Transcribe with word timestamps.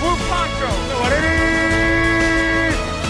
blue 0.00 0.16
poncho. 0.28 0.70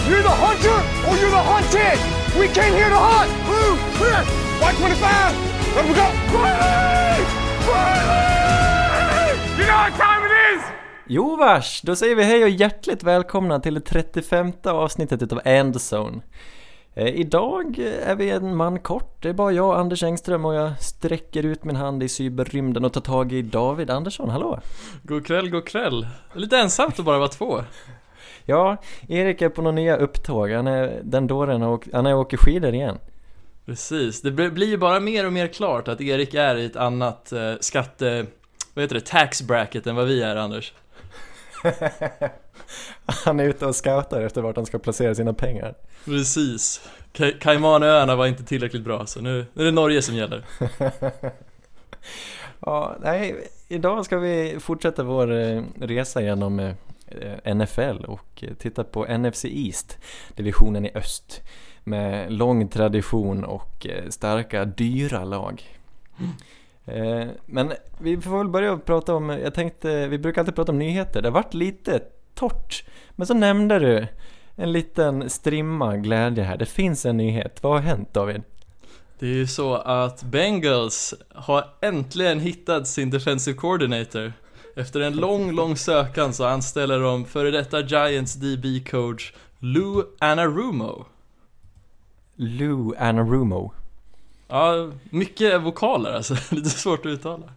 You're 0.09 0.21
the 0.21 0.37
hunter 0.45 0.79
or 1.07 1.13
you're 1.17 1.35
the 1.39 1.45
hunted. 1.51 1.97
We 2.39 2.47
came 2.47 2.73
here 2.79 2.89
to 2.89 3.01
hunt. 3.09 3.31
Blue, 3.47 3.73
clear. 3.97 4.21
White 4.61 4.77
25. 4.77 5.35
Let 5.75 5.85
me 5.87 5.93
go. 6.01 6.07
Riley! 6.37 7.21
Riley! 7.69 9.31
You 9.57 9.65
know 9.69 9.79
what 9.83 9.93
time 9.97 10.21
it 10.25 10.33
is? 10.55 10.61
Jo 11.07 11.35
vars, 11.35 11.81
då 11.81 11.95
säger 11.95 12.15
vi 12.15 12.23
hej 12.23 12.43
och 12.43 12.49
hjärtligt 12.49 13.03
välkomna 13.03 13.59
till 13.59 13.73
det 13.73 13.81
35 13.81 14.51
avsnittet 14.63 15.21
utav 15.21 15.41
Endzone. 15.45 16.21
Eh, 16.97 17.07
idag 17.07 17.79
är 17.79 18.15
vi 18.15 18.29
en 18.29 18.55
man 18.55 18.79
kort, 18.79 19.21
det 19.21 19.29
är 19.29 19.33
bara 19.33 19.51
jag, 19.51 19.79
Anders 19.79 20.03
Engström 20.03 20.45
och 20.45 20.55
jag 20.55 20.81
sträcker 20.81 21.43
ut 21.43 21.63
min 21.63 21.75
hand 21.75 22.03
i 22.03 22.09
cyberrymden 22.09 22.85
och 22.85 22.93
tar 22.93 23.01
tag 23.01 23.33
i 23.33 23.41
David 23.41 23.89
Andersson, 23.89 24.29
hallå! 24.29 24.59
God 25.03 25.25
kväll, 25.25 25.49
god 25.49 25.67
kväll. 25.67 26.07
Lite 26.33 26.57
ensamt 26.57 26.99
att 26.99 27.05
bara 27.05 27.17
vara 27.17 27.27
två. 27.27 27.63
Ja, 28.45 28.77
Erik 29.07 29.41
är 29.41 29.49
på 29.49 29.61
några 29.61 29.75
nya 29.75 29.97
upptåg, 29.97 30.51
han 30.51 30.67
är 30.67 31.01
den 31.03 31.27
dåren 31.27 31.63
och 31.63 31.87
han 31.93 32.05
är 32.05 32.13
och 32.13 32.19
åker 32.19 32.37
skidor 32.37 32.73
igen. 32.73 32.97
Precis, 33.65 34.21
det 34.21 34.31
blir 34.31 34.67
ju 34.67 34.77
bara 34.77 34.99
mer 34.99 35.25
och 35.25 35.33
mer 35.33 35.47
klart 35.47 35.87
att 35.87 36.01
Erik 36.01 36.33
är 36.33 36.55
i 36.55 36.65
ett 36.65 36.75
annat 36.75 37.31
eh, 37.31 37.53
skatte... 37.59 38.25
Vad 38.73 38.83
heter 38.83 38.95
det? 38.95 39.05
Tax 39.05 39.41
bracket 39.41 39.87
än 39.87 39.95
vad 39.95 40.07
vi 40.07 40.21
är, 40.21 40.35
Anders. 40.35 40.73
han 43.05 43.39
är 43.39 43.43
ute 43.43 43.65
och 43.65 43.75
scoutar 43.75 44.21
efter 44.21 44.41
vart 44.41 44.55
han 44.55 44.65
ska 44.65 44.79
placera 44.79 45.15
sina 45.15 45.33
pengar. 45.33 45.75
Precis. 46.05 46.89
Caymanöarna 47.39 48.15
var 48.15 48.27
inte 48.27 48.43
tillräckligt 48.43 48.83
bra, 48.83 49.05
så 49.05 49.21
nu, 49.21 49.45
nu 49.53 49.61
är 49.61 49.65
det 49.65 49.71
Norge 49.71 50.01
som 50.01 50.15
gäller. 50.15 50.45
ja, 52.59 52.95
nej, 53.01 53.47
idag 53.67 54.05
ska 54.05 54.17
vi 54.17 54.57
fortsätta 54.59 55.03
vår 55.03 55.31
eh, 55.31 55.63
resa 55.79 56.21
genom 56.21 56.59
eh, 56.59 57.55
NFL 57.55 58.05
och 58.07 58.43
eh, 58.43 58.53
titta 58.53 58.83
på 58.83 59.17
NFC 59.17 59.45
East, 59.45 59.97
divisionen 60.35 60.85
i 60.85 60.91
öst. 60.95 61.41
Med 61.83 62.33
lång 62.33 62.67
tradition 62.67 63.43
och 63.43 63.87
starka, 64.09 64.65
dyra 64.65 65.23
lag. 65.23 65.63
Men 67.45 67.73
vi 67.99 68.21
får 68.21 68.37
väl 68.37 68.47
börja 68.47 68.77
prata 68.77 69.15
om, 69.15 69.29
jag 69.29 69.53
tänkte, 69.53 70.07
vi 70.07 70.17
brukar 70.17 70.41
alltid 70.41 70.55
prata 70.55 70.71
om 70.71 70.79
nyheter. 70.79 71.21
Det 71.21 71.27
har 71.27 71.33
varit 71.33 71.53
lite 71.53 72.01
torrt. 72.35 72.83
Men 73.11 73.27
så 73.27 73.33
nämnde 73.33 73.79
du 73.79 74.07
en 74.55 74.71
liten 74.71 75.29
strimma 75.29 75.97
glädje 75.97 76.43
här. 76.43 76.57
Det 76.57 76.65
finns 76.65 77.05
en 77.05 77.17
nyhet. 77.17 77.63
Vad 77.63 77.73
har 77.73 77.79
hänt 77.79 78.13
David? 78.13 78.43
Det 79.19 79.25
är 79.25 79.33
ju 79.33 79.47
så 79.47 79.75
att 79.75 80.23
Bengals 80.23 81.13
har 81.35 81.69
äntligen 81.81 82.39
hittat 82.39 82.87
sin 82.87 83.09
defensive 83.09 83.57
coordinator. 83.57 84.33
Efter 84.75 84.99
en 84.99 85.15
lång, 85.15 85.51
lång 85.51 85.77
sökan 85.77 86.33
så 86.33 86.45
anställer 86.45 86.99
de 86.99 87.25
före 87.25 87.51
detta 87.51 87.81
Giants 87.81 88.35
DB-coach 88.35 89.33
Lou 89.59 90.03
Anarumo. 90.19 91.05
Lou 92.35 92.95
Anarumo. 92.97 93.73
Ja, 94.47 94.91
mycket 95.09 95.61
vokaler 95.61 96.13
alltså, 96.13 96.35
lite 96.55 96.69
svårt 96.69 96.99
att 96.99 97.05
uttala. 97.05 97.49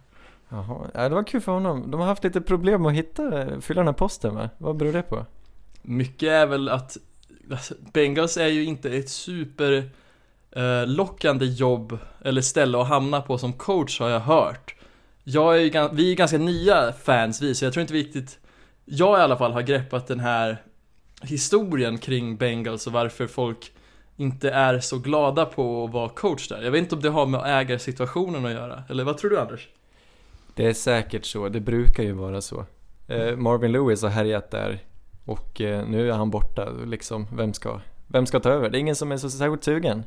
Jaha, 0.49 0.87
ja, 0.93 1.09
det 1.09 1.15
var 1.15 1.23
kul 1.23 1.41
för 1.41 1.51
honom. 1.51 1.91
De 1.91 1.99
har 1.99 2.07
haft 2.07 2.23
lite 2.23 2.41
problem 2.41 2.85
att 2.85 2.93
hitta, 2.93 3.61
fylla 3.61 3.79
den 3.79 3.87
här 3.87 3.93
posten 3.93 4.35
va? 4.35 4.49
Vad 4.57 4.77
beror 4.77 4.93
det 4.93 5.01
på? 5.01 5.25
Mycket 5.81 6.29
är 6.29 6.45
väl 6.45 6.69
att 6.69 6.97
alltså, 7.51 7.73
Bengals 7.93 8.37
är 8.37 8.47
ju 8.47 8.63
inte 8.63 8.89
ett 8.89 9.09
super 9.09 9.89
eh, 10.51 10.87
lockande 10.87 11.45
jobb 11.45 11.97
eller 12.21 12.41
ställe 12.41 12.81
att 12.81 12.87
hamna 12.87 13.21
på 13.21 13.37
som 13.37 13.53
coach 13.53 13.99
har 13.99 14.09
jag 14.09 14.19
hört. 14.19 14.75
Jag 15.23 15.57
är 15.57 15.59
ju, 15.59 15.89
vi 15.91 16.11
är 16.11 16.15
ganska 16.15 16.37
nya 16.37 16.93
fans 16.93 17.41
vi, 17.41 17.55
så 17.55 17.65
jag 17.65 17.73
tror 17.73 17.81
inte 17.81 17.93
riktigt, 17.93 18.39
jag 18.85 19.19
i 19.19 19.21
alla 19.21 19.37
fall 19.37 19.51
har 19.51 19.61
greppat 19.61 20.07
den 20.07 20.19
här 20.19 20.57
historien 21.21 21.97
kring 21.97 22.37
Bengals 22.37 22.87
och 22.87 22.93
varför 22.93 23.27
folk 23.27 23.71
inte 24.17 24.49
är 24.49 24.79
så 24.79 24.97
glada 24.97 25.45
på 25.45 25.85
att 25.85 25.93
vara 25.93 26.09
coach 26.09 26.47
där. 26.47 26.61
Jag 26.61 26.71
vet 26.71 26.79
inte 26.79 26.95
om 26.95 27.01
det 27.01 27.09
har 27.09 27.25
med 27.25 27.41
ägarsituationen 27.45 28.45
att 28.45 28.51
göra, 28.51 28.83
eller 28.89 29.03
vad 29.03 29.17
tror 29.17 29.29
du 29.29 29.39
Anders? 29.39 29.67
Det 30.59 30.67
är 30.67 30.73
säkert 30.73 31.25
så, 31.25 31.49
det 31.49 31.59
brukar 31.59 32.03
ju 32.03 32.11
vara 32.11 32.41
så. 32.41 32.65
Eh, 33.07 33.35
Marvin 33.35 33.71
Lewis 33.71 34.01
har 34.01 34.09
härjat 34.09 34.51
där 34.51 34.79
och 35.25 35.61
eh, 35.61 35.87
nu 35.87 36.09
är 36.09 36.13
han 36.13 36.29
borta. 36.29 36.69
Liksom, 36.85 37.27
vem 37.33 37.53
ska, 37.53 37.79
vem 38.07 38.25
ska 38.25 38.39
ta 38.39 38.49
över? 38.49 38.69
Det 38.69 38.77
är 38.77 38.79
ingen 38.79 38.95
som 38.95 39.11
är 39.11 39.17
så 39.17 39.29
särskilt 39.29 39.63
sugen. 39.63 40.03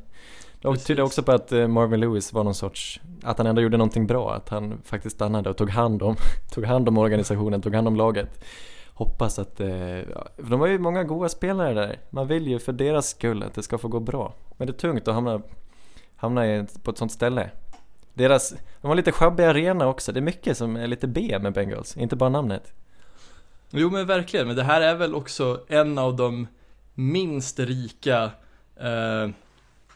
Det 0.61 0.77
tyder 0.77 1.03
också 1.03 1.23
på 1.23 1.33
att 1.33 1.53
eh, 1.53 1.69
Marvin 1.69 2.01
Lewis 2.01 2.33
var 2.33 2.45
någon 2.45 2.55
sorts, 2.55 3.01
att 3.23 3.39
han 3.39 3.47
ändå 3.47 3.63
gjorde 3.63 3.77
någonting 3.77 4.07
bra, 4.07 4.35
att 4.35 4.49
han 4.49 4.81
faktiskt 4.85 5.17
stannade 5.17 5.51
och 5.51 5.57
tog 5.57 5.71
hand 5.71 6.03
om, 6.03 6.17
tog 6.55 6.65
hand 6.65 6.89
om 6.89 6.99
organisationen, 6.99 7.63
tog 7.63 7.75
hand 7.75 7.89
om 7.89 7.97
laget. 7.97 8.45
Hoppas 8.89 9.39
att, 9.39 9.61
eh, 9.61 9.67
för 10.37 10.51
de 10.51 10.61
har 10.61 10.67
ju 10.67 10.79
många 10.79 11.05
goda 11.05 11.29
spelare 11.29 11.75
där. 11.75 11.99
Man 12.11 12.27
vill 12.27 12.47
ju 12.47 12.59
för 12.59 12.73
deras 12.73 13.09
skull 13.09 13.43
att 13.43 13.55
det 13.55 13.63
ska 13.63 13.79
få 13.79 13.89
gå 13.89 14.01
bra. 14.01 14.35
Men 14.57 14.67
det 14.67 14.73
är 14.73 14.79
tungt 14.79 15.09
att 15.09 15.15
hamna, 15.15 15.43
hamna 16.17 16.67
på 16.83 16.91
ett 16.91 16.99
sånt 16.99 17.13
ställe. 17.13 17.51
Deras, 18.15 18.55
de 18.81 18.89
har 18.89 18.95
lite 18.95 19.13
sjabbig 19.13 19.45
arena 19.45 19.87
också, 19.87 20.13
det 20.13 20.21
är 20.21 20.23
mycket 20.23 20.57
som 20.57 20.77
är 20.77 20.87
lite 20.87 21.07
B 21.07 21.39
med 21.41 21.53
Bengals, 21.53 21.97
inte 21.97 22.17
bara 22.17 22.29
namnet. 22.29 22.73
Jo 23.71 23.91
men 23.91 24.07
verkligen, 24.07 24.47
men 24.47 24.57
det 24.57 24.63
här 24.63 24.81
är 24.81 24.95
väl 24.95 25.15
också 25.15 25.61
en 25.69 25.99
av 25.99 26.17
de 26.17 26.47
minst 26.95 27.59
rika 27.59 28.31
eh, 28.77 29.29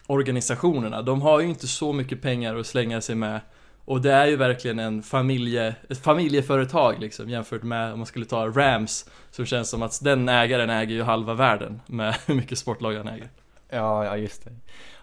organisationerna. 0.06 1.02
De 1.02 1.22
har 1.22 1.40
ju 1.40 1.48
inte 1.48 1.66
så 1.66 1.92
mycket 1.92 2.22
pengar 2.22 2.56
att 2.56 2.66
slänga 2.66 3.00
sig 3.00 3.14
med. 3.14 3.40
Och 3.84 4.00
det 4.00 4.12
är 4.12 4.26
ju 4.26 4.36
verkligen 4.36 4.78
en 4.78 5.02
familje, 5.02 5.74
ett 5.88 5.98
familjeföretag 5.98 7.00
liksom 7.00 7.30
jämfört 7.30 7.62
med 7.62 7.92
om 7.92 7.98
man 7.98 8.06
skulle 8.06 8.26
ta 8.26 8.46
Rams. 8.46 9.10
Som 9.30 9.46
känns 9.46 9.70
som 9.70 9.82
att 9.82 10.04
den 10.04 10.28
ägaren 10.28 10.70
äger 10.70 10.94
ju 10.94 11.02
halva 11.02 11.34
världen 11.34 11.80
med 11.86 12.16
hur 12.26 12.34
mycket 12.34 12.58
sportlag 12.58 12.94
han 12.94 13.08
äger. 13.08 13.30
Ja, 13.68 14.04
ja 14.04 14.16
just 14.16 14.44
det. 14.44 14.50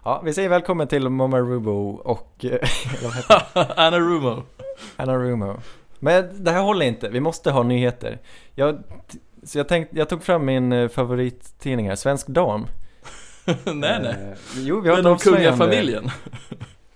Ja, 0.03 0.21
vi 0.25 0.33
säger 0.33 0.49
välkommen 0.49 0.87
till 0.87 1.09
Moma 1.09 1.39
Rubo 1.39 1.89
och, 1.89 2.45
eh, 2.45 2.51
eller 2.51 3.03
vad 3.03 3.13
heter 3.15 3.45
det? 3.53 3.73
Anna 3.77 3.99
Rumo. 3.99 4.43
Anna 4.95 5.15
Rumo. 5.17 5.59
Men 5.99 6.43
det 6.43 6.51
här 6.51 6.61
håller 6.61 6.85
inte, 6.85 7.09
vi 7.09 7.19
måste 7.19 7.51
ha 7.51 7.63
nyheter. 7.63 8.19
Jag, 8.55 8.83
så 9.43 9.57
jag 9.57 9.67
tänkte, 9.67 9.97
jag 9.97 10.09
tog 10.09 10.23
fram 10.23 10.45
min 10.45 10.71
eh, 10.71 10.89
favorittidning 10.89 11.89
här, 11.89 11.95
Svensk 11.95 12.27
Dam. 12.27 12.67
nej 13.65 13.99
nej. 14.01 14.15
Eh, 14.31 14.37
jo, 14.55 14.79
vi 14.81 14.89
har 14.89 14.99
av 14.99 15.07
avslöjande. 15.07 15.43
kungafamiljen. 15.43 16.09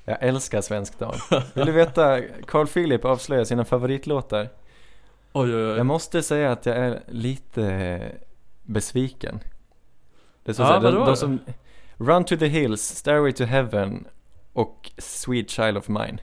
Jag 0.09 0.17
älskar 0.23 0.61
Svensk 0.61 0.99
Dam. 0.99 1.15
Vill 1.53 1.65
du 1.65 1.71
veta, 1.71 2.21
Carl 2.47 2.67
Philip 2.67 3.05
avslöjar 3.05 3.43
sina 3.43 3.65
favoritlåtar. 3.65 4.49
Oj 5.33 5.55
oj 5.55 5.71
oj. 5.71 5.77
Jag 5.77 5.85
måste 5.85 6.23
säga 6.23 6.51
att 6.51 6.65
jag 6.65 6.77
är 6.77 6.99
lite 7.07 7.63
eh, 7.63 8.01
besviken. 8.63 9.39
Det 10.47 10.53
så 10.53 10.61
Ja, 10.61 10.67
så 10.67 10.73
här, 10.73 10.81
de, 10.81 11.05
de 11.05 11.15
som 11.15 11.39
Run 11.97 12.23
to 12.23 12.37
the 12.37 12.47
Hills, 12.47 12.81
Stairway 12.81 13.31
to 13.31 13.43
Heaven 13.43 14.07
och 14.53 14.91
Sweet 14.97 15.49
Child 15.49 15.77
of 15.77 15.87
Mine. 15.87 16.17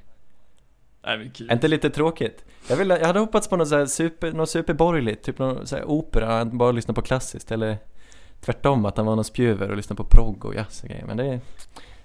Nej 1.07 1.19
men 1.19 1.51
inte 1.51 1.69
lite 1.69 1.91
tråkigt? 1.91 2.45
Jag, 2.69 2.77
vill, 2.77 2.89
jag 2.89 3.07
hade 3.07 3.21
hoppats 3.21 3.49
på 3.49 3.57
något, 3.57 3.69
så 3.69 3.77
här 3.77 3.87
super, 3.87 4.33
något 4.33 4.51
superborgerligt, 4.51 5.25
typ 5.25 5.39
någon 5.39 5.67
så 5.67 5.77
här 5.77 5.85
opera, 5.85 6.27
han 6.27 6.59
bara 6.59 6.73
lyssnar 6.73 6.95
på 6.95 7.03
klassiskt 7.03 7.53
eller 7.53 7.79
tvärtom 8.41 8.85
att 8.85 8.97
han 8.97 9.07
var 9.07 9.17
någon 9.17 9.25
spjuver 9.25 9.71
och 9.71 9.77
lyssnade 9.77 9.97
på 9.97 10.05
progg 10.05 10.45
och 10.45 10.55
jazz 10.55 10.83
och 10.83 10.89
grejer. 10.89 11.05
Men 11.06 11.17
det 11.17 11.25
är 11.25 11.41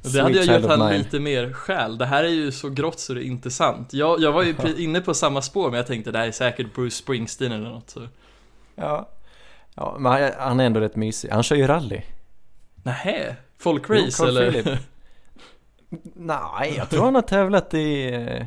Det 0.02 0.22
hade 0.22 0.36
jag 0.36 0.46
gett 0.46 0.70
han 0.70 0.94
lite 0.94 1.20
mer 1.20 1.54
själ. 1.54 1.98
Det 1.98 2.06
här 2.06 2.24
är 2.24 2.30
ju 2.30 2.52
så 2.52 2.70
grått 2.70 3.00
så 3.00 3.14
det 3.14 3.24
är 3.24 3.26
inte 3.26 3.52
sant. 3.52 3.94
Jag, 3.94 4.20
jag 4.20 4.32
var 4.32 4.44
ju 4.44 4.56
inne 4.78 5.02
på 5.02 5.14
samma 5.14 5.42
spår 5.42 5.70
men 5.70 5.78
jag 5.78 5.88
tänkte 5.88 6.12
det 6.12 6.18
här 6.18 6.28
är 6.28 6.32
säkert 6.32 6.76
Bruce 6.76 6.96
Springsteen 6.96 7.52
eller 7.52 7.70
något 7.70 7.90
så. 7.90 8.08
Ja, 8.76 9.10
ja 9.80 9.96
men 10.00 10.32
han, 10.38 10.60
är 10.60 10.66
ändå 10.66 10.80
rätt 10.80 10.96
mysig. 10.96 11.30
Han 11.30 11.44
kör 11.44 11.56
ju 11.56 11.68
rally. 11.68 12.02
Nähä? 12.84 13.36
Folkrace 13.58 14.28
eller? 14.28 14.80
Nej, 16.16 16.74
jag 16.78 16.90
tror 16.90 17.06
han 17.06 17.16
har 17.16 17.22
tävlat 17.22 17.74
i... 17.74 18.14
eh, 18.14 18.46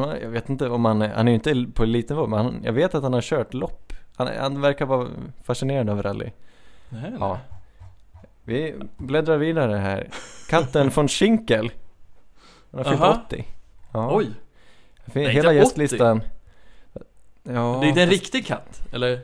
har- 0.00 0.16
jag 0.16 0.28
vet 0.28 0.48
inte 0.48 0.68
om 0.68 0.84
han... 0.84 1.00
Han 1.00 1.28
är 1.28 1.32
ju 1.32 1.34
inte 1.34 1.66
på 1.74 1.82
elitnivå, 1.82 2.26
men 2.26 2.38
han, 2.44 2.60
jag 2.64 2.72
vet 2.72 2.94
att 2.94 3.02
han 3.02 3.12
har 3.12 3.20
kört 3.20 3.54
lopp. 3.54 3.92
Han, 4.16 4.28
han 4.38 4.60
verkar 4.60 4.86
vara 4.86 5.08
fascinerad 5.44 5.90
av 5.90 6.02
rally. 6.02 6.30
Nej. 6.88 7.12
Ja. 7.20 7.38
Vi 8.44 8.74
bläddrar 8.96 9.36
vidare 9.36 9.76
här. 9.76 10.08
Katten 10.48 10.88
von 10.94 11.08
Schinkel. 11.08 11.70
Han 12.70 12.78
har 12.78 12.84
fyllt 12.90 13.00
Aha. 13.02 13.20
80. 13.26 13.44
Ja. 13.92 14.16
Oj, 14.16 14.30
Hela 15.14 15.30
inte 15.32 15.48
80. 15.48 15.54
gästlistan. 15.56 16.20
Ja, 17.42 17.78
det 17.80 17.86
är 17.86 17.88
inte 17.88 18.02
en 18.02 18.08
fast- 18.08 18.22
riktig 18.22 18.46
katt, 18.46 18.82
eller? 18.92 19.20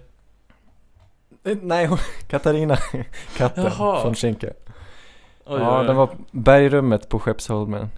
Nej, 1.43 1.87
hon- 1.87 1.99
Katarina 2.29 2.77
katten 3.37 3.65
Jaha. 3.65 4.05
von 4.05 4.15
Schinkel. 4.15 4.53
Oj, 5.45 5.61
ja, 5.61 5.81
oj, 5.81 5.87
den 5.87 5.97
var 5.97 6.17
bergrummet 6.31 7.09
på 7.09 7.19
Skeppsholmen. 7.19 7.89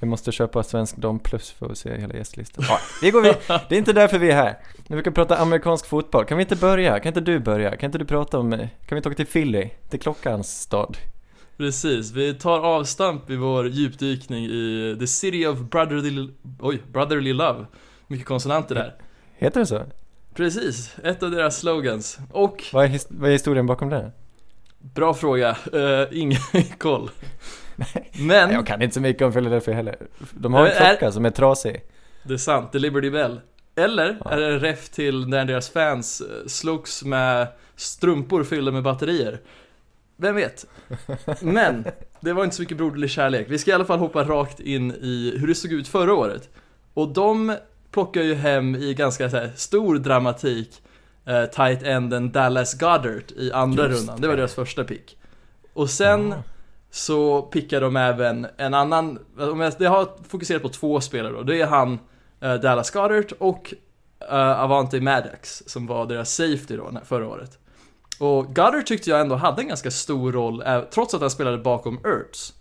Vi 0.00 0.06
måste 0.06 0.32
köpa 0.32 0.62
Svensk 0.62 0.96
Dam 0.96 1.18
Plus 1.18 1.50
för 1.50 1.70
att 1.70 1.78
se 1.78 1.96
hela 1.96 2.14
gästlistan. 2.14 2.64
Ja, 2.68 2.78
vi 3.02 3.10
går 3.10 3.22
vid. 3.22 3.34
Det 3.68 3.74
är 3.74 3.78
inte 3.78 3.92
därför 3.92 4.18
vi 4.18 4.30
är 4.30 4.34
här. 4.36 4.58
Nu 4.86 4.96
vi 4.96 5.02
kan 5.02 5.12
prata 5.12 5.36
amerikansk 5.36 5.86
fotboll. 5.86 6.24
Kan 6.24 6.38
vi 6.38 6.42
inte 6.42 6.56
börja? 6.56 6.98
Kan 7.00 7.10
inte 7.10 7.20
du 7.20 7.38
börja? 7.38 7.76
Kan 7.76 7.86
inte 7.88 7.98
du 7.98 8.04
prata 8.04 8.38
om... 8.38 8.52
eh, 8.52 8.58
Kan 8.58 8.68
vi 8.90 8.96
inte 8.96 9.08
åka 9.08 9.16
till 9.16 9.26
Philly? 9.26 9.70
Till 9.88 10.00
klockans 10.00 10.60
stad? 10.60 10.96
Precis, 11.56 12.12
vi 12.12 12.34
tar 12.34 12.58
avstamp 12.60 13.30
i 13.30 13.36
vår 13.36 13.68
djupdykning 13.68 14.44
i 14.44 14.96
The 15.00 15.06
City 15.06 15.46
of 15.46 15.58
Brotherly, 15.58 16.28
oj, 16.60 16.82
brotherly 16.92 17.32
Love. 17.32 17.66
Mycket 18.06 18.26
konsonanter 18.26 18.74
där. 18.74 18.94
Heter 19.36 19.60
det 19.60 19.66
så? 19.66 19.82
Precis, 20.42 20.96
ett 21.04 21.22
av 21.22 21.30
deras 21.30 21.58
slogans. 21.60 22.18
Och, 22.32 22.64
Vad 22.72 22.84
är, 22.84 22.88
his- 22.88 23.06
vad 23.10 23.28
är 23.28 23.32
historien 23.32 23.66
bakom 23.66 23.88
det? 23.88 24.12
bra 24.80 25.14
fråga, 25.14 25.56
uh, 25.74 26.06
ingen 26.18 26.40
koll. 26.78 27.10
Men, 28.20 28.50
Jag 28.50 28.66
kan 28.66 28.82
inte 28.82 28.94
så 28.94 29.00
mycket 29.00 29.22
om 29.22 29.32
Philadelphia 29.32 29.74
heller. 29.74 29.96
De 30.34 30.54
har 30.54 30.66
en 30.66 30.72
är- 30.72 30.96
klocka 30.96 31.12
som 31.12 31.24
är 31.24 31.30
trasig. 31.30 31.82
det 32.22 32.34
är 32.34 32.38
sant, 32.38 32.72
det 32.72 32.78
är 32.78 32.80
Liberty 32.80 33.10
Bell. 33.10 33.40
Eller 33.76 34.18
Ja. 34.24 34.30
är 34.30 34.36
det 34.40 34.46
en 34.46 34.60
ref 34.60 34.88
till 34.88 35.28
när 35.28 35.44
deras 35.44 35.70
fans 35.70 36.20
eh, 36.20 36.46
slogs 36.46 37.04
med 37.04 37.48
strumpor 37.76 38.44
fyllda 38.44 38.72
med 38.72 38.82
batterier? 38.82 39.40
Vem 40.16 40.34
vet? 40.34 40.66
Men, 41.40 41.84
det 42.20 42.32
var 42.32 42.44
inte 42.44 42.56
så 42.56 42.62
mycket 42.62 42.76
broderlig 42.76 43.10
kärlek. 43.10 43.46
Vi 43.50 43.58
ska 43.58 43.70
i 43.70 43.74
alla 43.74 43.84
fall 43.84 43.98
hoppa 43.98 44.24
rakt 44.24 44.60
in 44.60 44.90
i 44.92 45.34
hur 45.38 45.46
det 45.46 45.54
såg 45.54 45.72
ut 45.72 45.88
förra 45.88 46.14
året. 46.14 46.48
Och 46.94 47.08
de 47.12 47.56
plockar 47.90 48.22
ju 48.22 48.34
hem 48.34 48.74
i 48.76 48.94
ganska 48.94 49.28
här, 49.28 49.52
stor 49.56 49.98
dramatik 49.98 50.82
eh, 51.26 51.44
tight 51.44 51.82
enden 51.82 52.32
Dallas 52.32 52.74
Goddard 52.74 53.30
i 53.36 53.52
andra 53.52 53.88
Just 53.88 53.98
rundan. 54.00 54.20
Det 54.20 54.28
var 54.28 54.34
det. 54.34 54.40
deras 54.40 54.54
första 54.54 54.84
pick. 54.84 55.18
Och 55.72 55.90
sen 55.90 56.28
Ja. 56.30 56.42
så 56.90 57.42
pickar 57.42 57.80
de 57.80 57.96
även 57.96 58.46
en 58.56 58.74
annan, 58.74 59.18
om 59.38 59.60
jag, 59.60 59.72
det 59.78 59.86
har 59.86 60.08
fokuserat 60.28 60.62
på 60.62 60.68
två 60.68 61.00
spelare 61.00 61.32
då. 61.32 61.42
Det 61.42 61.60
är 61.60 61.66
han 61.66 61.98
eh, 62.40 62.54
Dallas 62.54 62.90
Goddard 62.90 63.32
och 63.38 63.74
eh, 64.30 64.60
Avante 64.62 65.00
Maddox 65.00 65.62
som 65.66 65.86
var 65.86 66.06
deras 66.06 66.34
safety 66.34 66.76
då 66.76 66.90
förra 67.04 67.28
året. 67.28 67.58
Och 68.20 68.46
Goddard 68.46 68.86
tyckte 68.86 69.10
jag 69.10 69.20
ändå 69.20 69.34
hade 69.34 69.62
en 69.62 69.68
ganska 69.68 69.90
stor 69.90 70.32
roll, 70.32 70.62
eh, 70.66 70.80
trots 70.80 71.14
att 71.14 71.20
han 71.20 71.30
spelade 71.30 71.58
bakom 71.58 71.98
Ertz. 72.06 72.52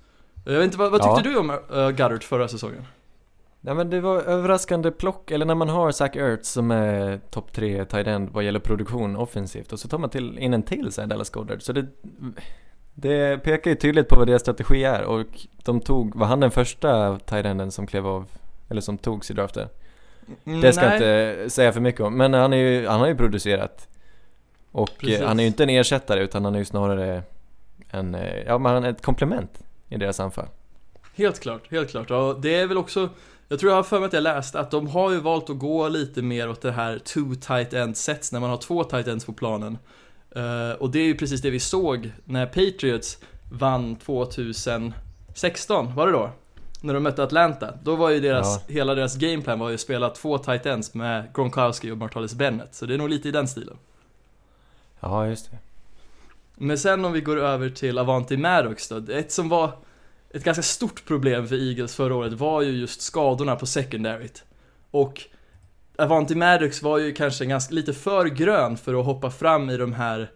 Jag 0.46 0.54
vet 0.54 0.64
inte, 0.64 0.78
vad, 0.78 0.92
vad 0.92 1.02
tyckte 1.02 1.30
Ja. 1.30 1.34
du 1.34 1.38
om 1.40 1.50
uh, 1.50 1.90
Goddard 1.90 2.24
förra 2.24 2.48
säsongen? 2.48 2.86
Nej 3.62 3.76
men 3.76 3.90
det 3.90 4.02
var 4.02 4.22
överraskande 4.22 4.92
plock, 4.92 5.32
eller 5.32 5.46
när 5.46 5.56
man 5.56 5.70
har 5.70 5.92
Zach 5.92 6.16
Ertz 6.16 6.50
som 6.52 6.72
är 6.72 7.20
topp 7.30 7.52
3 7.54 7.86
tight 7.86 8.08
end 8.08 8.30
vad 8.30 8.44
gäller 8.44 8.60
produktion 8.60 9.16
offensivt 9.16 9.74
och 9.74 9.80
så 9.80 9.88
tar 9.88 9.98
man 9.98 10.10
till, 10.10 10.38
in 10.40 10.54
en 10.54 10.64
till 10.64 10.92
så 10.92 11.02
här 11.02 11.08
Dallas 11.08 11.30
Goddard. 11.30 11.62
Så 11.62 11.74
det, 11.74 11.86
det 12.94 13.44
pekar 13.44 13.72
ju 13.72 13.76
tydligt 13.76 14.08
på 14.08 14.16
vad 14.16 14.28
deras 14.28 14.42
strategi 14.42 14.84
är 14.84 15.04
och 15.04 15.26
de 15.64 15.82
tog, 15.82 16.16
var 16.16 16.28
han 16.28 16.40
den 16.40 16.52
första 16.52 17.20
tight 17.20 17.46
enden 17.46 17.72
som 17.72 17.88
klev 17.88 18.08
av, 18.08 18.26
eller 18.70 18.82
som 18.82 18.98
togs 18.98 19.32
i 19.32 19.34
draften? 19.34 19.68
Mm, 20.46 20.62
Det 20.62 20.74
ska 20.74 20.86
jag 20.86 20.94
inte 20.94 21.50
säga 21.50 21.72
för 21.74 21.82
mycket 21.82 22.02
om, 22.02 22.18
men 22.18 22.34
han, 22.34 22.54
är 22.54 22.58
ju, 22.58 22.88
han 22.88 23.00
har 23.00 23.08
ju 23.08 23.16
producerat. 23.16 23.88
Och 24.72 24.90
Precis. 24.98 25.20
eh, 25.20 25.28
han 25.28 25.40
är 25.40 25.44
ju 25.44 25.48
inte 25.48 25.64
en 25.64 25.70
ersättare 25.70 26.24
utan 26.24 26.46
han 26.46 26.56
är 26.56 26.60
ju 26.60 26.66
snarare 26.66 27.24
en, 27.90 28.16
eh, 28.16 28.38
ja 28.46 28.58
men 28.58 28.74
han 28.74 28.84
är 28.84 28.90
ett 28.90 29.02
komplement 29.02 29.64
i 29.90 29.98
deras 29.98 30.20
anfall. 30.20 30.48
Helt 31.16 31.40
klart, 31.40 31.72
helt 31.72 31.90
klart. 31.90 32.12
Och 32.12 32.42
det 32.42 32.56
är 32.56 32.68
väl 32.68 32.78
också, 32.78 33.10
jag 33.48 33.60
tror 33.60 33.72
jag 33.72 33.78
har 33.78 33.84
för 33.84 34.00
mig 34.00 34.08
att 34.08 34.14
jag 34.14 34.24
läste 34.24 34.60
att 34.60 34.72
de 34.72 34.88
har 34.88 35.12
ju 35.12 35.20
valt 35.20 35.50
att 35.50 35.60
gå 35.60 35.88
lite 35.88 36.22
mer 36.22 36.50
åt 36.50 36.62
det 36.62 36.72
här 36.72 37.00
two 37.00 37.36
tight 37.42 37.74
end 37.74 37.98
sets 37.98 38.32
när 38.32 38.40
man 38.40 38.50
har 38.50 38.58
två 38.58 38.84
tight 38.84 39.08
ends 39.08 39.26
på 39.26 39.34
planen. 39.34 39.78
Eh, 40.32 40.72
och 40.72 40.92
det 40.92 41.00
är 41.00 41.06
ju 41.06 41.18
precis 41.18 41.42
det 41.42 41.50
vi 41.50 41.60
såg 41.60 42.12
när 42.26 42.46
Patriots 42.46 43.18
vann 43.52 43.96
2016, 43.96 45.96
var 45.96 46.08
det 46.08 46.14
då? 46.14 46.32
När 46.82 46.94
de 46.94 47.04
mötte 47.04 47.24
Atlanta. 47.24 47.74
Då 47.84 47.96
var 47.96 48.10
ju 48.10 48.20
deras, 48.20 48.68
hela 48.68 48.96
deras 48.96 49.16
gameplan 49.16 49.60
var 49.60 49.70
ju 49.70 49.76
att 49.76 49.82
spela 49.82 50.10
två 50.10 50.38
tight 50.38 50.66
ends 50.66 50.94
med 50.94 51.28
Gronkowski 51.36 51.92
och 51.92 51.98
Martellus 51.98 52.34
Bennett. 52.34 52.76
Så 52.76 52.86
det 52.86 52.94
är 52.94 52.98
nog 52.98 53.10
lite 53.10 53.28
i 53.28 53.32
den 53.32 53.48
stilen. 53.48 53.78
Ja, 55.00 55.28
just 55.28 55.52
det. 55.52 55.58
Men 56.56 56.78
sen 56.78 57.06
om 57.06 57.14
vi 57.14 57.22
går 57.22 57.38
över 57.38 57.70
till 57.70 57.98
Avanti 57.98 58.38
Maddox 58.38 58.90
då. 58.90 59.12
Ett 59.12 59.32
som 59.32 59.50
var 59.50 59.72
ett 60.30 60.44
ganska 60.44 60.64
stort 60.64 61.06
problem 61.06 61.48
för 61.48 61.70
Eagles 61.70 61.96
förra 61.96 62.16
året 62.16 62.34
var 62.34 62.62
ju 62.62 62.72
just 62.72 63.02
skadorna 63.02 63.56
på 63.56 63.66
secondaryt. 63.66 64.44
Och 64.92 65.22
Avanti 65.98 66.36
Maddox 66.36 66.82
var 66.82 66.98
ju 66.98 67.14
kanske 67.14 67.46
ganska, 67.46 67.76
lite 67.76 67.94
för 67.94 68.26
grön 68.26 68.78
för 68.78 69.00
att 69.00 69.06
hoppa 69.06 69.32
fram 69.32 69.70
i 69.70 69.78
de 69.78 69.94
här 69.94 70.32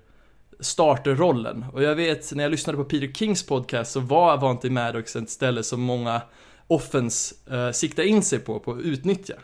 starterrollen. 0.60 1.66
Och 1.74 1.84
jag 1.84 1.96
vet, 1.96 2.34
när 2.34 2.44
jag 2.44 2.52
lyssnade 2.52 2.78
på 2.78 2.84
Peter 2.84 3.14
Kings 3.14 3.46
podcast 3.46 3.92
så 3.92 4.00
var 4.00 4.34
Avanti 4.34 4.70
Maddox 4.70 5.16
ett 5.16 5.30
ställe 5.30 5.64
som 5.64 5.82
många 5.82 6.22
offens 6.68 7.48
eh, 7.52 7.72
siktar 7.72 8.04
in 8.04 8.24
sig 8.24 8.40
på, 8.40 8.60
på 8.60 8.72
att 8.72 8.82
utnyttja. 8.82 9.36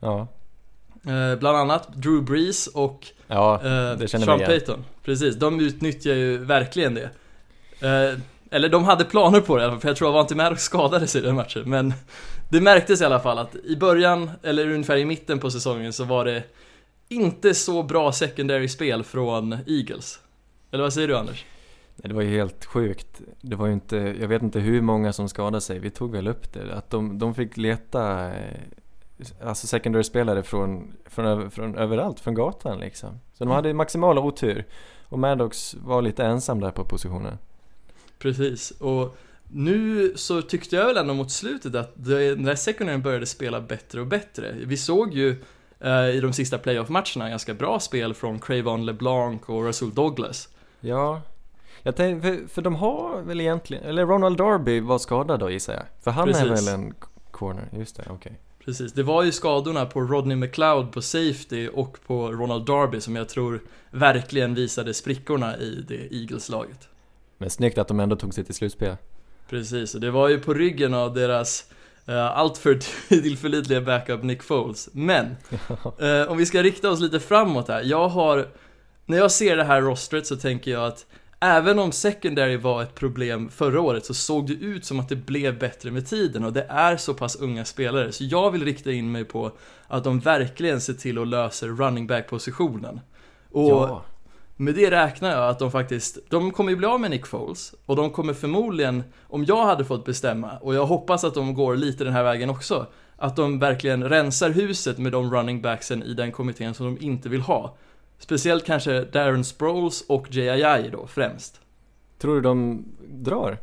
Ja, 0.00 0.28
Eh, 1.06 1.38
bland 1.38 1.58
annat 1.58 1.88
Drew 1.94 2.22
Brees 2.22 2.66
och 2.66 3.06
ja 3.26 3.54
Eh, 3.54 4.06
Sean. 4.06 4.38
Payton, 4.38 4.84
precis. 5.04 5.36
De 5.36 5.60
utnyttjar 5.60 6.14
ju 6.14 6.38
verkligen 6.38 6.94
det. 6.94 7.10
Eh, 7.80 8.18
eller 8.50 8.68
de 8.68 8.84
hade 8.84 9.04
planer 9.04 9.40
på 9.40 9.56
det 9.56 9.80
för 9.80 9.88
jag 9.88 9.96
tror 9.96 10.08
att 10.20 10.32
Avanti 10.32 10.60
skadades 10.60 11.16
i 11.16 11.20
den 11.20 11.34
matchen. 11.34 11.62
Men 11.66 11.94
det 12.48 12.60
märktes 12.60 13.00
i 13.00 13.04
alla 13.04 13.20
fall 13.20 13.38
att 13.38 13.56
i 13.56 13.76
början, 13.76 14.30
eller 14.42 14.70
ungefär 14.70 14.96
i 14.96 15.04
mitten 15.04 15.38
på 15.38 15.50
säsongen, 15.50 15.92
så 15.92 16.04
var 16.04 16.24
det 16.24 16.42
inte 17.08 17.54
så 17.54 17.82
bra 17.82 18.12
secondary 18.12 18.68
spel 18.68 19.04
från 19.04 19.56
Eagles. 19.66 20.20
Eller 20.70 20.82
vad 20.82 20.92
säger 20.92 21.08
du 21.08 21.16
Anders? 21.16 21.44
Nej, 21.96 22.08
Det 22.08 22.14
var 22.14 22.22
ju 22.22 22.30
helt 22.30 22.64
sjukt. 22.64 23.20
Det 23.40 23.56
var 23.56 23.66
ju 23.66 23.72
inte, 23.72 23.96
jag 23.96 24.28
vet 24.28 24.42
inte 24.42 24.60
hur 24.60 24.80
många 24.80 25.12
som 25.12 25.28
skadade 25.28 25.60
sig. 25.60 25.78
Vi 25.78 25.90
tog 25.90 26.12
väl 26.12 26.28
upp 26.28 26.52
det. 26.52 26.74
Att 26.74 26.90
de, 26.90 27.18
de 27.18 27.34
fick 27.34 27.56
leta 27.56 28.26
eh, 28.26 28.60
alltså 29.44 29.66
secondary-spelare 29.66 30.42
från, 30.42 30.92
från, 31.06 31.50
från 31.50 31.78
överallt, 31.78 32.20
från 32.20 32.34
gatan 32.34 32.80
liksom. 32.80 33.20
Så 33.34 33.44
de 33.44 33.50
hade 33.50 33.74
maximal 33.74 34.18
otur. 34.18 34.64
Och 35.08 35.18
Maddox 35.18 35.74
var 35.74 36.02
lite 36.02 36.24
ensam 36.24 36.60
där 36.60 36.70
på 36.70 36.84
positionen. 36.84 37.38
Precis, 38.20 38.70
och 38.70 39.16
nu 39.48 40.12
så 40.16 40.42
tyckte 40.42 40.76
jag 40.76 40.86
väl 40.86 40.96
ändå 40.96 41.14
mot 41.14 41.30
slutet 41.30 41.74
att 41.74 41.92
den 41.94 42.42
där 42.42 42.54
secondaryn 42.54 43.02
började 43.02 43.26
spela 43.26 43.60
bättre 43.60 44.00
och 44.00 44.06
bättre. 44.06 44.54
Vi 44.64 44.76
såg 44.76 45.14
ju 45.14 45.36
eh, 45.80 46.08
i 46.10 46.20
de 46.20 46.32
sista 46.32 46.58
playoff-matcherna 46.58 47.30
ganska 47.30 47.54
bra 47.54 47.80
spel 47.80 48.14
från 48.14 48.38
Cravon 48.38 48.86
LeBlanc 48.86 49.42
och 49.46 49.64
Russell 49.64 49.94
Douglas. 49.94 50.48
Ja, 50.80 51.22
jag 51.82 51.96
tänkte, 51.96 52.28
för, 52.28 52.48
för 52.48 52.62
de 52.62 52.74
har 52.74 53.22
väl 53.22 53.40
egentligen, 53.40 53.84
eller 53.84 54.06
Ronald 54.06 54.36
Darby 54.38 54.80
var 54.80 54.98
skadad 54.98 55.40
då 55.40 55.50
gissar 55.50 55.72
jag. 55.72 55.82
För 56.00 56.10
han 56.10 56.28
är 56.28 56.32
Precis. 56.32 56.68
väl 56.68 56.74
en 56.74 56.94
corner, 57.30 57.68
just 57.72 57.96
det, 57.96 58.04
okej. 58.10 58.40
Precis, 58.64 58.92
det 58.92 59.02
var 59.02 59.22
ju 59.22 59.32
skadorna 59.32 59.86
på 59.86 60.00
Rodney 60.00 60.36
McLeod 60.36 60.92
på 60.92 61.02
safety 61.02 61.68
och 61.68 61.98
på 62.06 62.32
Ronald 62.32 62.66
Darby 62.66 63.00
som 63.00 63.16
jag 63.16 63.28
tror 63.28 63.60
verkligen 63.90 64.54
visade 64.54 64.94
sprickorna 64.94 65.58
i 65.58 65.84
det 65.88 66.14
Eagles-laget. 66.14 66.89
Men 67.40 67.50
snyggt 67.50 67.78
att 67.78 67.88
de 67.88 68.00
ändå 68.00 68.16
tog 68.16 68.34
sig 68.34 68.44
till 68.44 68.54
slutspel. 68.54 68.96
Precis, 69.48 69.94
och 69.94 70.00
det 70.00 70.10
var 70.10 70.28
ju 70.28 70.38
på 70.38 70.54
ryggen 70.54 70.94
av 70.94 71.14
deras 71.14 71.64
uh, 72.08 72.38
alltför 72.38 72.74
tillförlitliga 73.08 73.80
backup 73.80 74.22
Nick 74.22 74.42
Foles. 74.42 74.88
Men, 74.92 75.26
eh, 75.98 76.22
om 76.28 76.36
vi 76.36 76.46
ska 76.46 76.62
rikta 76.62 76.90
oss 76.90 77.00
lite 77.00 77.20
framåt 77.20 77.68
här. 77.68 77.82
Jag 77.82 78.08
har, 78.08 78.48
när 79.06 79.18
jag 79.18 79.30
ser 79.30 79.56
det 79.56 79.64
här 79.64 79.80
rostret 79.80 80.26
så 80.26 80.36
tänker 80.36 80.70
jag 80.70 80.86
att 80.86 81.06
Även 81.42 81.78
om 81.78 81.92
secondary 81.92 82.56
var 82.56 82.82
ett 82.82 82.94
problem 82.94 83.48
förra 83.48 83.80
året 83.80 84.04
så 84.04 84.14
såg 84.14 84.46
det 84.46 84.54
ut 84.54 84.84
som 84.84 85.00
att 85.00 85.08
det 85.08 85.16
blev 85.16 85.58
bättre 85.58 85.90
med 85.90 86.06
tiden 86.06 86.44
och 86.44 86.52
det 86.52 86.66
är 86.68 86.96
så 86.96 87.14
pass 87.14 87.36
unga 87.36 87.64
spelare 87.64 88.12
så 88.12 88.24
jag 88.24 88.50
vill 88.50 88.64
rikta 88.64 88.92
in 88.92 89.12
mig 89.12 89.24
på 89.24 89.52
att 89.86 90.04
de 90.04 90.20
verkligen 90.20 90.80
ser 90.80 90.92
till 90.92 91.18
att 91.18 91.28
lösa 91.28 91.66
running 91.66 92.06
back 92.06 92.28
positionen. 92.28 93.00
Och 93.50 93.70
ja, 93.70 94.04
med 94.60 94.74
det 94.74 94.90
räknar 94.90 95.30
jag 95.30 95.48
att 95.48 95.58
de 95.58 95.70
faktiskt, 95.70 96.18
de 96.28 96.50
kommer 96.50 96.70
ju 96.70 96.76
bli 96.76 96.86
av 96.86 97.00
med 97.00 97.10
Nick 97.10 97.26
Foles 97.26 97.74
och 97.86 97.96
de 97.96 98.10
kommer 98.10 98.34
förmodligen, 98.34 99.02
om 99.28 99.44
jag 99.44 99.64
hade 99.66 99.84
fått 99.84 100.04
bestämma, 100.04 100.50
och 100.60 100.74
jag 100.74 100.86
hoppas 100.86 101.24
att 101.24 101.34
de 101.34 101.54
går 101.54 101.76
lite 101.76 102.04
den 102.04 102.12
här 102.12 102.22
vägen 102.22 102.50
också, 102.50 102.86
att 103.16 103.36
de 103.36 103.58
verkligen 103.58 104.08
rensar 104.08 104.50
huset 104.50 104.98
med 104.98 105.12
de 105.12 105.34
running 105.34 105.60
backsen 105.62 106.02
i 106.02 106.14
den 106.14 106.32
kommittén 106.32 106.74
som 106.74 106.86
de 106.86 107.04
inte 107.04 107.28
vill 107.28 107.40
ha. 107.40 107.76
Speciellt 108.18 108.64
kanske 108.66 109.04
Darren 109.04 109.44
Sproles 109.44 110.04
och 110.08 110.26
J.I.I. 110.30 110.90
då 110.92 111.06
främst. 111.06 111.60
tror 112.18 112.34
du 112.34 112.40
de 112.40 112.84
drar? 113.08 113.58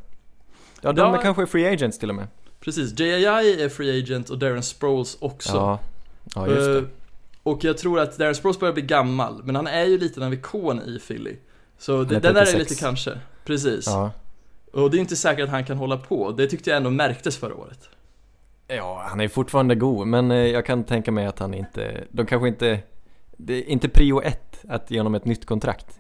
Ja, 0.81 0.91
de 0.91 1.01
Ja. 1.01 1.17
är 1.17 1.21
kanske 1.21 1.47
free 1.47 1.67
agents 1.73 1.99
till 1.99 2.09
och 2.09 2.15
med. 2.15 2.27
Precis, 2.59 2.99
J.I.I. 2.99 3.63
är 3.63 3.69
free 3.69 3.99
agent 4.03 4.29
och 4.29 4.37
Darren 4.37 4.63
Sproles 4.63 5.17
också. 5.19 5.55
Ja, 5.57 5.79
ja 6.35 6.47
just 6.47 6.65
det. 6.65 6.85
Och 7.47 7.63
jag 7.63 7.77
tror 7.77 7.99
att 7.99 8.17
Darren 8.17 8.35
Sproles 8.35 8.59
börjar 8.59 8.73
bli 8.73 8.83
gammal, 8.83 9.41
men 9.43 9.55
han 9.55 9.67
är 9.67 9.85
ju 9.85 9.97
lite 9.97 10.23
en 10.23 10.33
ikon 10.33 10.81
i 10.81 10.99
Philly. 10.99 11.35
Så 11.77 12.03
det, 12.03 12.19
den 12.19 12.33
där 12.33 12.41
är 12.41 12.45
36. 12.45 12.69
lite 12.69 12.81
kanske, 12.81 13.19
precis. 13.45 13.87
Ja. 13.87 14.11
Och 14.73 14.91
det 14.91 14.97
är 14.97 14.99
inte 14.99 15.15
säkert 15.15 15.43
att 15.43 15.49
han 15.49 15.65
kan 15.65 15.77
hålla 15.77 15.97
på, 15.97 16.31
det 16.31 16.47
tyckte 16.47 16.69
jag 16.69 16.77
ändå 16.77 16.89
märktes 16.89 17.37
förra 17.37 17.55
året. 17.55 17.89
ja, 18.67 19.05
han 19.09 19.19
är 19.19 19.27
fortfarande 19.27 19.75
god, 19.75 20.07
men 20.07 20.31
eh, 20.31 20.37
jag 20.37 20.65
kan 20.65 20.83
tänka 20.83 21.11
mig 21.11 21.25
att 21.25 21.39
han 21.39 21.53
inte, 21.53 22.03
de 22.11 22.25
kanske 22.25 22.47
inte, 22.47 22.79
det 23.37 23.53
är 23.53 23.69
inte 23.69 23.89
prio 23.89 24.21
ett 24.21 24.65
att 24.69 24.91
ge 24.91 24.99
honom 24.99 25.15
ett 25.15 25.25
nytt 25.25 25.45
kontrakt. 25.45 25.99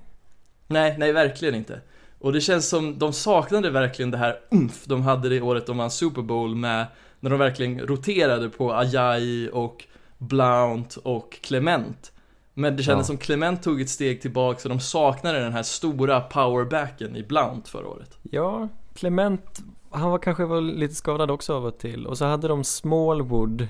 Nej, 0.67 0.95
nej 0.97 1.11
verkligen 1.11 1.55
inte. 1.55 1.81
Och 2.19 2.33
det 2.33 2.41
känns 2.41 2.69
som, 2.69 2.99
de 2.99 3.13
saknade 3.13 3.69
verkligen 3.69 4.11
det 4.11 4.17
här 4.17 4.39
umf 4.51 4.85
de 4.85 5.01
hade 5.01 5.29
det 5.29 5.41
året 5.41 5.65
de 5.65 5.77
vann 5.77 5.91
Super 5.91 6.21
Bowl 6.21 6.55
med, 6.55 6.85
när 7.19 7.29
de 7.29 7.39
verkligen 7.39 7.79
roterade 7.79 8.49
på 8.49 8.73
Ajayi 8.73 9.49
och 9.53 9.85
Blount 10.17 10.95
och 11.03 11.37
Clement. 11.41 12.11
Men 12.53 12.75
det 12.77 12.83
kändes 12.83 13.03
Ja. 13.05 13.07
som 13.07 13.17
Clement 13.17 13.63
tog 13.63 13.81
ett 13.81 13.89
steg 13.89 14.21
tillbaka 14.21 14.59
så 14.59 14.69
de 14.69 14.79
saknade 14.79 15.39
den 15.39 15.53
här 15.53 15.63
stora 15.63 16.21
powerbacken 16.21 17.15
i 17.15 17.23
Blount 17.23 17.67
förra 17.67 17.87
året. 17.87 18.17
Ja, 18.21 18.67
Clement, 18.95 19.59
han 19.91 20.11
var 20.11 20.17
kanske 20.17 20.45
var 20.45 20.61
lite 20.61 20.95
skadad 20.95 21.31
också 21.31 21.55
av 21.55 21.65
och 21.65 21.77
till. 21.77 22.05
Och 22.07 22.17
så 22.17 22.25
hade 22.25 22.47
de 22.47 22.63
Smallwood 22.63 23.67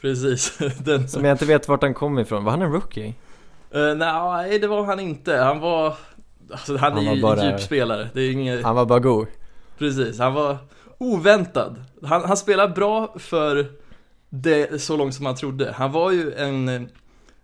Precis, 0.00 0.58
den... 0.84 1.08
Som 1.08 1.24
jag 1.24 1.34
inte 1.34 1.46
vet 1.46 1.68
vart 1.68 1.82
han 1.82 1.94
kom 1.94 2.18
ifrån. 2.18 2.44
Var 2.44 2.50
han 2.50 2.62
en 2.62 2.72
rookie? 2.72 3.14
Uh, 3.76 3.94
nej, 3.94 4.58
det 4.58 4.66
var 4.66 4.84
han 4.84 5.00
inte. 5.00 5.36
Han 5.36 5.60
var... 5.60 5.94
Alltså, 6.50 6.76
han, 6.76 6.92
Han 6.92 7.06
är 7.06 7.14
ju 7.14 7.22
bara- 7.22 7.44
djup 7.50 7.60
spelare. 7.60 8.08
Det 8.14 8.20
är 8.20 8.32
inget... 8.32 8.64
Han 8.64 8.76
var 8.76 8.86
bara 8.86 8.98
god. 8.98 9.26
Precis, 9.78 10.18
han 10.18 10.34
var 10.34 10.56
oväntad. 10.98 11.84
Han, 12.02 12.24
han 12.24 12.36
spelar 12.36 12.68
bra 12.68 13.14
för 13.18 13.66
det 14.30 14.82
så 14.82 14.96
långt 14.96 15.14
som 15.14 15.26
han 15.26 15.34
trodde. 15.34 15.72
Han 15.72 15.92
var 15.92 16.10
ju 16.12 16.32
en 16.34 16.68
eh, 16.68 16.82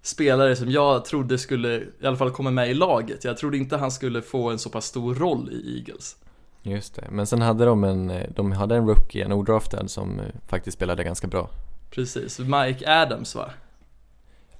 spelare 0.03 0.57
som 0.57 0.71
jag 0.71 1.05
trodde 1.05 1.39
skulle 1.39 1.77
i 2.01 2.07
alla 2.07 2.17
fall 2.17 2.31
komma 2.31 2.51
med 2.51 2.71
i 2.71 2.75
laget. 2.75 3.25
Jag 3.25 3.37
trodde 3.39 3.57
inte 3.57 3.77
han 3.77 3.91
skulle 3.91 4.23
få 4.23 4.51
en 4.51 4.59
så 4.59 4.71
pass 4.71 4.85
stor 4.87 5.15
roll 5.15 5.49
i 5.53 5.79
Eagles. 5.79 6.17
Just 6.63 6.95
det. 6.95 7.05
Men 7.11 7.27
sen 7.27 7.43
hade 7.43 7.65
de 7.65 7.85
en, 7.85 8.11
eh, 8.11 8.27
de 8.35 8.53
hade 8.53 8.77
en 8.77 8.87
rookie, 8.87 9.25
en 9.25 9.33
odraftad 9.33 9.89
som 9.89 10.21
eh, 10.21 10.27
faktiskt 10.49 10.77
spelade 10.77 11.05
ganska 11.05 11.27
bra. 11.27 11.51
Precis, 11.91 12.39
Mike 12.39 12.93
Adams 13.03 13.35
va? 13.35 13.51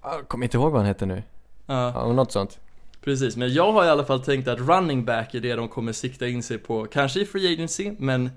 Jag 0.03 0.29
kommer 0.29 0.45
inte 0.45 0.57
ihåg 0.57 0.73
vad 0.73 0.81
han 0.81 0.87
hette 0.87 1.07
nu. 1.07 1.23
Ja, 1.67 1.93
Ja, 1.95 2.13
något 2.13 2.33
sånt. 2.33 2.59
precis. 3.01 3.37
Men 3.37 3.53
jag 3.55 3.73
har 3.73 3.85
i 3.85 3.89
alla 3.89 4.05
fall 4.05 4.21
tänkt 4.21 4.49
att 4.49 4.59
running 4.59 5.05
back 5.05 5.35
är 5.35 5.41
det 5.41 5.55
de 5.55 5.69
kommer 5.69 5.93
sikta 5.93 6.29
in 6.29 6.43
sig 6.43 6.59
på. 6.59 6.85
Kanske 6.87 7.21
i 7.21 7.25
free 7.25 7.55
agency, 7.55 7.93
men 7.99 8.31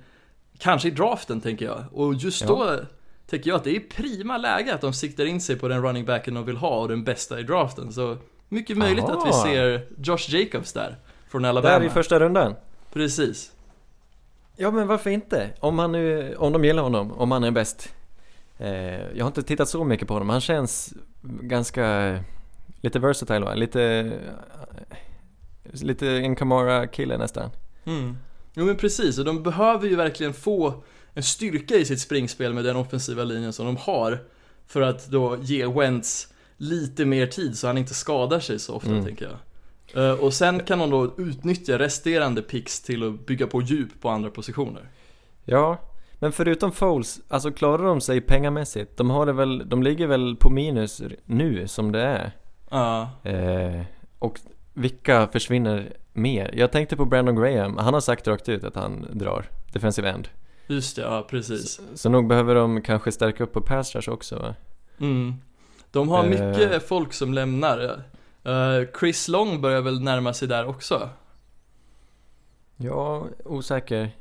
kanske 0.57 0.87
i 0.87 0.91
draften 0.91 1.41
tänker 1.41 1.65
jag. 1.65 1.83
Och 1.91 2.13
just 2.13 2.41
Ja. 2.41 2.47
då 2.47 2.79
tänker 3.29 3.49
jag 3.49 3.57
att 3.57 3.63
det 3.63 3.75
är 3.75 3.79
prima 3.79 4.37
läge 4.37 4.73
att 4.73 4.81
de 4.81 4.93
siktar 4.93 5.25
in 5.25 5.41
sig 5.41 5.55
på 5.55 5.67
den 5.67 5.81
running 5.81 6.05
backen 6.05 6.33
de 6.33 6.45
vill 6.45 6.57
ha 6.57 6.79
och 6.79 6.87
den 6.87 7.03
bästa 7.03 7.39
i 7.39 7.43
draften. 7.43 7.93
Så 7.93 8.17
mycket 8.49 8.77
möjligt 8.77 9.05
Aha. 9.05 9.21
att 9.21 9.27
vi 9.27 9.51
ser 9.51 9.87
Josh 10.03 10.35
Jacobs 10.35 10.73
där, 10.73 10.95
från 11.29 11.41
Där 11.41 11.49
Alabama. 11.49 11.85
i 11.85 11.89
första 11.89 12.19
rundan. 12.19 12.55
Precis. 12.93 13.51
Ja 14.55 14.71
men 14.71 14.87
varför 14.87 15.09
inte? 15.09 15.49
Om 15.59 15.79
han 15.79 15.91
nu, 15.91 16.35
om 16.35 16.53
de 16.53 16.65
gillar 16.65 16.83
honom, 16.83 17.11
om 17.11 17.31
han 17.31 17.43
är 17.43 17.51
bäst. 17.51 17.93
Eh, 18.57 19.17
jag 19.17 19.23
har 19.25 19.27
inte 19.27 19.43
tittat 19.43 19.69
så 19.69 19.83
mycket 19.83 20.07
på 20.07 20.13
honom, 20.13 20.29
han 20.29 20.41
känns 20.41 20.93
ganska, 21.21 22.19
lite 22.81 22.99
versatile 22.99 23.39
va? 23.45 23.53
Lite, 23.53 24.11
lite 25.63 26.07
en 26.07 26.35
Kamara-kille 26.35 27.17
nästan. 27.17 27.49
Mm. 27.85 28.17
Jo 28.53 28.65
men 28.65 28.75
precis, 28.75 29.19
och 29.19 29.25
de 29.25 29.43
behöver 29.43 29.87
ju 29.87 29.95
verkligen 29.95 30.33
få 30.33 30.83
en 31.17 31.23
styrka 31.23 31.75
i 31.75 31.85
sitt 31.85 31.99
springspel 31.99 32.53
med 32.53 32.65
den 32.65 32.75
offensiva 32.75 33.23
linjen 33.23 33.53
som 33.53 33.65
de 33.65 33.77
har. 33.77 34.19
För 34.67 34.81
att 34.81 35.07
då 35.07 35.37
ge 35.41 35.65
Wentz 35.67 36.33
lite 36.57 37.05
mer 37.05 37.27
tid 37.27 37.57
så 37.57 37.67
han 37.67 37.77
inte 37.77 37.93
skadar 37.93 38.39
sig 38.39 38.59
så 38.59 38.73
ofta 38.75 38.89
Mm. 38.91 39.05
tänker 39.05 39.25
jag. 39.29 39.37
Eh, 40.05 40.19
och 40.19 40.33
sen 40.33 40.59
kan 40.59 40.79
de 40.79 40.89
då 40.89 41.13
utnyttja 41.17 41.79
resterande 41.79 42.41
picks 42.41 42.81
till 42.81 43.03
att 43.07 43.25
bygga 43.25 43.47
på 43.47 43.61
djup 43.61 44.01
på 44.01 44.09
andra 44.09 44.29
positioner. 44.29 44.89
Ja, 45.45 45.77
men 46.19 46.31
förutom 46.31 46.71
Foles, 46.71 47.19
alltså 47.27 47.51
klarar 47.51 47.83
de 47.83 48.01
sig 48.01 48.21
pengamässigt? 48.21 48.97
De 48.97 49.09
har 49.09 49.25
det 49.25 49.33
väl, 49.33 49.69
de 49.69 49.83
ligger 49.83 50.07
väl 50.07 50.35
på 50.35 50.49
minus 50.49 51.01
nu 51.25 51.67
som 51.67 51.91
det 51.91 52.01
är? 52.01 52.31
Ja, 52.69 53.09
Eh, 53.23 53.81
och 54.19 54.39
vilka 54.73 55.27
försvinner 55.27 55.93
mer? 56.13 56.53
Jag 56.57 56.71
tänkte 56.71 56.95
på 56.97 57.05
Brandon 57.05 57.35
Graham, 57.35 57.77
han 57.77 57.93
har 57.93 58.01
sagt 58.01 58.27
rakt 58.27 58.49
ut 58.49 58.63
att 58.63 58.75
han 58.75 59.07
drar 59.13 59.45
defensive 59.73 60.09
end. 60.09 60.27
Just 60.67 60.95
det, 60.95 61.01
ja 61.01 61.27
precis. 61.29 61.71
Så, 61.71 61.81
så 61.95 62.09
nog 62.09 62.27
behöver 62.27 62.55
de 62.55 62.81
kanske 62.81 63.11
stärka 63.11 63.43
upp 63.43 63.53
på 63.53 63.61
pass 63.61 63.95
rush 63.95 64.09
också 64.09 64.35
va? 64.39 64.55
Mm. 64.99 65.33
De 65.91 66.09
har 66.09 66.23
Eh. 66.23 66.29
mycket 66.29 66.87
folk 66.87 67.13
som 67.13 67.33
lämnar. 67.33 68.01
Eh, 68.43 68.87
Chris 68.99 69.27
Long 69.27 69.61
börjar 69.61 69.81
väl 69.81 70.01
närma 70.01 70.33
sig 70.33 70.47
där 70.47 70.65
också. 70.67 71.09
Ja, 72.77 73.25
osäker. 73.45 74.11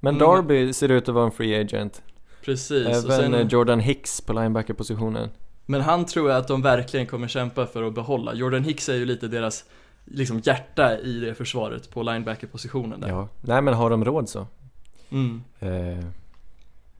Men 0.00 0.14
Mm. 0.14 0.26
Darby 0.28 0.72
ser 0.72 0.88
ut 0.88 1.08
att 1.08 1.14
vara 1.14 1.24
en 1.24 1.30
free 1.32 1.60
agent. 1.60 2.02
Precis. 2.44 2.86
och 2.86 2.92
Även 2.92 3.02
sen- 3.02 3.34
eh, 3.34 3.46
Jordan 3.46 3.80
Hicks 3.80 4.20
på 4.20 4.32
linebacker-positionen. 4.32 5.28
Men 5.66 5.80
han 5.80 6.06
tror 6.06 6.30
jag 6.30 6.38
att 6.38 6.48
de 6.48 6.62
verkligen 6.62 7.06
kommer 7.06 7.28
kämpa 7.28 7.66
för 7.66 7.82
att 7.82 7.94
behålla. 7.94 8.34
Jordan 8.34 8.64
Hicks 8.64 8.88
är 8.88 8.94
ju 8.94 9.04
lite 9.04 9.28
deras 9.28 9.64
liksom 10.04 10.40
hjärta 10.44 10.98
i 10.98 11.20
det 11.20 11.34
försvaret 11.34 11.90
på 11.90 12.02
linebacker-positionen 12.02 13.00
där. 13.00 13.08
Ja, 13.08 13.28
nej 13.40 13.62
men 13.62 13.74
har 13.74 13.90
de 13.90 14.04
råd 14.04 14.28
så? 14.28 14.46
Mm. 15.14 15.42
Eh, 15.60 16.04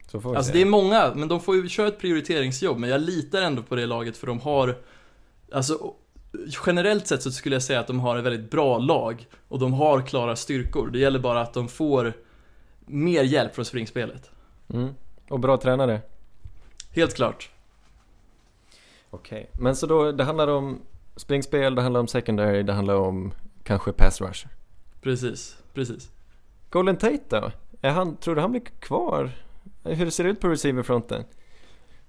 så 0.07 0.21
får 0.21 0.31
vi 0.31 0.37
Alltså 0.37 0.51
se. 0.51 0.57
det 0.57 0.61
är 0.61 0.69
många, 0.69 1.13
men 1.15 1.27
de 1.27 1.39
får 1.39 1.55
ju 1.55 1.69
köra 1.69 1.87
ett 1.87 1.99
prioriteringsjobb. 1.99 2.77
Men 2.77 2.89
jag 2.89 3.01
litar 3.01 3.41
ändå 3.41 3.61
på 3.63 3.75
det 3.75 3.85
laget 3.85 4.17
för 4.17 4.27
de 4.27 4.39
har 4.39 4.77
Alltså 5.51 5.93
generellt 6.65 7.07
sett 7.07 7.23
så 7.23 7.31
skulle 7.31 7.55
jag 7.55 7.63
säga 7.63 7.79
att 7.79 7.87
de 7.87 7.99
har 7.99 8.17
ett 8.17 8.23
väldigt 8.25 8.51
bra 8.51 8.77
lag 8.77 9.27
och 9.47 9.59
de 9.59 9.73
har 9.73 10.01
klara 10.01 10.35
styrkor. 10.35 10.89
Det 10.89 10.99
gäller 10.99 11.19
bara 11.19 11.41
att 11.41 11.53
de 11.53 11.67
får 11.67 12.13
mer 12.85 13.23
hjälp 13.23 13.55
från 13.55 13.65
springspelet. 13.65 14.31
Mm. 14.73 14.93
Och 15.29 15.39
bra 15.39 15.57
tränare. 15.57 16.01
Helt 16.91 17.15
klart. 17.15 17.49
Okej. 19.09 19.49
Men 19.53 19.75
så 19.75 19.87
då, 19.87 20.11
det 20.11 20.23
handlar 20.23 20.47
om 20.47 20.81
springspel, 21.15 21.75
det 21.75 21.81
handlar 21.81 21.99
om 21.99 22.07
secondary, 22.07 22.63
det 22.63 22.73
handlar 22.73 22.95
om 22.95 23.33
kanske 23.63 23.91
pass 23.91 24.21
rush. 24.21 24.47
Precis, 25.01 25.57
precis. 25.73 26.11
Golden 26.69 26.97
Tate 26.97 27.39
då? 27.39 27.51
Är 27.81 27.91
han, 27.91 28.17
tror 28.17 28.35
du 28.35 28.41
han 28.41 28.51
blir 28.51 28.61
kvar? 28.79 29.31
Hur 29.83 30.09
ser 30.09 30.23
det 30.23 30.29
ut 30.29 30.39
på 30.39 30.47
receiverfronten? 30.47 31.23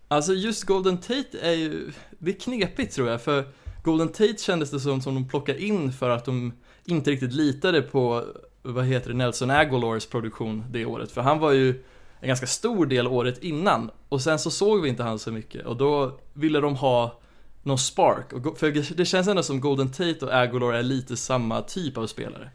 Alltså 0.09 0.33
just 0.33 0.65
Golden 0.65 0.99
Tate 0.99 1.39
är 1.43 1.53
ju, 1.53 1.91
det 2.19 2.31
är 2.31 2.41
knepigt 2.41 2.95
tror 2.95 3.09
jag 3.09 3.23
för 3.23 3.45
Golden 3.85 4.09
Tate 4.09 4.37
kändes 4.39 4.71
det 4.71 4.81
som, 4.81 5.01
som 5.01 5.15
de 5.15 5.29
plockade 5.29 5.63
in 5.63 5.93
för 5.93 6.11
att 6.11 6.25
de 6.25 6.53
inte 6.85 7.11
riktigt 7.11 7.33
litade 7.33 7.83
på, 7.83 8.25
vad 8.63 8.85
heter 8.85 9.11
det, 9.11 9.17
Nelson 9.17 9.51
Aguilars 9.51 10.07
produktion 10.07 10.65
det 10.71 10.85
året. 10.87 11.13
För 11.13 11.21
han 11.21 11.39
var 11.39 11.53
ju 11.53 11.83
en 12.21 12.29
ganska 12.29 12.47
stor 12.47 12.87
del 12.87 13.07
året 13.07 13.39
innan 13.45 13.91
och 14.09 14.21
sen 14.23 14.39
så 14.39 14.51
såg 14.51 14.83
vi 14.83 14.89
inte 14.89 15.03
han 15.03 15.19
så 15.19 15.33
mycket 15.33 15.67
och 15.67 15.77
då 15.77 16.19
ville 16.33 16.61
de 16.61 16.77
ha 16.77 17.21
någon 17.63 17.79
spark. 17.79 18.33
Och, 18.33 18.59
för 18.59 18.95
det 18.97 19.05
känns 19.05 19.29
ändå 19.29 19.43
som 19.43 19.61
Golden 19.61 19.91
Tate 19.93 20.19
och 20.27 20.35
Aguilar 20.35 20.73
är 20.73 20.83
lite 20.83 21.17
samma 21.17 21.63
typ 21.63 21.99
av 21.99 22.07
spelare. 22.07 22.51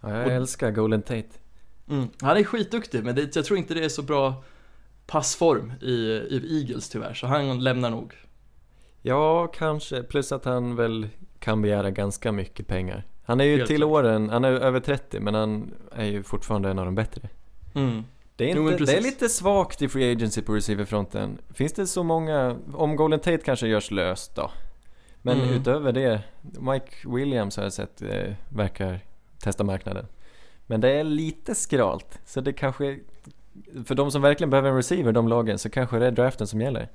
Ja, 0.00 0.16
jag 0.16 0.26
Och- 0.26 0.32
älskar 0.32 0.70
Golden 0.70 1.02
Tate. 1.02 1.28
Mm. 1.90 2.08
Han 2.20 2.36
är 2.36 2.44
skitduktig 2.44 3.04
men 3.04 3.14
det, 3.14 3.36
jag 3.36 3.44
tror 3.44 3.58
inte 3.58 3.74
det 3.74 3.84
är 3.84 3.88
så 3.88 4.02
bra 4.02 4.44
passform 5.06 5.72
i, 5.80 5.92
i 6.30 6.58
Eagles 6.60 6.88
tyvärr, 6.88 7.14
så 7.14 7.26
han 7.26 7.64
lämnar 7.64 7.90
nog. 7.90 8.14
Ja, 9.02 9.46
kanske. 9.46 10.02
Plus 10.02 10.32
att 10.32 10.44
han 10.44 10.76
väl 10.76 11.08
kan 11.38 11.62
begära 11.62 11.90
ganska 11.90 12.32
mycket 12.32 12.66
pengar. 12.66 13.04
Han 13.24 13.40
är 13.40 13.44
ju 13.44 13.56
Helt 13.56 13.66
till 13.68 13.76
klart. 13.76 13.90
åren, 13.90 14.30
han 14.30 14.44
är 14.44 14.52
över 14.52 14.80
30 14.80 15.20
men 15.20 15.34
han 15.34 15.74
är 15.92 16.04
ju 16.04 16.22
fortfarande 16.22 16.70
en 16.70 16.78
av 16.78 16.84
de 16.84 16.94
bättre. 16.94 17.28
Mm. 17.74 18.04
Det 18.36 18.50
är, 18.50 18.56
Jo, 18.56 18.70
inte, 18.70 18.84
det 18.84 18.96
är 18.96 19.00
lite 19.02 19.28
svagt 19.28 19.82
i 19.82 19.88
free 19.88 20.12
agency 20.12 20.42
på 20.42 20.54
receiverfronten. 20.54 21.38
Finns 21.54 21.72
det 21.72 21.86
så 21.86 22.02
många, 22.02 22.56
om 22.74 22.96
Golden 22.96 23.20
Tate 23.20 23.38
kanske 23.38 23.66
görs 23.68 23.90
löst 23.90 24.34
då. 24.34 24.50
Men 25.22 25.40
Mm. 25.40 25.54
utöver 25.54 25.92
det, 25.92 26.20
Mike 26.42 27.08
Williams 27.08 27.56
har 27.56 27.64
jag 27.64 27.72
sett 27.72 28.02
eh, 28.02 28.32
verkar 28.48 29.00
testa 29.38 29.64
marknaden. 29.64 30.06
Men 30.70 30.80
det 30.80 30.88
är 30.90 31.04
lite 31.04 31.54
skralt, 31.54 32.18
så 32.26 32.40
det 32.40 32.52
kanske, 32.52 32.98
för 33.84 33.94
de 33.94 34.10
som 34.10 34.22
verkligen 34.22 34.50
behöver 34.50 34.68
en 34.70 34.76
receiver, 34.76 35.12
de 35.12 35.28
lagen, 35.28 35.58
så 35.58 35.70
kanske 35.70 35.98
det 35.98 36.06
är 36.06 36.10
draften 36.10 36.46
som 36.46 36.60
gäller. 36.60 36.88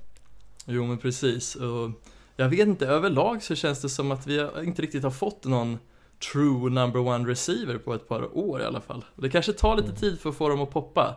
Jo 0.65 0.85
men 0.85 0.97
precis, 0.97 1.55
och 1.55 1.91
jag 2.35 2.49
vet 2.49 2.59
inte, 2.67 2.87
överlag 2.87 3.43
så 3.43 3.55
känns 3.55 3.81
det 3.81 3.89
som 3.89 4.11
att 4.11 4.27
vi 4.27 4.47
inte 4.63 4.81
riktigt 4.81 5.03
har 5.03 5.11
fått 5.11 5.45
någon 5.45 5.79
true 6.31 6.69
number 6.69 6.99
one 6.99 7.31
receiver 7.31 7.77
på 7.77 7.93
ett 7.93 8.07
par 8.07 8.37
år 8.37 8.61
i 8.61 8.65
alla 8.65 8.81
fall. 8.81 9.05
Det 9.15 9.29
kanske 9.29 9.53
tar 9.53 9.75
lite 9.75 9.87
Mm. 9.89 9.99
tid 9.99 10.19
för 10.19 10.29
att 10.29 10.35
få 10.35 10.49
dem 10.49 10.61
att 10.61 10.71
poppa. 10.71 11.15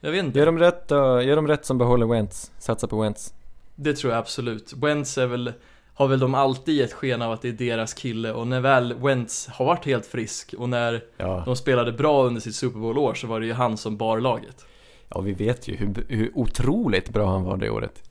Jag 0.00 0.10
vet 0.10 0.24
inte, 0.24 0.38
Gör 0.38 0.46
de 0.46 0.58
rätt 0.58 0.88
då, 0.88 1.22
gör 1.22 1.36
de 1.36 1.48
rätt 1.48 1.64
som 1.66 1.78
behåller 1.78 2.06
Wentz, 2.06 2.52
satsa 2.58 2.86
på 2.86 3.00
Wentz. 3.00 3.34
det 3.74 3.94
tror 3.94 4.12
jag 4.12 4.18
absolut. 4.20 4.72
Wentz 4.72 5.18
är 5.18 5.26
väl, 5.26 5.52
har 5.98 6.08
väl 6.08 6.18
de 6.20 6.34
alltid 6.34 6.74
gett 6.76 6.92
sken 6.92 7.22
av 7.22 7.32
att 7.32 7.42
det 7.42 7.48
är 7.48 7.52
deras 7.52 7.94
kille 7.94 8.32
och 8.32 8.46
när 8.46 8.60
väl 8.60 8.94
Wentz 8.94 9.48
har 9.48 9.64
varit 9.64 9.84
helt 9.84 10.06
frisk 10.06 10.54
och 10.58 10.68
när 10.68 11.04
Ja. 11.16 11.42
de 11.46 11.56
spelade 11.56 11.92
bra 11.92 12.24
under 12.24 12.40
sitt 12.40 12.54
Super 12.54 12.78
Bowl-år 12.78 13.14
så 13.14 13.26
var 13.26 13.40
det 13.40 13.46
ju 13.46 13.52
han 13.52 13.76
som 13.76 13.96
bar 13.96 14.20
laget. 14.20 14.64
Ja, 15.08 15.20
vi 15.20 15.32
vet 15.32 15.68
ju 15.68 15.76
hur, 15.76 16.04
hur 16.08 16.30
otroligt 16.34 17.08
bra 17.10 17.30
han 17.30 17.42
var 17.44 17.56
det 17.56 17.70
året. 17.70 18.02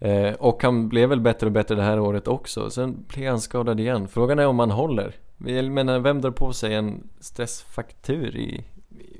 Eh, 0.00 0.32
och 0.34 0.62
han 0.62 0.88
blev 0.88 1.08
väl 1.08 1.20
bättre 1.20 1.46
och 1.46 1.52
bättre 1.52 1.74
det 1.74 1.82
här 1.82 2.00
året 2.00 2.28
också. 2.28 2.70
Sen 2.70 3.04
blev 3.08 3.28
han 3.30 3.40
skadad 3.40 3.80
igen. 3.80 4.08
Frågan 4.08 4.38
är 4.38 4.46
om 4.46 4.58
han 4.58 4.70
håller. 4.70 5.14
Jag 5.46 5.64
menar, 5.64 5.98
vem 5.98 6.20
drar 6.20 6.30
på 6.30 6.52
sig 6.52 6.74
en 6.74 7.08
stressfaktur 7.20 8.36
i, 8.36 8.64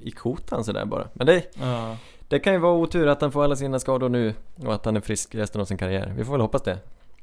i 0.02 0.10
kotan 0.10 0.64
sådär 0.64 0.84
bara? 0.84 1.08
Men 1.12 1.26
det, 1.26 1.42
Ja. 1.60 1.96
det 2.28 2.38
kan 2.38 2.52
ju 2.52 2.58
vara 2.58 2.72
otur 2.74 3.06
att 3.06 3.20
han 3.20 3.32
får 3.32 3.44
alla 3.44 3.56
sina 3.56 3.78
skador 3.78 4.08
nu 4.08 4.34
och 4.66 4.74
att 4.74 4.84
han 4.84 4.96
är 4.96 5.00
frisk 5.00 5.34
resten 5.34 5.60
av 5.60 5.64
sin 5.64 5.78
karriär. 5.78 6.12
Vi 6.16 6.24
får 6.24 6.32
väl 6.32 6.40
hoppas 6.40 6.62
det. 6.62 6.78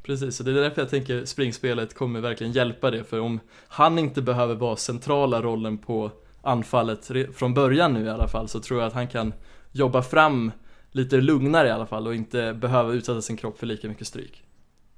Precis, 0.08 0.36
så 0.36 0.44
det 0.44 0.52
är 0.52 0.56
därför 0.56 0.82
jag 0.82 0.90
tänker 0.90 1.26
springspelet 1.26 1.94
kommer 1.94 2.22
verkligen 2.22 2.54
hjälpa 2.54 2.92
det. 2.92 3.04
För 3.04 3.20
om 3.20 3.40
han 3.68 4.00
inte 4.00 4.22
behöver 4.22 4.56
vara 4.56 4.76
centrala 4.76 5.42
rollen 5.42 5.78
på 5.78 6.12
anfallet 6.42 7.12
från 7.36 7.54
början 7.54 7.94
nu 7.94 8.06
i 8.06 8.10
alla 8.10 8.28
fall 8.28 8.48
så 8.48 8.60
tror 8.60 8.80
jag 8.80 8.88
att 8.88 8.94
han 8.94 9.08
kan 9.08 9.34
jobba 9.72 10.02
fram 10.02 10.52
lite 10.92 11.18
lugnare 11.18 11.68
i 11.68 11.72
alla 11.72 11.86
fall 11.86 12.08
och 12.08 12.16
inte 12.16 12.54
behöva 12.54 12.94
utsätta 12.94 13.22
sin 13.22 13.38
kropp 13.38 13.60
för 13.60 13.66
lika 13.66 13.88
mycket 13.88 14.08
stryk. 14.08 14.44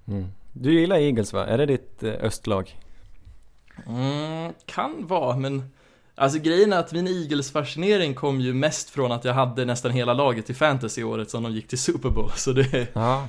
Mm. 0.08 0.28
Du 0.54 0.80
gillar 0.80 0.98
Eagles 0.98 1.34
va? 1.34 1.46
Är 1.46 1.58
det 1.58 1.66
ditt 1.66 2.04
eh, 2.04 2.14
östlag? 2.14 2.78
Mm, 3.88 4.54
kan 4.66 5.08
vara, 5.08 5.38
men 5.38 5.64
Alltså 6.16 6.40
grejen 6.40 6.74
är 6.74 6.78
att 6.78 6.92
min 6.92 7.08
Eagles-fascinering 7.08 8.14
kom 8.14 8.42
ju 8.42 8.54
mest 8.54 8.90
från 8.90 9.12
att 9.12 9.26
jag 9.26 9.34
hade 9.34 9.66
nästan 9.66 9.92
hela 9.92 10.14
laget 10.14 10.50
i 10.50 10.54
fantasy 10.54 11.04
året 11.04 11.30
som 11.30 11.44
de 11.44 11.52
gick 11.52 11.68
till 11.68 11.80
Super 11.80 12.10
Bowl, 12.10 12.32
så 12.36 12.52
det... 12.52 12.88
Ja, 12.94 13.28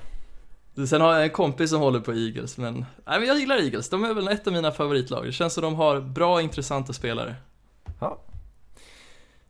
Sen 0.86 1.00
har 1.00 1.14
jag 1.14 1.24
en 1.24 1.30
kompis 1.30 1.70
som 1.70 1.80
håller 1.80 2.00
på 2.00 2.12
Eagles, 2.12 2.58
men... 2.58 2.74
Nej 3.06 3.18
men 3.18 3.28
jag 3.28 3.38
gillar 3.38 3.56
Eagles, 3.56 3.88
de 3.88 4.04
är 4.04 4.14
väl 4.14 4.28
ett 4.28 4.46
av 4.46 4.52
mina 4.52 4.72
favoritlag. 4.72 5.24
Det 5.24 5.32
känns 5.32 5.54
som 5.54 5.62
de 5.62 5.74
har 5.74 6.00
bra, 6.00 6.40
intressanta 6.40 6.92
spelare. 6.92 7.34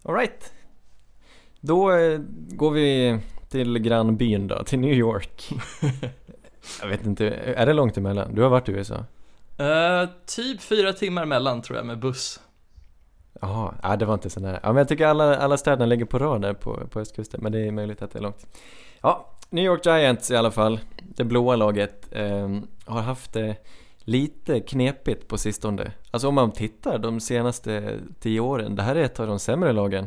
alright. 0.03 0.53
Då 1.61 1.93
eh, 1.93 2.21
går 2.49 2.71
vi 2.71 3.19
till 3.49 3.79
grannbyn 3.79 4.49
då, 4.49 4.65
till 4.65 4.79
New 4.79 4.95
York. 4.95 5.49
jag 6.81 6.89
vet 6.89 7.07
inte, 7.07 7.29
är 7.31 7.67
det 7.67 7.73
långt 7.73 7.97
emellan? 7.97 8.35
Du 8.35 8.43
har 8.43 8.49
varit 8.49 8.69
i 8.69 8.73
USA? 8.73 9.05
Eh, 9.59 10.09
typ 10.27 10.61
fyra 10.61 10.93
timmar 10.93 11.25
mellan 11.25 11.63
tror 11.63 11.79
jag 11.79 11.87
med 11.87 11.99
buss. 11.99 12.41
Jaha, 13.41 13.75
ja, 13.83 13.97
det 13.97 14.05
var 14.05 14.15
inte 14.15 14.31
så 14.31 14.41
nära. 14.41 14.61
Ja, 14.63 14.69
men 14.69 14.77
jag 14.77 14.89
tycker 14.89 15.07
alla, 15.07 15.37
alla 15.37 15.57
städerna 15.57 15.87
ligger 15.87 16.05
på 16.05 16.19
rad 16.19 16.43
där 16.43 16.55
på, 16.55 16.87
på 16.91 17.01
östkusten, 17.01 17.41
men 17.43 17.53
det 17.53 17.59
är 17.59 17.71
möjligt 17.71 18.03
att 18.03 18.11
det 18.11 18.19
är 18.19 18.23
långt. 18.23 18.47
Ja, 19.01 19.27
New 19.51 19.65
York 19.65 19.87
Giants 19.87 20.31
i 20.31 20.37
alla 20.37 20.51
fall, 20.51 20.81
det 21.03 21.25
blåa 21.25 21.57
laget, 21.57 22.09
eh, 22.13 22.49
har 22.85 23.01
haft 23.01 23.33
det 23.33 23.57
lite 23.99 24.61
knepigt 24.61 25.29
på 25.29 25.39
sistone. 25.39 25.93
Alltså 26.11 26.29
om 26.29 26.35
man 26.35 26.53
tittar 26.53 26.99
de 26.99 27.21
senaste 27.21 27.99
tio 28.21 28.41
åren, 28.41 28.77
det 28.77 28.83
här 28.83 28.97
är 28.97 29.03
ett 29.03 29.21
av 29.21 29.27
de 29.27 29.39
sämre 29.39 29.73
lagen. 29.73 30.07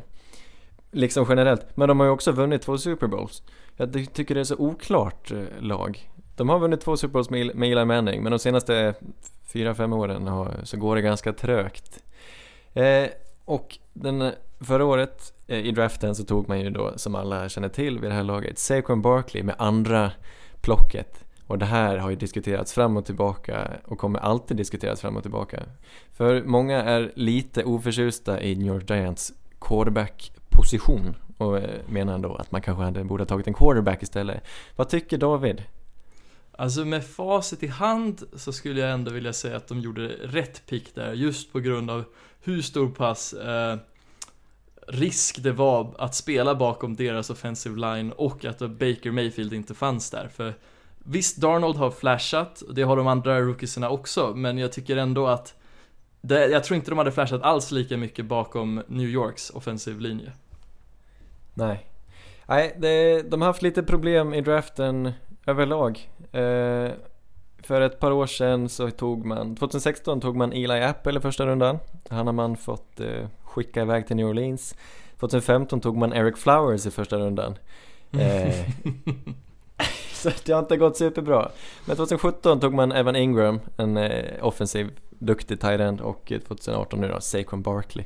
Liksom 0.91 1.25
generellt, 1.29 1.77
men 1.77 1.87
de 1.87 1.99
har 1.99 2.07
ju 2.07 2.11
också 2.13 2.31
vunnit 2.31 2.61
två 2.61 2.77
Super 2.77 3.07
Bowls. 3.07 3.43
Jag 3.75 4.13
tycker 4.13 4.35
det 4.35 4.41
är 4.41 4.45
så 4.45 4.57
oklart 4.57 5.31
eh, 5.31 5.39
lag. 5.59 6.09
De 6.35 6.49
har 6.49 6.59
vunnit 6.59 6.81
två 6.81 6.97
Super 6.97 7.13
Bowls 7.13 7.29
med, 7.29 7.55
med 7.55 7.71
Eli 7.71 7.85
Manning, 7.85 8.23
men 8.23 8.31
de 8.31 8.39
senaste 8.39 8.93
fyra, 9.53 9.75
fem 9.75 9.93
åren 9.93 10.27
har, 10.27 10.55
så 10.63 10.77
går 10.77 10.95
det 10.95 11.01
ganska 11.01 11.33
trögt. 11.33 12.03
Eh, 12.73 13.09
och 13.45 13.77
den, 13.93 14.31
förra 14.59 14.85
året 14.85 15.33
eh, 15.47 15.59
i 15.59 15.71
draften 15.71 16.15
så 16.15 16.23
tog 16.23 16.47
man 16.47 16.59
ju 16.59 16.69
då, 16.69 16.93
som 16.95 17.15
alla 17.15 17.49
känner 17.49 17.69
till 17.69 17.99
vid 17.99 18.09
det 18.09 18.15
här 18.15 18.23
laget, 18.23 18.59
Saquon 18.59 19.01
Barkley 19.01 19.43
med 19.43 19.55
andra 19.57 20.11
plocket. 20.61 21.23
Och 21.47 21.57
det 21.57 21.65
här 21.65 21.97
har 21.97 22.09
ju 22.09 22.15
diskuterats 22.15 22.73
fram 22.73 22.97
och 22.97 23.05
tillbaka 23.05 23.71
och 23.85 23.97
kommer 23.97 24.19
alltid 24.19 24.57
diskuteras 24.57 25.01
fram 25.01 25.17
och 25.17 25.21
tillbaka. 25.21 25.63
För 26.11 26.43
många 26.43 26.83
är 26.83 27.11
lite 27.15 27.63
oförtjusta 27.63 28.41
i 28.41 28.55
New 28.55 28.67
York 28.67 28.89
Giants 28.89 29.33
quarterback-position 29.59 31.15
och 31.37 31.57
eh, 31.57 31.79
menar 31.87 32.19
då 32.19 32.35
att 32.35 32.51
man 32.51 32.61
kanske 32.61 32.83
hade, 32.83 33.03
borde 33.03 33.21
ha 33.21 33.27
tagit 33.27 33.47
en 33.47 33.53
quarterback 33.53 34.03
istället. 34.03 34.43
Vad 34.75 34.89
tycker 34.89 35.17
David? 35.17 35.63
Alltså 36.51 36.85
med 36.85 37.05
facit 37.05 37.63
i 37.63 37.67
hand 37.67 38.23
så 38.35 38.53
skulle 38.53 38.81
jag 38.81 38.91
ändå 38.91 39.11
vilja 39.11 39.33
säga 39.33 39.57
att 39.57 39.67
de 39.67 39.79
gjorde 39.79 40.07
rätt 40.07 40.65
pick 40.65 40.95
där, 40.95 41.13
just 41.13 41.53
på 41.53 41.59
grund 41.59 41.89
av 41.89 42.03
hur 42.43 42.61
stor 42.61 42.89
pass 42.89 43.33
eh, 43.33 43.77
risk 44.87 45.43
det 45.43 45.51
var 45.51 45.95
att 45.97 46.15
spela 46.15 46.55
bakom 46.55 46.95
deras 46.95 47.29
offensive 47.29 47.79
line 47.79 48.11
och 48.11 48.45
att 48.45 48.59
Baker 48.59 49.11
Mayfield 49.11 49.53
inte 49.53 49.73
fanns 49.73 50.09
där. 50.09 50.27
För 50.27 50.53
visst, 50.97 51.37
Darnold 51.37 51.75
har 51.75 51.91
flashat, 51.91 52.63
det 52.69 52.83
har 52.83 52.97
de 52.97 53.07
andra 53.07 53.39
rookiesarna 53.41 53.89
också, 53.89 54.33
men 54.35 54.57
jag 54.57 54.71
tycker 54.71 54.97
ändå 54.97 55.27
att 55.27 55.55
det, 56.21 56.47
jag 56.47 56.63
tror 56.63 56.75
inte 56.75 56.91
de 56.91 56.97
hade 56.97 57.11
flashat 57.11 57.41
alls 57.41 57.71
lika 57.71 57.97
mycket 57.97 58.25
bakom 58.25 58.83
New 58.87 59.07
Yorks 59.07 59.49
offensive 59.49 60.01
linje. 60.01 60.31
Nej. 61.53 61.87
Nej, 62.45 62.75
det, 62.79 63.21
de 63.21 63.41
har 63.41 63.47
haft 63.47 63.61
lite 63.61 63.83
problem 63.83 64.33
i 64.33 64.41
draften 64.41 65.11
överlag. 65.45 66.09
Eh, 66.31 66.91
för 67.63 67.81
ett 67.81 67.99
par 67.99 68.11
år 68.11 68.25
sedan 68.25 68.69
så 68.69 68.91
tog 68.91 69.25
man, 69.25 69.55
2016 69.55 70.21
tog 70.21 70.35
man 70.35 70.53
Eli 70.53 70.81
Apple 70.83 71.17
i 71.17 71.21
första 71.21 71.45
rundan. 71.45 71.79
Han 72.09 72.25
har 72.27 72.33
man 72.33 72.57
fått 72.57 72.99
eh, 72.99 73.27
skicka 73.43 73.81
iväg 73.81 74.07
till 74.07 74.15
New 74.15 74.27
Orleans. 74.27 74.75
2015 75.19 75.81
tog 75.81 75.97
man 75.97 76.13
Eric 76.13 76.37
Flowers 76.37 76.85
i 76.85 76.91
första 76.91 77.17
rundan. 77.17 77.57
Eh, 78.11 78.53
så 80.13 80.29
det 80.45 80.51
har 80.51 80.59
inte 80.59 80.77
gått 80.77 80.97
superbra. 80.97 81.51
Men 81.85 81.95
2017 81.95 82.59
tog 82.59 82.73
man 82.73 82.91
Evan 82.91 83.15
Ingram, 83.15 83.59
en 83.77 83.97
eh, 83.97 84.45
offensiv, 84.45 84.89
duktig 85.09 85.59
tight 85.59 85.79
end 85.79 86.01
och 86.01 86.31
eh, 86.31 86.39
2018 86.39 87.01
nu 87.01 87.07
då 87.07 87.21
Saquon 87.21 87.61
Barkley. 87.61 88.05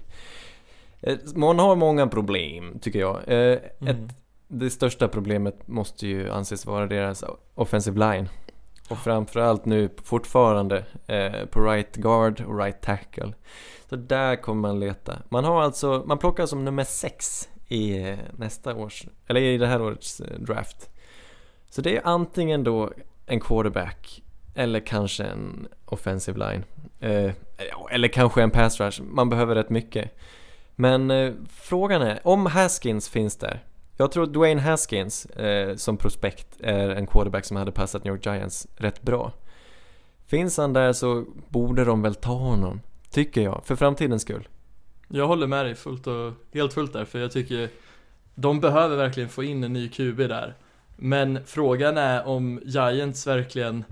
Eh, 1.02 1.18
man 1.36 1.60
har 1.60 1.76
många 1.76 2.08
problem 2.08 2.80
tycker 2.82 3.00
jag. 3.00 3.18
Eh, 3.28 3.60
Mm. 3.80 3.96
ett, 3.96 4.16
det 4.48 4.70
största 4.70 5.08
problemet 5.08 5.68
måste 5.68 6.08
ju 6.08 6.30
anses 6.30 6.66
vara 6.66 6.88
deras 6.88 7.24
offensive 7.56 8.00
line. 8.00 8.30
Och 8.88 8.98
framförallt 8.98 9.66
nu 9.66 9.90
fortfarande 10.04 10.86
eh, 11.08 11.46
på 11.46 11.62
right 11.62 11.96
guard 11.96 12.42
och 12.42 12.58
right 12.58 12.82
tackle. 12.82 13.34
Så 13.90 13.96
där 13.96 14.36
kommer 14.36 14.62
man 14.62 14.80
leta. 14.80 15.18
Man 15.30 15.44
har 15.44 15.62
alltså, 15.62 16.04
man 16.06 16.18
plockar 16.18 16.46
som 16.46 16.66
nummer 16.66 16.84
sex 16.84 17.50
i 17.68 18.10
eh, 18.10 18.18
nästa 18.38 18.76
års, 18.76 19.06
eller 19.28 19.42
i 19.42 19.58
det 19.58 19.68
här 19.68 19.82
årets 19.82 20.20
eh, 20.20 20.40
draft. 20.40 20.90
Så 21.70 21.82
det 21.82 21.98
är 21.98 22.02
antingen 22.04 22.64
då 22.64 22.92
en 23.26 23.40
quarterback 23.40 24.24
eller 24.56 24.80
kanske 24.80 25.24
en 25.24 25.68
offensive 25.86 26.40
line. 26.40 26.64
Eh, 27.00 27.32
eller 27.92 28.08
kanske 28.08 28.44
en 28.44 28.52
pass 28.52 28.80
rush. 28.80 29.02
Man 29.02 29.30
behöver 29.30 29.56
rätt 29.56 29.70
mycket. 29.70 30.18
Men 30.76 31.12
eh, 31.12 31.34
frågan 31.50 32.02
är, 32.02 32.20
om 32.24 32.46
Haskins 32.46 33.10
finns 33.10 33.38
där. 33.38 33.64
Jag 33.98 34.12
tror 34.12 34.26
Dwayne 34.26 34.62
Haskins 34.62 35.26
eh, 35.26 35.76
som 35.76 35.98
prospekt 35.98 36.48
är 36.60 36.90
en 36.90 37.08
quarterback 37.08 37.46
som 37.46 37.58
hade 37.58 37.72
passat 37.72 38.04
New 38.04 38.14
York 38.14 38.26
Giants 38.26 38.68
rätt 38.76 39.02
bra. 39.02 39.32
Finns 40.28 40.58
han 40.58 40.74
där 40.74 40.94
så 40.94 41.26
borde 41.50 41.86
de 41.86 42.02
väl 42.02 42.16
ta 42.16 42.34
honom, 42.34 42.82
tycker 43.10 43.42
jag, 43.42 43.62
för 43.66 43.76
framtidens 43.76 44.22
skull. 44.22 44.48
Jag 45.08 45.28
håller 45.28 45.48
med 45.48 45.66
dig 45.66 45.76
fullt 45.76 46.08
och 46.08 46.34
helt 46.54 46.74
fullt 46.74 46.94
där, 46.94 47.06
för 47.06 47.20
jag 47.20 47.32
tycker 47.32 47.70
de 48.36 48.60
behöver 48.60 48.96
verkligen 48.96 49.30
få 49.30 49.44
in 49.44 49.64
en 49.64 49.74
ny 49.74 49.90
QB 49.90 50.18
där. 50.18 50.56
Men 50.96 51.40
frågan 51.46 51.98
är 51.98 52.28
om 52.28 52.60
Giants 52.64 53.28
verkligen 53.28 53.84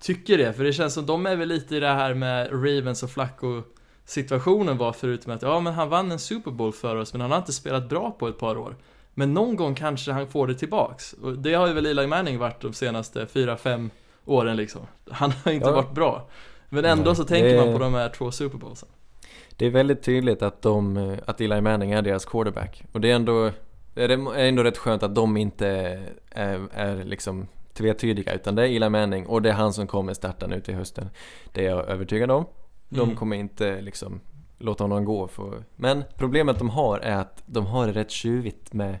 tycker 0.00 0.38
det, 0.38 0.52
för 0.52 0.64
det 0.64 0.72
känns 0.72 0.94
som 0.94 1.06
de 1.06 1.26
är 1.26 1.36
väl 1.36 1.48
lite 1.48 1.76
i 1.76 1.80
det 1.80 1.88
här 1.88 2.14
med 2.14 2.52
Ravens 2.52 3.02
och 3.02 3.10
Flacco 3.10 3.62
situationen 4.04 4.76
var 4.76 4.92
förut 4.92 5.26
med 5.26 5.36
att 5.36 5.42
ja 5.42 5.60
men 5.60 5.74
han 5.74 5.88
vann 5.88 6.12
en 6.12 6.18
Super 6.18 6.50
Bowl 6.50 6.72
för 6.72 6.96
oss 6.96 7.12
men 7.12 7.20
han 7.20 7.30
har 7.30 7.38
inte 7.38 7.52
spelat 7.52 7.88
bra 7.88 8.10
på 8.10 8.28
ett 8.28 8.38
par 8.38 8.58
år. 8.58 8.76
Men 9.18 9.34
någon 9.34 9.56
gång 9.56 9.74
kanske 9.74 10.12
han 10.12 10.26
får 10.28 10.46
det 10.46 10.54
tillbaks. 10.54 11.12
Och 11.12 11.38
det 11.38 11.54
har 11.54 11.66
ju 11.66 11.72
väl 11.72 11.86
Eli 11.86 12.06
Manning 12.06 12.38
varit 12.38 12.60
de 12.60 12.72
senaste 12.72 13.26
4-5 13.26 13.90
åren 14.24 14.56
liksom. 14.56 14.80
Han 15.10 15.32
har 15.44 15.52
inte 15.52 15.66
Ja. 15.68 15.72
varit 15.74 15.92
bra. 15.94 16.28
Men 16.68 16.84
ändå 16.84 17.04
Nej, 17.04 17.16
så 17.16 17.24
tänker 17.24 17.48
det- 17.48 17.64
man 17.64 17.72
på 17.72 17.78
de 17.78 17.94
här 17.94 18.08
två 18.08 18.30
Super 18.30 18.58
Bowlsen. 18.58 18.88
Det 19.56 19.66
är 19.66 19.70
väldigt 19.70 20.02
tydligt 20.02 20.42
att, 20.42 20.62
de, 20.62 20.96
eh, 20.96 21.18
att 21.26 21.40
Eli 21.40 21.60
Manning 21.60 21.92
är 21.92 22.02
deras 22.02 22.24
quarterback. 22.24 22.84
Och 22.92 23.00
det 23.00 23.10
är 23.10 23.14
ändå, 23.14 23.50
det 23.94 24.04
är 24.04 24.36
ändå 24.38 24.62
rätt 24.62 24.78
skönt 24.78 25.02
att 25.02 25.14
de 25.14 25.36
inte 25.36 25.68
är, 26.30 26.60
är 26.72 27.04
liksom 27.04 27.46
tvetydiga 27.72 28.32
utan 28.34 28.54
det 28.54 28.62
är 28.62 28.76
Eli 28.76 28.88
Manning 28.88 29.26
och 29.26 29.42
det 29.42 29.48
är 29.48 29.54
han 29.54 29.72
som 29.72 29.86
kommer 29.86 30.14
starta 30.14 30.46
nu 30.46 30.60
till 30.60 30.74
hösten. 30.74 31.08
Det 31.52 31.66
är 31.66 31.70
jag 31.70 31.88
övertygad 31.88 32.30
om. 32.30 32.44
De 32.88 33.00
Mm. 33.00 33.16
kommer 33.16 33.36
inte 33.36 33.80
liksom 33.80 34.20
låta 34.58 34.84
honom 34.84 35.04
gå 35.04 35.28
för... 35.28 35.64
Men 35.76 36.04
problemet 36.16 36.58
de 36.58 36.70
har 36.70 36.98
är 36.98 37.16
att 37.16 37.42
de 37.46 37.66
har 37.66 37.86
det 37.86 37.92
rätt 37.92 38.10
tjuvigt 38.10 38.72
med 38.72 38.98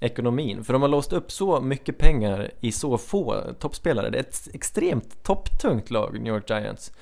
ekonomin. 0.00 0.64
För 0.64 0.72
de 0.72 0.82
har 0.82 0.88
låst 0.88 1.12
upp 1.12 1.32
så 1.32 1.60
mycket 1.60 1.98
pengar 1.98 2.50
i 2.60 2.72
så 2.72 2.98
få 2.98 3.42
toppspelare. 3.58 4.10
Det 4.10 4.18
är 4.18 4.22
ett 4.22 4.48
extremt 4.54 5.22
topptungt 5.22 5.90
lag, 5.90 6.20
New 6.20 6.34
York 6.34 6.50
Giants. 6.50 6.92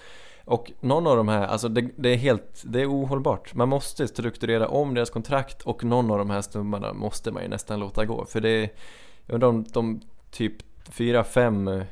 Och 0.45 0.73
någon 0.81 1.07
av 1.07 1.17
de 1.17 1.29
här, 1.29 1.47
alltså 1.47 1.69
det, 1.69 1.91
det 1.97 2.09
är 2.09 2.17
helt, 2.17 2.63
det 2.65 2.81
är 2.81 2.93
ohållbart. 2.93 3.55
Man 3.55 3.69
måste 3.69 4.09
strukturera 4.09 4.69
om 4.69 4.95
deras 4.95 5.11
kontrakt 5.11 5.63
och 5.63 5.85
någon 5.85 6.11
av 6.11 6.19
de 6.19 6.31
här 6.31 6.41
stummarna 6.41 6.93
måste 6.93 7.33
man 7.33 7.43
ju 7.43 7.49
nästan 7.49 7.81
låta 7.81 8.05
gå. 8.05 8.25
För 8.25 8.41
det 8.41 8.49
är, 8.49 8.71
jag 9.27 9.35
undrar 9.35 9.49
om 9.49 9.65
de 9.73 10.01
typ 10.31 10.57
4-5 10.91 11.85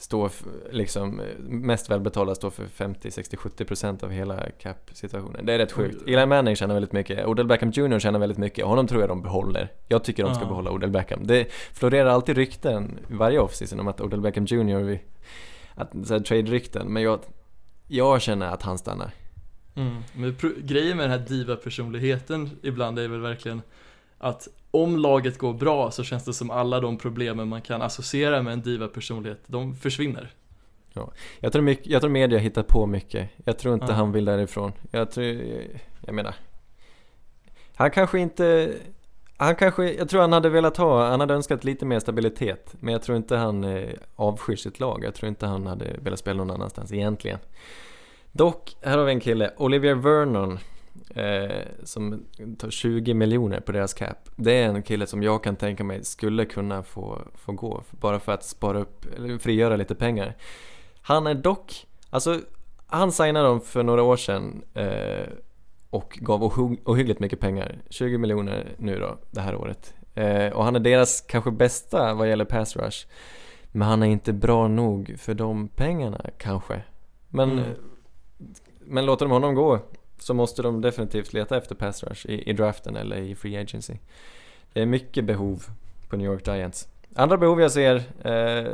står 0.00 0.30
liksom, 0.70 1.20
eh, 1.20 1.26
mest 1.38 1.90
välbetalda 1.90 2.34
står 2.34 2.50
för 2.50 2.66
50, 2.66 3.10
60, 3.10 3.36
70 3.36 3.64
procent 3.64 4.02
av 4.02 4.10
hela 4.10 4.50
cap-situationen. 4.50 5.46
Det 5.46 5.52
är 5.52 5.58
rätt 5.58 5.72
sjukt. 5.72 6.02
Eli 6.06 6.26
Manning 6.26 6.56
tjänar 6.56 6.74
väldigt 6.74 6.92
mycket, 6.92 7.26
Odell 7.26 7.46
Beckham 7.46 7.70
Jr 7.70 7.98
tjänar 7.98 8.18
väldigt 8.18 8.38
mycket, 8.38 8.64
honom 8.64 8.86
tror 8.86 9.00
jag 9.00 9.10
de 9.10 9.22
behåller. 9.22 9.72
Jag 9.88 10.04
tycker 10.04 10.24
de 10.24 10.34
ska 10.34 10.44
behålla 10.46 10.70
Odell 10.70 10.90
Beckham. 10.90 11.26
Det 11.26 11.52
florerar 11.72 12.10
alltid 12.10 12.36
rykten 12.36 12.98
varje 13.08 13.38
offseason 13.38 13.80
om 13.80 13.88
att 13.88 14.00
Odell 14.00 14.20
Beckham 14.20 14.44
Jr, 14.44 14.82
vi- 14.82 15.00
att, 15.74 15.92
så 16.06 16.20
trade-rykten, 16.20 16.86
men 16.92 17.02
jag, 17.02 17.20
jag 17.86 18.22
känner 18.22 18.46
att 18.46 18.62
han 18.62 18.78
stannar. 18.78 19.10
Mm. 19.74 20.02
Men 20.14 20.36
grejen 20.58 20.96
med 20.96 21.10
den 21.10 21.20
här 21.20 21.26
diva-personligheten 21.28 22.50
ibland 22.62 22.98
är 22.98 23.08
väl 23.08 23.20
verkligen 23.20 23.62
att 24.20 24.48
om 24.70 24.96
laget 24.98 25.38
går 25.38 25.52
bra 25.54 25.90
så 25.90 26.04
känns 26.04 26.24
det 26.24 26.32
som 26.32 26.50
alla 26.50 26.80
de 26.80 26.96
problemen 26.98 27.48
man 27.48 27.62
kan 27.62 27.82
associera 27.82 28.42
med 28.42 28.52
en 28.52 28.62
diva-personlighet, 28.62 29.40
de 29.46 29.76
försvinner. 29.76 30.30
Jag 31.40 31.52
tror, 31.52 31.62
mycket, 31.62 31.86
jag 31.86 32.02
tror 32.02 32.10
media 32.10 32.38
hittar 32.38 32.62
på 32.62 32.86
mycket. 32.86 33.30
Jag 33.44 33.58
tror 33.58 33.74
inte 33.74 33.86
Ja. 33.88 33.92
han 33.92 34.12
vill 34.12 34.24
därifrån. 34.24 34.72
Jag 34.90 35.10
tror, 35.10 35.40
jag 36.06 36.14
menar. 36.14 36.34
Han 37.74 37.90
kanske 37.90 38.18
inte, 38.18 38.74
han 39.36 39.56
kanske, 39.56 39.92
jag 39.92 40.08
tror 40.08 40.20
han 40.20 40.32
hade 40.32 40.48
velat 40.48 40.76
ha, 40.76 41.08
han 41.08 41.20
hade 41.20 41.34
önskat 41.34 41.64
lite 41.64 41.84
mer 41.86 42.00
stabilitet. 42.00 42.74
Men 42.80 42.92
jag 42.92 43.02
tror 43.02 43.16
inte 43.16 43.36
han 43.36 43.64
eh, 43.64 43.88
avskyr 44.16 44.56
sitt 44.56 44.80
lag. 44.80 45.04
Jag 45.04 45.14
tror 45.14 45.28
inte 45.28 45.46
han 45.46 45.66
hade 45.66 45.96
velat 46.02 46.18
spela 46.18 46.36
någon 46.44 46.50
annanstans 46.50 46.92
egentligen. 46.92 47.38
Dock, 48.32 48.76
här 48.82 48.98
har 48.98 49.04
vi 49.04 49.12
en 49.12 49.20
kille, 49.20 49.50
Olivier 49.56 49.94
Vernon. 49.94 50.58
Eh, 51.14 51.62
som 51.84 52.24
tar 52.58 52.70
20 52.70 53.14
miljoner 53.14 53.60
på 53.60 53.72
deras 53.72 53.94
cap. 53.94 54.28
Det 54.36 54.52
är 54.52 54.68
en 54.68 54.82
kille 54.82 55.06
som 55.06 55.22
jag 55.22 55.44
kan 55.44 55.56
tänka 55.56 55.84
mig 55.84 56.04
skulle 56.04 56.44
kunna 56.44 56.82
få, 56.82 57.18
få 57.34 57.52
gå, 57.52 57.82
bara 57.90 58.20
för 58.20 58.32
att 58.32 58.44
spara 58.44 58.80
upp, 58.80 59.06
eller 59.16 59.38
frigöra 59.38 59.76
lite 59.76 59.94
pengar. 59.94 60.36
Han 61.02 61.26
är 61.26 61.34
dock, 61.34 61.86
alltså 62.10 62.40
han 62.86 63.12
signade 63.12 63.48
dem 63.48 63.60
för 63.60 63.82
några 63.82 64.02
år 64.02 64.16
sedan 64.16 64.62
eh, 64.74 65.28
och 65.90 66.18
gav 66.20 66.44
ohyggligt 66.84 67.20
mycket 67.20 67.40
pengar, 67.40 67.82
20 67.90 68.18
miljoner 68.18 68.74
nu 68.78 68.98
då, 68.98 69.18
det 69.30 69.40
här 69.40 69.54
året. 69.54 69.94
Eh, 70.14 70.52
och 70.52 70.64
han 70.64 70.76
är 70.76 70.80
deras 70.80 71.20
kanske 71.20 71.50
bästa 71.50 72.14
vad 72.14 72.28
gäller 72.28 72.44
pass 72.44 72.76
rush. 72.76 73.06
Men 73.72 73.88
han 73.88 74.02
är 74.02 74.06
inte 74.06 74.32
bra 74.32 74.68
nog 74.68 75.14
för 75.18 75.34
de 75.34 75.68
pengarna 75.68 76.20
kanske. 76.38 76.82
Men, 77.28 77.50
mm. 77.52 77.64
men 78.80 79.06
låter 79.06 79.24
de 79.24 79.32
honom 79.32 79.54
gå 79.54 79.78
så 80.20 80.34
måste 80.34 80.62
de 80.62 80.80
definitivt 80.80 81.32
leta 81.32 81.56
efter 81.56 81.74
pass 81.74 82.04
rush 82.04 82.26
i, 82.26 82.50
i 82.50 82.52
draften 82.52 82.96
eller 82.96 83.16
i 83.16 83.34
free 83.34 83.56
agency. 83.56 83.94
Det 84.72 84.82
är 84.82 84.86
mycket 84.86 85.24
behov 85.24 85.64
på 86.08 86.16
New 86.16 86.26
York 86.26 86.46
Giants. 86.46 86.88
Andra 87.14 87.36
behov 87.36 87.60
jag 87.60 87.72
ser 87.72 87.96
eh, 87.96 88.72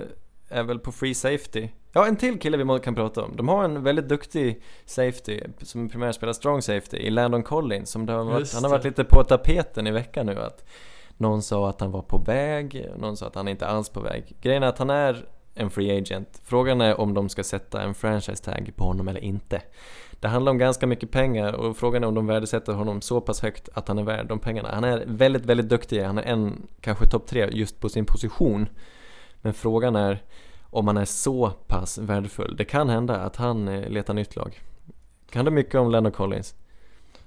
är 0.49 0.63
väl 0.63 0.79
på 0.79 0.93
free 0.93 1.15
safety. 1.15 1.69
Ja, 1.93 2.07
en 2.07 2.17
till 2.17 2.39
kille 2.39 2.57
vi 2.57 2.81
kan 2.81 2.95
prata 2.95 3.23
om. 3.23 3.37
De 3.37 3.49
har 3.49 3.65
en 3.65 3.83
väldigt 3.83 4.09
duktig 4.09 4.63
safety 4.85 5.41
som 5.63 5.89
primärt 5.89 6.15
spelar 6.15 6.33
strong 6.33 6.63
safety 6.63 6.97
i 6.97 7.11
Landon 7.11 7.43
Collins. 7.43 7.91
Som 7.91 8.09
har 8.09 8.25
varit, 8.25 8.55
han 8.55 8.65
har 8.65 8.71
varit 8.71 8.85
lite 8.85 9.05
på 9.05 9.25
tapeten 9.25 9.87
i 9.87 9.91
veckan 9.91 10.27
nu. 10.27 10.41
Att 10.41 10.65
någon 11.17 11.43
sa 11.43 11.69
att 11.69 11.81
han 11.81 11.91
var 11.91 12.03
på 12.03 12.19
väg, 12.19 12.89
någon 12.97 13.17
sa 13.17 13.27
att 13.27 13.35
han 13.35 13.49
inte 13.49 13.67
alls 13.67 13.89
på 13.89 14.01
väg. 14.01 14.37
Grejen 14.41 14.63
är 14.63 14.67
att 14.67 14.79
han 14.79 14.91
är 14.91 15.27
en 15.55 15.71
free 15.71 15.99
agent. 15.99 16.41
Frågan 16.45 16.81
är 16.81 17.01
om 17.01 17.15
de 17.15 17.29
ska 17.29 17.45
sätta 17.45 17.83
en 17.83 17.95
franchise 17.95 18.45
tag 18.45 18.73
på 18.77 18.85
honom 18.85 19.09
eller 19.09 19.25
inte. 19.25 19.63
Det 20.20 20.29
handlar 20.29 20.52
om 20.52 20.59
ganska 20.59 20.87
mycket 20.87 21.11
pengar 21.11 21.52
och 21.52 21.76
frågan 21.76 22.05
är 22.05 22.09
om 22.09 22.14
de 22.14 22.26
värdesätter 22.26 22.72
honom 22.72 23.00
så 23.00 23.20
pass 23.20 23.40
högt 23.42 23.68
att 23.74 23.88
han 23.88 23.98
är 23.98 24.02
värd 24.02 24.26
de 24.26 24.38
pengarna. 24.38 24.70
Han 24.74 24.85
är 24.85 25.05
väldigt, 25.07 25.44
väldigt 25.44 25.68
duktig. 25.68 26.02
Han 26.02 26.18
är 26.18 26.22
en, 26.22 26.66
kanske 26.81 27.07
topp 27.07 27.26
tre 27.26 27.48
just 27.52 27.81
på 27.81 27.88
sin 27.88 28.07
position. 28.07 28.68
Men 29.42 29.55
frågan 29.55 29.96
är 29.96 30.22
om 30.70 30.87
han 30.87 30.96
är 30.96 31.05
så 31.05 31.50
pass 31.50 31.98
värdefull. 31.98 32.57
Det 32.57 32.64
kan 32.64 32.88
hända 32.88 33.16
att 33.16 33.37
han 33.37 33.68
eh, 33.68 33.88
letar 33.88 34.14
nytt 34.14 34.37
lag. 34.37 34.61
Kan 35.31 35.44
du 35.44 35.50
mycket 35.50 35.74
om 35.74 35.90
Lennon 35.90 36.12
Collins? 36.12 36.55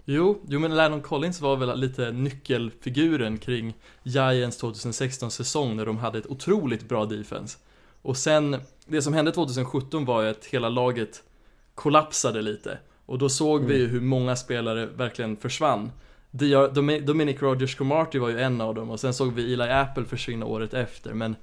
Jo, 0.05 0.41
jo 0.47 0.59
men 0.59 0.75
Lennon 0.75 1.01
Collins 1.01 1.41
var 1.41 1.55
väl 1.55 1.79
lite 1.79 2.11
nyckelfiguren 2.11 3.37
kring 3.37 3.73
Giants 4.03 4.57
2016 4.57 5.31
säsong 5.31 5.75
när 5.75 5.85
de 5.85 5.97
hade 5.97 6.17
ett 6.17 6.27
otroligt 6.27 6.89
bra 6.89 7.05
defense. 7.05 7.57
Och 8.01 8.17
sen, 8.17 8.57
det 8.85 9.01
som 9.01 9.13
hände 9.13 9.31
2017 9.31 10.05
var 10.05 10.21
ju 10.21 10.29
att 10.29 10.45
hela 10.45 10.69
laget 10.69 11.23
kollapsade 11.79 12.41
lite. 12.41 12.77
Och 13.05 13.17
då 13.17 13.29
såg 13.29 13.59
mm. 13.59 13.71
vi 13.71 13.77
ju 13.77 13.87
hur 13.87 14.01
många 14.01 14.35
spelare 14.35 14.85
verkligen 14.85 15.37
försvann. 15.37 15.91
Dominic 17.01 17.41
Rogers 17.41 17.75
Cromarty 17.75 18.19
var 18.19 18.29
ju 18.29 18.39
en 18.39 18.61
av 18.61 18.75
dem 18.75 18.89
och 18.89 18.99
sen 18.99 19.13
såg 19.13 19.33
vi 19.33 19.53
Eli 19.53 19.69
Apple 19.69 20.05
försvinna 20.05 20.45
året 20.45 20.73
efter. 20.73 21.13
Men 21.13 21.35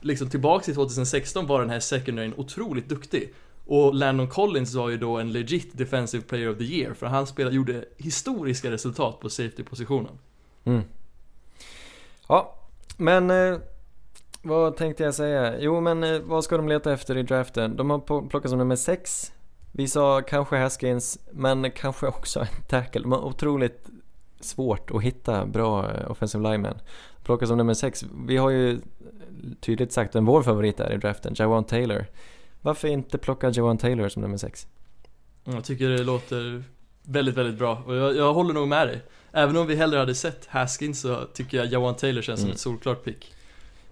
liksom 0.00 0.30
tillbaks 0.30 0.64
till 0.64 0.74
2016 0.74 1.46
var 1.46 1.60
den 1.60 1.70
här 1.70 1.80
secondaryn 1.80 2.34
otroligt 2.36 2.88
duktig. 2.88 3.34
Och 3.66 3.94
Landon 3.94 4.28
Collins 4.28 4.74
var 4.74 4.88
ju 4.88 4.96
då 4.96 5.18
en 5.18 5.32
legit 5.32 5.78
defensive 5.78 6.24
player 6.24 6.50
of 6.50 6.58
the 6.58 6.64
year 6.64 6.94
för 6.94 7.06
han 7.06 7.26
spelade, 7.26 7.56
gjorde 7.56 7.84
historiska 7.96 8.70
resultat 8.70 9.20
på 9.20 9.30
safety-positionen. 9.30 10.18
Mm. 10.64 10.82
Ja, 12.28 12.54
men 12.96 13.30
eh, 13.30 13.58
vad 14.42 14.76
tänkte 14.76 15.02
jag 15.02 15.14
säga? 15.14 15.60
Jo 15.60 15.80
men 15.80 16.04
eh, 16.04 16.20
vad 16.20 16.44
ska 16.44 16.56
de 16.56 16.68
leta 16.68 16.92
efter 16.92 17.16
i 17.16 17.22
draften? 17.22 17.76
De 17.76 17.90
har 17.90 18.28
plockat 18.28 18.50
som 18.50 18.58
nummer 18.58 18.76
6. 18.76 19.32
Vi 19.76 19.88
sa 19.88 20.22
kanske 20.22 20.56
Haskins, 20.56 21.18
men 21.30 21.70
kanske 21.70 22.06
också 22.06 22.40
en 22.40 22.62
tackle. 22.68 23.02
De 23.02 23.12
har 23.12 23.24
otroligt 23.24 23.88
svårt 24.40 24.90
att 24.90 25.02
hitta 25.02 25.46
bra 25.46 25.92
eh, 25.92 26.10
offensive 26.10 26.50
linemen. 26.50 26.78
Plockas 27.24 27.48
som 27.48 27.58
nummer 27.58 27.74
6. 27.74 28.04
Vi 28.26 28.36
har 28.36 28.50
ju 28.50 28.80
tydligt 29.60 29.92
sagt 29.92 30.14
vem 30.14 30.24
vår 30.24 30.42
favorit 30.42 30.80
är 30.80 30.92
i 30.92 30.96
draften, 30.96 31.34
Jawan 31.36 31.64
Taylor. 31.64 32.06
Varför 32.60 32.88
inte 32.88 33.18
plocka 33.18 33.50
Jawan 33.50 33.78
Taylor 33.78 34.08
som 34.08 34.22
nummer 34.22 34.36
6? 34.36 34.66
Jag 35.44 35.64
tycker 35.64 35.88
det 35.88 36.04
låter 36.04 36.64
väldigt, 37.02 37.34
väldigt 37.34 37.58
bra 37.58 37.82
och 37.86 37.96
jag, 37.96 38.16
jag, 38.16 38.34
håller 38.34 38.54
nog 38.54 38.68
med 38.68 38.88
dig. 38.88 39.02
Även 39.32 39.56
om 39.56 39.66
vi 39.66 39.74
hellre 39.74 39.98
hade 39.98 40.14
sett 40.14 40.46
Haskins 40.46 41.00
så 41.00 41.24
tycker 41.24 41.56
jag 41.56 41.66
Jawan 41.66 41.94
Taylor 41.94 42.22
känns 42.22 42.40
mm. 42.40 42.48
som 42.48 42.54
ett 42.54 42.60
solklart 42.60 43.04
pick. 43.04 43.34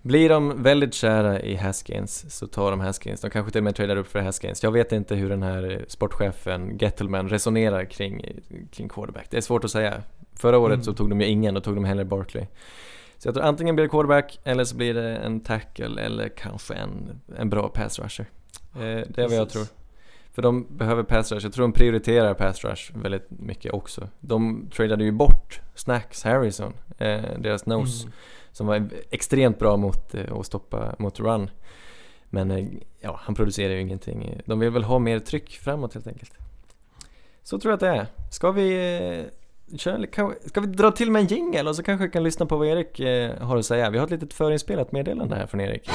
Blir 0.02 0.28
de 0.28 0.62
väldigt 0.62 0.94
kära 0.94 1.40
i 1.40 1.56
Haskins 1.56 2.36
så 2.38 2.46
tar 2.46 2.70
de 2.70 2.80
Haskins. 2.80 3.20
De 3.20 3.30
kanske 3.30 3.52
till 3.52 3.58
och 3.58 3.64
med 3.64 3.76
tradar 3.76 3.96
upp 3.96 4.06
för 4.06 4.20
Haskins. 4.20 4.62
Jag 4.62 4.72
vet 4.72 4.92
inte 4.92 5.14
hur 5.14 5.28
den 5.28 5.42
här 5.42 5.84
sportchefen 5.88 6.78
Gettelman 6.78 7.28
resonerar 7.28 7.84
kring, 7.84 8.26
kring 8.70 8.88
quarterback. 8.88 9.26
Det 9.30 9.36
är 9.36 9.40
svårt 9.40 9.64
att 9.64 9.70
säga. 9.70 10.02
Förra 10.34 10.58
året 10.58 10.74
mm. 10.74 10.84
så 10.84 10.92
tog 10.92 11.10
de 11.10 11.20
ju 11.20 11.26
ingen, 11.26 11.56
och 11.56 11.64
tog 11.64 11.74
de 11.74 11.84
hellre 11.84 12.04
Barkley. 12.04 12.46
Så 13.18 13.28
jag 13.28 13.34
tror 13.34 13.44
antingen 13.44 13.74
blir 13.74 13.84
det 13.84 13.88
quarterback 13.88 14.40
eller 14.44 14.64
så 14.64 14.76
blir 14.76 14.94
det 14.94 15.16
en 15.16 15.40
tackle 15.40 16.02
eller 16.02 16.28
kanske 16.28 16.74
en, 16.74 17.20
en 17.38 17.50
bra 17.50 17.68
pass 17.68 17.98
rusher. 17.98 18.26
Eh, 18.74 18.80
det 18.80 19.18
är 19.18 19.28
vad 19.28 19.36
jag 19.36 19.48
tror. 19.48 19.66
För 20.32 20.42
de 20.42 20.76
behöver 20.76 21.02
pass 21.02 21.32
rush. 21.32 21.46
Jag 21.46 21.52
tror 21.52 21.64
de 21.64 21.72
prioriterar 21.72 22.34
pass 22.34 22.64
rush 22.64 22.92
väldigt 22.94 23.30
mycket 23.30 23.72
också. 23.72 24.08
De 24.20 24.68
tradade 24.74 25.04
ju 25.04 25.12
bort 25.12 25.60
Snacks 25.74 26.24
Harrison, 26.24 26.72
eh, 26.98 27.20
deras 27.38 27.66
nose, 27.66 28.02
mm 28.02 28.12
som 28.52 28.66
var 28.66 28.88
extremt 29.10 29.58
bra 29.58 29.76
mot 29.76 30.14
eh, 30.14 30.32
att 30.32 30.46
stoppa 30.46 30.94
mot 30.98 31.20
run. 31.20 31.50
Men 32.30 32.50
eh, 32.50 32.66
ja, 33.00 33.20
han 33.22 33.34
producerar 33.34 33.74
ju 33.74 33.80
ingenting. 33.80 34.40
De 34.44 34.58
vill 34.58 34.70
väl 34.70 34.84
ha 34.84 34.98
mer 34.98 35.18
tryck 35.18 35.50
framåt 35.50 35.94
helt 35.94 36.06
enkelt. 36.06 36.32
Så 37.42 37.58
tror 37.58 37.70
jag 37.70 37.74
att 37.74 37.80
det 37.80 37.88
är. 37.88 38.06
Ska 38.30 38.50
vi 38.50 38.96
eh, 39.18 39.32
Ska 40.46 40.60
vi 40.60 40.66
dra 40.66 40.90
till 40.90 41.10
med 41.10 41.20
en 41.20 41.26
jingel 41.26 41.68
och 41.68 41.76
så 41.76 41.82
kanske 41.82 42.06
vi 42.06 42.12
kan 42.12 42.24
lyssna 42.24 42.46
på 42.46 42.56
vad 42.56 42.68
Erik 42.68 43.00
eh, 43.00 43.38
har 43.38 43.56
att 43.56 43.66
säga? 43.66 43.90
Vi 43.90 43.98
har 43.98 44.04
ett 44.04 44.10
litet 44.10 44.34
förinspelat 44.34 44.92
meddelande 44.92 45.36
här 45.36 45.46
från 45.46 45.60
Erik. 45.60 45.90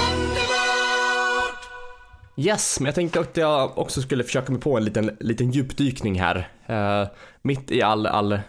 Yes, 2.40 2.80
men 2.80 2.86
jag 2.86 2.96
tänkte 2.96 3.20
att 3.20 3.38
jag 3.38 3.78
också 3.78 4.02
skulle 4.02 4.24
försöka 4.24 4.52
mig 4.52 4.62
på 4.62 4.78
en 4.78 4.86
liten, 4.86 5.18
liten 5.20 5.52
djupdykning 5.52 6.22
här. 6.22 6.50
Uh, 6.70 7.10
mitt 7.42 7.72
i 7.72 7.82
all, 7.82 8.06
all 8.06 8.40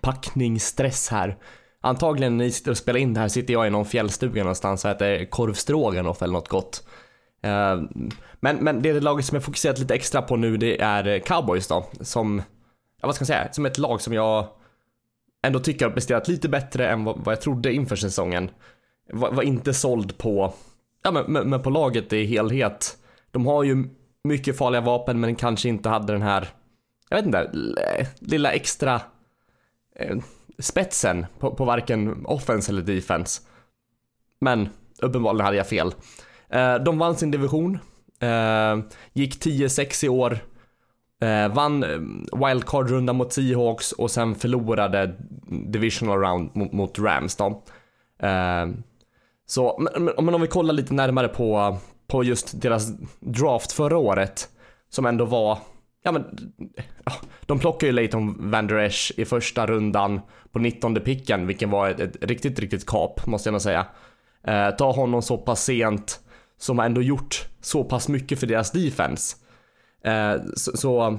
packningsstress 0.00 1.08
här. 1.08 1.36
Antagligen 1.84 2.36
när 2.36 2.44
ni 2.44 2.50
sitter 2.50 2.70
och 2.70 2.76
spelar 2.76 3.00
in 3.00 3.14
det 3.14 3.20
här 3.20 3.28
sitter 3.28 3.52
jag 3.52 3.66
i 3.66 3.70
någon 3.70 3.84
fjällstuga 3.84 4.42
någonstans 4.42 4.84
och 4.84 4.90
äter 4.90 5.24
korvstroganoff 5.24 6.22
eller 6.22 6.32
något 6.32 6.48
gott. 6.48 6.88
Eh, 7.42 7.82
men, 8.40 8.56
men 8.56 8.82
det 8.82 9.00
laget 9.00 9.26
som 9.26 9.36
jag 9.36 9.44
fokuserat 9.44 9.78
lite 9.78 9.94
extra 9.94 10.22
på 10.22 10.36
nu 10.36 10.56
det 10.56 10.80
är 10.80 11.18
cowboys 11.18 11.68
då, 11.68 11.86
som 12.00 12.42
ja, 13.00 13.06
vad 13.06 13.14
ska 13.14 13.22
man 13.22 13.26
säga, 13.26 13.52
som 13.52 13.66
ett 13.66 13.78
lag 13.78 14.00
som 14.00 14.12
jag 14.12 14.48
ändå 15.42 15.58
tycker 15.58 15.86
har 15.86 15.92
presterat 15.92 16.28
lite 16.28 16.48
bättre 16.48 16.88
än 16.88 17.04
vad, 17.04 17.18
vad 17.24 17.32
jag 17.32 17.40
trodde 17.40 17.72
inför 17.72 17.96
säsongen. 17.96 18.50
Var, 19.12 19.32
var, 19.32 19.42
inte 19.42 19.74
såld 19.74 20.18
på, 20.18 20.54
ja 21.02 21.10
men, 21.10 21.48
men 21.48 21.62
på 21.62 21.70
laget 21.70 22.12
i 22.12 22.24
helhet. 22.24 22.96
De 23.30 23.46
har 23.46 23.62
ju 23.62 23.84
mycket 24.24 24.58
farliga 24.58 24.80
vapen 24.80 25.20
men 25.20 25.34
kanske 25.34 25.68
inte 25.68 25.88
hade 25.88 26.12
den 26.12 26.22
här, 26.22 26.48
jag 27.08 27.16
vet 27.16 27.26
inte, 27.26 27.50
lilla 28.20 28.52
extra 28.52 29.00
eh, 29.96 30.16
spetsen 30.58 31.26
på, 31.38 31.54
på 31.54 31.64
varken 31.64 32.26
offense 32.26 32.72
eller 32.72 32.82
defense. 32.82 33.42
Men 34.40 34.68
uppenbarligen 35.02 35.44
hade 35.44 35.56
jag 35.56 35.68
fel. 35.68 35.94
Eh, 36.48 36.74
de 36.74 36.98
vann 36.98 37.16
sin 37.16 37.30
division, 37.30 37.78
eh, 38.20 38.78
gick 39.12 39.44
10-6 39.44 40.04
i 40.04 40.08
år 40.08 40.38
Eh, 41.22 41.48
vann 41.48 41.82
eh, 41.82 42.00
wildcard-runda 42.46 43.12
mot 43.12 43.32
Seahawks 43.32 43.92
och 43.92 44.10
sen 44.10 44.34
förlorade 44.34 45.14
divisional 45.48 46.18
round 46.18 46.50
mot, 46.56 46.72
mot 46.72 46.98
Rams 46.98 47.36
då. 47.36 47.62
Eh, 48.18 48.66
så, 49.46 49.88
men, 49.96 50.04
men 50.24 50.34
om 50.34 50.40
vi 50.40 50.46
kollar 50.46 50.74
lite 50.74 50.94
närmare 50.94 51.28
på, 51.28 51.76
på 52.06 52.24
just 52.24 52.60
deras 52.60 52.92
draft 53.20 53.72
förra 53.72 53.98
året, 53.98 54.48
som 54.88 55.06
ändå 55.06 55.24
var, 55.24 55.58
ja 56.02 56.12
men, 56.12 56.24
de 57.52 57.58
plockar 57.58 57.86
ju 57.86 57.92
Leighton 57.92 58.50
Van 58.50 58.66
Der 58.66 58.76
Esch 58.76 59.12
i 59.16 59.24
första 59.24 59.66
rundan 59.66 60.20
på 60.52 60.58
19 60.58 60.94
picken, 60.94 61.46
vilken 61.46 61.70
var 61.70 61.88
ett, 61.88 62.00
ett 62.00 62.16
riktigt, 62.20 62.58
riktigt 62.58 62.86
kap, 62.86 63.26
måste 63.26 63.48
jag 63.48 63.52
nog 63.52 63.62
säga. 63.62 63.86
Eh, 64.46 64.70
ta 64.70 64.92
honom 64.92 65.22
så 65.22 65.38
pass 65.38 65.64
sent, 65.64 66.20
som 66.58 66.78
har 66.78 66.86
ändå 66.86 67.02
gjort 67.02 67.48
så 67.60 67.84
pass 67.84 68.08
mycket 68.08 68.40
för 68.40 68.46
deras 68.46 68.72
defense. 68.72 69.36
Eh, 70.04 70.34
så, 70.56 70.76
så, 70.76 71.18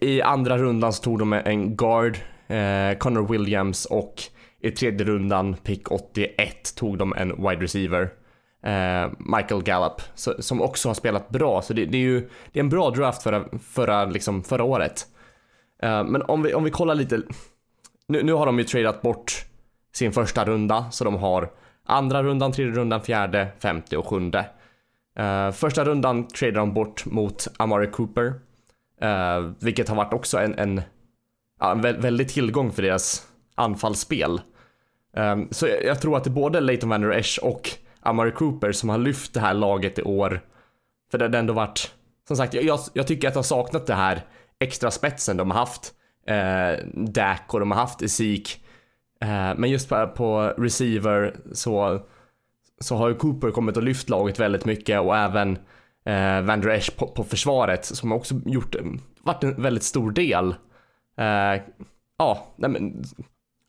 i 0.00 0.22
andra 0.22 0.58
rundan 0.58 0.92
så 0.92 1.02
tog 1.02 1.18
de 1.18 1.32
en 1.32 1.76
guard, 1.76 2.18
eh, 2.46 2.98
Connor 2.98 3.28
Williams 3.28 3.84
och 3.84 4.22
i 4.60 4.70
tredje 4.70 5.06
rundan, 5.06 5.54
pick 5.54 5.90
81, 5.90 6.74
tog 6.76 6.98
de 6.98 7.14
en 7.16 7.28
wide 7.28 7.62
receiver. 7.62 8.10
Eh, 8.64 9.10
Michael 9.18 9.62
Gallup, 9.62 10.02
så, 10.14 10.42
som 10.42 10.62
också 10.62 10.88
har 10.88 10.94
spelat 10.94 11.28
bra. 11.28 11.62
Så 11.62 11.72
det, 11.72 11.84
det, 11.84 11.96
är 11.96 12.02
ju 12.02 12.28
det 12.52 12.58
är 12.58 12.62
en 12.62 12.68
bra 12.68 12.90
draft 12.90 13.22
förra, 13.22 13.44
förra, 13.62 14.04
liksom, 14.04 14.42
förra 14.42 14.64
året. 14.64 15.06
Eh, 15.82 16.04
men 16.04 16.22
om 16.22 16.42
vi, 16.42 16.54
om 16.54 16.64
vi 16.64 16.70
kollar 16.70 16.94
lite. 16.94 17.22
Nu, 18.06 18.22
nu 18.22 18.32
har 18.32 18.46
de 18.46 18.58
ju 18.58 18.64
tradat 18.64 19.02
bort 19.02 19.44
sin 19.94 20.12
första 20.12 20.44
runda, 20.44 20.90
så 20.90 21.04
de 21.04 21.14
har 21.14 21.50
andra 21.86 22.22
rundan, 22.22 22.52
tredje 22.52 22.72
rundan, 22.74 23.00
fjärde, 23.00 23.48
femte 23.58 23.96
och 23.96 24.06
sjunde. 24.06 24.46
Eh, 25.18 25.50
första 25.50 25.84
rundan 25.84 26.28
tradar 26.28 26.60
de 26.60 26.74
bort 26.74 27.06
mot 27.06 27.48
Amari 27.56 27.86
Cooper. 27.86 28.32
Uh, 29.02 29.52
vilket 29.60 29.88
har 29.88 29.96
varit 29.96 30.12
också 30.12 30.38
en, 30.38 30.58
en 30.58 30.82
ja, 31.60 31.72
en 31.72 31.80
väldig 31.80 32.28
tillgång 32.28 32.72
för 32.72 32.82
deras 32.82 33.26
anfallsspel. 33.54 34.40
Eh, 35.16 35.36
så 35.50 35.66
jag, 35.66 35.84
jag 35.84 36.00
tror 36.00 36.16
att 36.16 36.24
det 36.24 36.30
är 36.30 36.32
både 36.32 36.60
Leighton 36.60 36.90
Vander 36.90 37.10
Esch 37.10 37.38
och 37.42 37.70
Amari 38.04 38.32
Cooper 38.32 38.72
som 38.72 38.88
har 38.88 38.98
lyft 38.98 39.34
det 39.34 39.40
här 39.40 39.54
laget 39.54 39.98
i 39.98 40.02
år. 40.02 40.40
För 41.10 41.18
det 41.18 41.24
har 41.24 41.34
ändå 41.34 41.52
varit, 41.52 41.94
som 42.28 42.36
sagt, 42.36 42.54
jag, 42.54 42.78
jag, 42.92 43.06
tycker 43.06 43.28
att 43.28 43.34
de 43.34 43.38
har 43.38 43.42
saknat 43.42 43.86
det 43.86 43.94
här 43.94 44.26
extra 44.60 44.90
spetsen 44.90 45.36
de 45.36 45.50
har 45.50 45.58
haft. 45.58 45.92
Eh, 46.26 46.86
Dak 46.94 47.54
och 47.54 47.60
de 47.60 47.70
har 47.70 47.78
haft 47.78 48.10
Zeke. 48.10 48.50
Eh, 49.20 49.52
men 49.56 49.70
just 49.70 49.88
på, 49.88 50.06
på 50.06 50.54
receiver 50.58 51.36
så, 51.52 52.00
så 52.80 52.96
har 52.96 53.08
ju 53.08 53.14
Cooper 53.14 53.50
kommit 53.50 53.76
och 53.76 53.82
lyft 53.82 54.08
laget 54.08 54.40
väldigt 54.40 54.64
mycket 54.64 55.00
och 55.00 55.16
även 55.16 55.58
eh, 56.04 56.40
Van 56.40 56.60
Der 56.60 56.68
Esch 56.68 56.96
på, 56.96 57.06
på 57.06 57.24
försvaret 57.24 57.84
som 57.84 58.10
har 58.10 58.18
också 58.18 58.34
gjort, 58.46 58.76
varit 59.22 59.44
en 59.44 59.62
väldigt 59.62 59.82
stor 59.82 60.10
del. 60.10 60.54
Eh, 61.18 61.62
ja, 62.18 62.46
nej 62.56 62.70
men, 62.70 63.04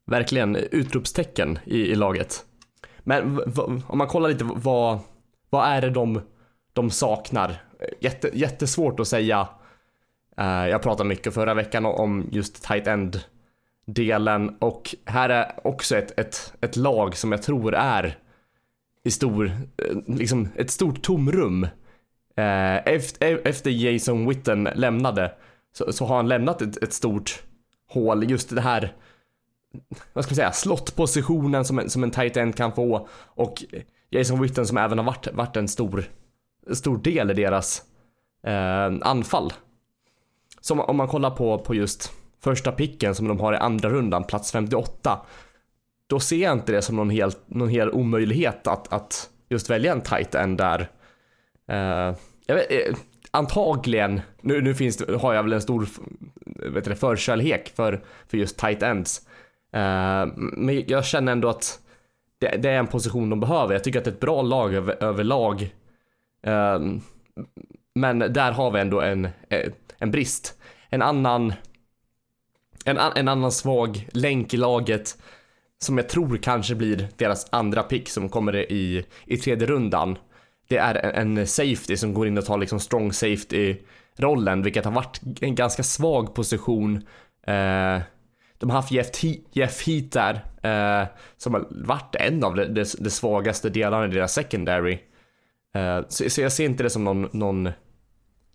verkligen 0.08 0.56
utropstecken 0.56 1.60
i, 1.66 1.78
i 1.78 1.96
laget. 1.96 2.46
Men 3.08 3.40
om 3.88 3.98
man 3.98 4.08
kollar 4.08 4.30
lite 4.30 4.44
vad, 4.44 5.00
vad 5.50 5.68
är 5.68 5.82
det 5.82 5.90
de, 5.90 6.22
de 6.74 6.90
saknar? 6.90 7.64
Jätte, 8.00 8.30
jättesvårt 8.34 9.00
att 9.00 9.08
säga. 9.08 9.48
Uh, 10.40 10.68
jag 10.70 10.82
pratade 10.82 11.10
mycket 11.10 11.34
förra 11.34 11.54
veckan 11.54 11.86
om 11.86 12.30
just 12.32 12.64
tight 12.64 12.88
end 12.88 13.20
delen 13.86 14.58
och 14.60 14.96
här 15.06 15.30
är 15.30 15.68
också 15.68 15.98
ett, 15.98 16.20
ett, 16.20 16.54
ett 16.62 16.76
lag 16.76 17.18
som 17.18 17.32
jag 17.32 17.44
tror 17.44 17.76
är 17.76 18.18
i 19.04 19.12
stor, 19.12 19.46
eh, 19.78 19.98
liksom 20.08 20.48
ett 20.56 20.72
stort 20.72 21.02
tomrum. 21.02 21.64
Eh, 22.38 22.88
efter, 22.88 23.48
efter 23.48 23.72
Jason 23.72 24.30
Witten 24.30 24.70
lämnade 24.76 25.32
så, 25.74 25.94
så 25.94 26.06
har 26.06 26.16
han 26.16 26.28
lämnat 26.28 26.62
ett, 26.62 26.84
ett 26.84 26.94
stort 26.94 27.44
hål, 27.88 28.30
just 28.30 28.56
det 28.56 28.62
här 28.62 28.94
vad 30.14 30.24
ska 30.24 30.32
man 30.32 30.36
säga, 30.36 30.52
slottpositionen 30.52 31.66
som 31.66 31.80
en, 31.80 31.90
som 31.90 32.04
en 32.04 32.12
tight 32.12 32.38
end 32.38 32.56
kan 32.56 32.72
få 32.72 33.08
och 33.12 33.64
Jason 34.10 34.42
Witten 34.42 34.68
som 34.68 34.78
även 34.78 34.98
har 34.98 35.06
varit, 35.06 35.28
varit 35.34 35.56
en 35.56 35.68
stor, 35.68 36.04
stor 36.74 36.98
del 36.98 37.32
i 37.32 37.34
deras 37.34 37.82
eh, 38.44 38.94
anfall. 39.02 39.54
Så 40.62 40.82
om, 40.82 40.98
man 40.98 41.08
kollar 41.08 41.32
på, 41.32 41.60
på 41.60 41.76
just 41.76 42.12
första 42.44 42.72
picken 42.72 43.16
som 43.16 43.28
de 43.28 43.40
har 43.40 43.54
i 43.54 43.58
andra 43.58 43.90
rundan, 43.90 44.24
plats 44.24 44.52
58, 44.52 45.22
då 46.08 46.20
ser 46.20 46.38
jag 46.38 46.54
inte 46.54 46.72
det 46.72 46.82
som 46.82 46.96
någon 46.96 47.10
helt, 47.10 47.40
någon 47.46 47.70
hel 47.70 47.92
omöjlighet 47.92 48.68
att, 48.68 48.94
att 48.94 49.30
just 49.50 49.70
välja 49.70 49.92
en 49.92 50.02
tight 50.02 50.36
end 50.36 50.58
där. 50.58 50.92
Eh, 51.68 52.16
jag 52.46 52.56
vet, 52.56 52.72
eh, 52.72 52.96
antagligen, 53.32 54.22
nu, 54.42 54.62
nu 54.62 54.74
finns 54.74 54.98
det, 54.98 55.18
har 55.18 55.34
jag 55.34 55.44
väl 55.44 55.54
en 55.54 55.62
stor 55.62 55.88
vet 56.70 57.00
förkärlek 57.00 57.74
för, 57.76 58.04
för 58.28 58.38
just 58.38 58.58
tight 58.58 58.84
ends. 58.84 59.28
Eh, 59.74 60.26
men 60.36 60.84
jag 60.88 61.06
känner 61.06 61.32
ändå 61.32 61.50
att 61.50 61.80
det, 62.40 62.58
det, 62.58 62.70
är 62.70 62.80
en 62.80 62.88
position 62.88 63.30
de 63.30 63.40
behöver. 63.40 63.74
Jag 63.74 63.84
tycker 63.84 64.00
att 64.00 64.06
det 64.06 64.12
är 64.12 64.14
ett 64.14 64.20
bra 64.20 64.42
lag 64.42 64.74
över, 64.74 65.04
överlag. 65.04 65.76
Eh, 66.44 66.80
men 67.96 68.20
där 68.20 68.52
har 68.52 68.72
vi 68.72 68.80
ändå 68.80 69.02
en, 69.02 69.26
eh, 69.26 69.72
en 69.98 70.12
brist. 70.12 70.62
En 70.90 71.02
annan, 71.02 71.54
en, 72.86 72.98
en 72.98 73.28
annan 73.28 73.52
svag 73.52 74.10
länk 74.12 74.54
i 74.54 74.58
laget 74.58 75.18
som 75.78 75.98
jag 75.98 76.10
tror 76.10 76.38
kanske 76.38 76.76
blir 76.76 77.08
deras 77.18 77.48
andra 77.50 77.84
pick 77.84 78.10
som 78.10 78.30
kommer 78.30 78.72
i, 78.72 79.06
i 79.26 79.38
tredje 79.38 79.68
rundan. 79.68 80.18
Det 80.68 80.78
är 80.78 80.96
en, 80.96 81.38
en 81.38 81.48
safety 81.48 81.98
som 81.98 82.14
går 82.14 82.28
in 82.28 82.38
och 82.38 82.46
tar 82.46 82.58
liksom 82.58 82.80
strong 82.80 83.14
safety 83.14 83.78
rollen, 84.18 84.64
vilket 84.64 84.86
har 84.86 84.92
varit 84.92 85.22
en 85.42 85.56
ganska 85.56 85.84
svag 85.84 86.36
position. 86.36 86.96
Eh, 87.48 88.02
de 88.58 88.70
har 88.70 88.78
haft 88.78 88.92
Jeff, 88.92 89.08
Jeff 89.52 89.88
Heat 89.88 90.12
där, 90.12 90.34
eh, 90.62 91.08
som 91.38 91.54
har 91.54 91.68
varit 91.72 92.16
en 92.16 92.44
av 92.44 92.56
de, 92.56 92.66
de, 92.66 92.84
de 93.00 93.10
svagaste 93.10 93.70
delarna 93.70 94.06
i 94.06 94.10
deras 94.10 94.34
secondary. 94.34 95.00
Eh, 95.76 96.02
så, 96.08 96.30
så, 96.30 96.42
jag 96.42 96.52
ser 96.52 96.66
inte 96.66 96.84
det 96.84 96.90
som 96.90 97.04
någon, 97.04 97.30
någon 97.32 97.70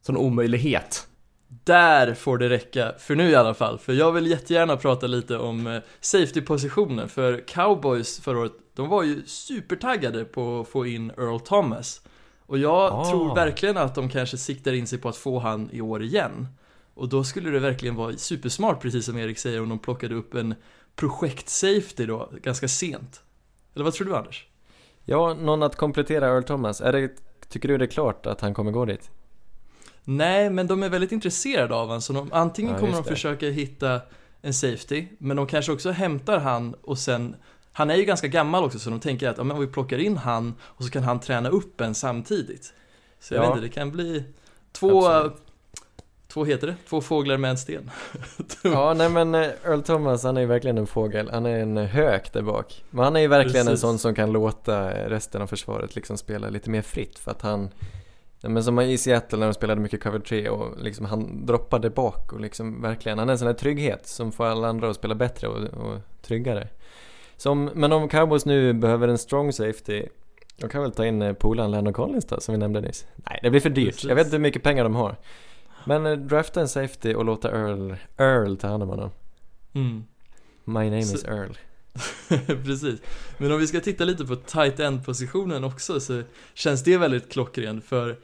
sån 0.07 0.17
omöjlighet. 0.17 1.07
Där 1.65 2.15
får 2.15 2.39
det 2.39 2.49
räcka, 2.49 2.93
för 2.99 3.15
nu 3.15 3.31
i 3.31 3.35
alla 3.35 3.55
fall. 3.55 3.79
För 3.79 3.93
jag 3.93 4.13
vill 4.13 4.27
jättegärna 4.27 4.77
prata 4.77 5.07
lite 5.07 5.37
om 5.37 5.67
eh, 5.67 5.81
safety-positionen. 6.01 7.09
För 7.09 7.49
Cowboys 7.49 8.21
förra 8.21 8.39
året, 8.39 8.53
de 8.77 8.89
var 8.89 9.03
ju 9.03 9.23
supertaggade 9.27 10.25
på 10.25 10.61
att 10.61 10.69
få 10.69 10.87
in 10.87 11.11
Earl 11.11 11.41
Thomas. 11.41 12.01
Och 12.47 12.59
jag 12.59 12.93
Ah. 12.93 13.11
tror 13.11 13.35
verkligen 13.35 13.77
att 13.77 13.95
de 13.95 14.09
kanske 14.09 14.37
siktar 14.37 14.73
in 14.73 14.87
sig 14.87 14.99
på 14.99 15.09
att 15.09 15.17
få 15.17 15.39
han 15.39 15.69
i 15.73 15.81
år 15.81 16.03
igen. 16.03 16.49
Och 17.01 17.09
då 17.09 17.25
skulle 17.25 17.51
det 17.51 17.59
verkligen 17.59 17.95
vara 17.95 18.17
supersmart, 18.17 18.83
precis 18.83 19.05
som 19.07 19.19
Erik 19.19 19.39
säger, 19.39 19.63
om 19.63 19.69
de 19.69 19.79
plockade 19.79 20.15
upp 20.15 20.35
en 20.35 20.55
projekt-safety 20.97 22.07
då, 22.07 22.29
ganska 22.43 22.69
sent. 22.69 23.23
Eller 23.75 23.85
vad 23.85 23.95
tror 23.95 24.07
du 24.07 24.17
Anders? 24.17 24.47
Ja, 25.05 25.35
någon 25.35 25.63
att 25.63 25.77
komplettera 25.77 26.27
Earl 26.29 26.43
Thomas. 26.43 26.81
Är 26.81 26.93
det, 26.93 27.11
tycker 27.49 27.69
du 27.69 27.79
det 27.79 27.85
är 27.85 27.91
klart 27.91 28.27
att 28.27 28.41
han 28.41 28.55
kommer 28.55 28.71
gå 28.73 28.85
dit? 28.85 29.11
Nej, 30.05 30.51
men 30.51 30.67
de 30.67 30.83
är 30.83 30.89
väldigt 30.89 31.13
intresserade 31.13 31.75
av 31.75 31.89
han, 31.91 32.03
så 32.03 32.13
de, 32.13 32.33
antingen 32.33 32.73
Ja, 32.73 32.79
kommer 32.79 32.93
de 32.93 33.03
det. 33.03 33.09
försöka 33.09 33.47
hitta 33.51 34.01
en 34.43 34.55
safety, 34.55 35.07
men 35.19 35.37
de 35.37 35.47
kanske 35.47 35.73
också 35.73 35.91
hämtar 35.91 36.39
han 36.39 36.75
och 36.75 36.99
sen 36.99 37.37
han 37.73 37.91
är 37.91 37.95
ju 37.97 38.05
ganska 38.05 38.29
gammal 38.29 38.65
också 38.65 38.79
så 38.79 38.91
de 38.91 39.01
tänker 39.01 39.29
att 39.29 39.39
ja, 39.39 39.45
men 39.45 39.61
vi 39.61 39.67
plockar 39.67 39.99
in 39.99 40.17
han 40.17 40.55
och 40.63 40.85
så 40.85 40.91
kan 40.91 41.03
han 41.03 41.21
träna 41.21 41.49
upp 41.49 41.81
en 41.81 41.95
samtidigt. 41.95 42.73
Så 43.21 43.35
jag 43.35 43.45
Ja. 43.45 43.49
vet 43.49 43.57
inte, 43.57 43.69
det 43.69 43.75
kan 43.75 43.91
bli 43.91 44.25
två, 44.73 45.07
Absolut. 45.07 45.43
Två 46.33 46.45
heter 46.45 46.67
det? 46.67 46.75
Två 46.89 47.01
fåglar 47.01 47.37
med 47.37 47.51
en 47.51 47.59
sten. 47.59 47.91
Ja, 48.63 48.95
nej 48.95 49.09
men 49.09 49.35
eh, 49.35 49.49
Earl 49.65 49.83
Thomas 49.83 50.25
han 50.25 50.37
är 50.37 50.41
ju 50.41 50.47
verkligen 50.47 50.79
en 50.79 50.87
fågel. 50.87 51.31
Han 51.33 51.47
är 51.47 51.59
en 51.59 51.77
hök 51.77 52.33
där 52.33 52.43
bak. 52.43 52.85
Men 52.91 53.05
han 53.05 53.17
är 53.17 53.21
ju 53.21 53.29
verkligen 53.29 53.61
en 53.61 53.67
Precis. 53.67 53.81
sån 53.81 53.99
som 53.99 54.15
kan 54.15 54.33
låta 54.33 54.91
resten 55.09 55.43
av 55.43 55.47
försvaret 55.47 55.95
liksom 55.95 56.19
spela 56.19 56.49
lite 56.49 56.71
mer 56.71 56.83
fritt 56.83 57.19
för 57.19 57.31
att 57.31 57.43
han 57.43 57.71
Nej, 58.43 58.53
men 58.53 58.65
som 58.65 58.81
i 58.81 58.99
Seattle 58.99 59.39
när 59.39 59.47
de 59.47 59.55
spelade 59.55 59.81
mycket 59.81 60.03
cover 60.03 60.19
3 60.19 60.49
och 60.49 60.83
liksom 60.83 61.07
han 61.07 61.47
droppade 61.47 61.91
bak 61.91 62.33
och 62.33 62.41
liksom 62.41 62.83
verkligen, 62.83 63.19
han 63.19 63.29
är 63.29 63.33
en 63.33 63.39
sån 63.39 63.47
här 63.47 63.55
trygghet 63.55 64.07
som 64.07 64.33
får 64.33 64.47
alla 64.47 64.69
andra 64.69 64.91
att 64.91 64.97
spela 64.97 65.15
bättre 65.15 65.49
och, 65.49 65.65
och 65.65 65.99
tryggare. 66.23 66.69
Som, 67.37 67.71
men 67.75 67.93
om 67.93 68.09
Cowboys 68.09 68.45
nu 68.45 68.73
behöver 68.73 69.09
en 69.09 69.19
strong 69.19 69.53
safety, 69.53 70.07
de 70.57 70.69
kan 70.69 70.83
väl 70.83 70.93
ta 70.93 71.07
in 71.07 71.23
eh, 71.23 71.33
polaren 71.33 71.71
Landon 71.71 71.93
Collins 71.93 72.27
då, 72.27 72.41
som 72.41 72.53
vi 72.53 72.59
nämnde 72.59 72.81
nyss. 72.81 73.07
Nej, 73.17 73.41
det 73.43 73.51
blir 73.51 73.61
för 73.61 73.71
dyrt. 73.71 73.95
Precis. 73.95 74.09
Jag 74.09 74.15
vet 74.15 74.27
inte 74.27 74.37
hur 74.37 74.43
mycket 74.43 74.63
pengar 74.63 74.85
de 74.85 74.95
har. 74.95 75.17
Men 75.85 76.07
eh, 76.07 76.13
drafta 76.13 76.61
en 76.61 76.69
safety 76.69 77.15
och 77.15 77.25
låta 77.25 77.51
Earl, 77.51 77.95
Earl 78.17 78.57
ta 78.57 78.69
hand 78.69 78.83
om 78.83 78.89
honom. 78.89 79.11
Mm. 79.75 80.05
My 80.65 80.85
name 80.91 81.03
Så- 81.03 81.15
is 81.15 81.25
Earl. 81.25 81.53
Precis. 82.65 83.01
Men 83.39 83.53
om 83.53 83.59
vi 83.59 83.67
ska 83.67 83.81
titta 83.81 84.05
lite 84.05 84.25
på 84.25 84.37
tight 84.37 84.81
end 84.81 85.05
positionen 85.07 85.65
också 85.65 86.01
så 86.01 86.23
känns 86.55 86.85
det 86.85 86.97
väldigt 86.97 87.33
klockren 87.33 87.81
för 87.81 88.17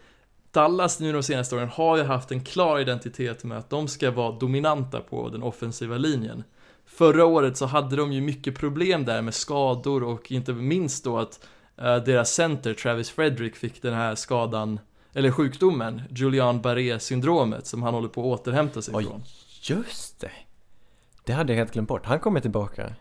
Dallas 0.51 1.01
nu 1.01 1.13
de 1.13 1.23
senaste 1.23 1.57
åren 1.57 1.69
har 1.69 1.97
ju 1.97 2.03
haft 2.03 2.33
en 2.33 2.45
klar 2.45 2.79
identitet 2.79 3.45
med 3.45 3.59
att 3.59 3.71
de 3.71 3.89
ska 3.89 4.11
vara 4.11 4.33
dominanta 4.39 5.01
på 5.01 5.29
den 5.29 5.43
offensiva 5.43 5.97
linjen. 5.99 6.45
Förra 6.87 7.25
året 7.25 7.57
så 7.57 7.67
hade 7.67 7.97
de 7.97 8.13
ju 8.13 8.21
mycket 8.21 8.59
problem 8.59 9.05
där 9.05 9.23
med 9.23 9.35
skador 9.35 10.03
och 10.03 10.33
inte 10.33 10.53
minst 10.53 11.05
då 11.05 11.19
att 11.19 11.47
eh, 11.77 11.97
deras 11.97 12.33
center 12.33 12.75
Travis 12.75 13.11
Frederick 13.11 13.57
fick 13.57 13.83
den 13.83 13.95
här 13.95 14.15
skadan, 14.15 14.81
eller 15.17 15.31
sjukdomen, 15.31 16.03
Julian 16.11 16.63
Barré-syndromet 16.63 17.67
som 17.67 17.83
han 17.83 17.95
håller 17.95 18.09
på 18.09 18.21
att 18.21 18.41
återhämta 18.41 18.83
sig 18.83 18.95
Oj. 18.95 19.05
från. 19.05 19.23
Just 19.63 20.21
det! 20.21 20.31
Det 21.25 21.33
hade 21.33 21.53
jag 21.53 21.59
helt 21.59 21.73
glömt 21.73 21.89
bort. 21.89 22.07
Han 22.07 22.21
kommer 22.21 22.41
tillbaka. 22.41 22.93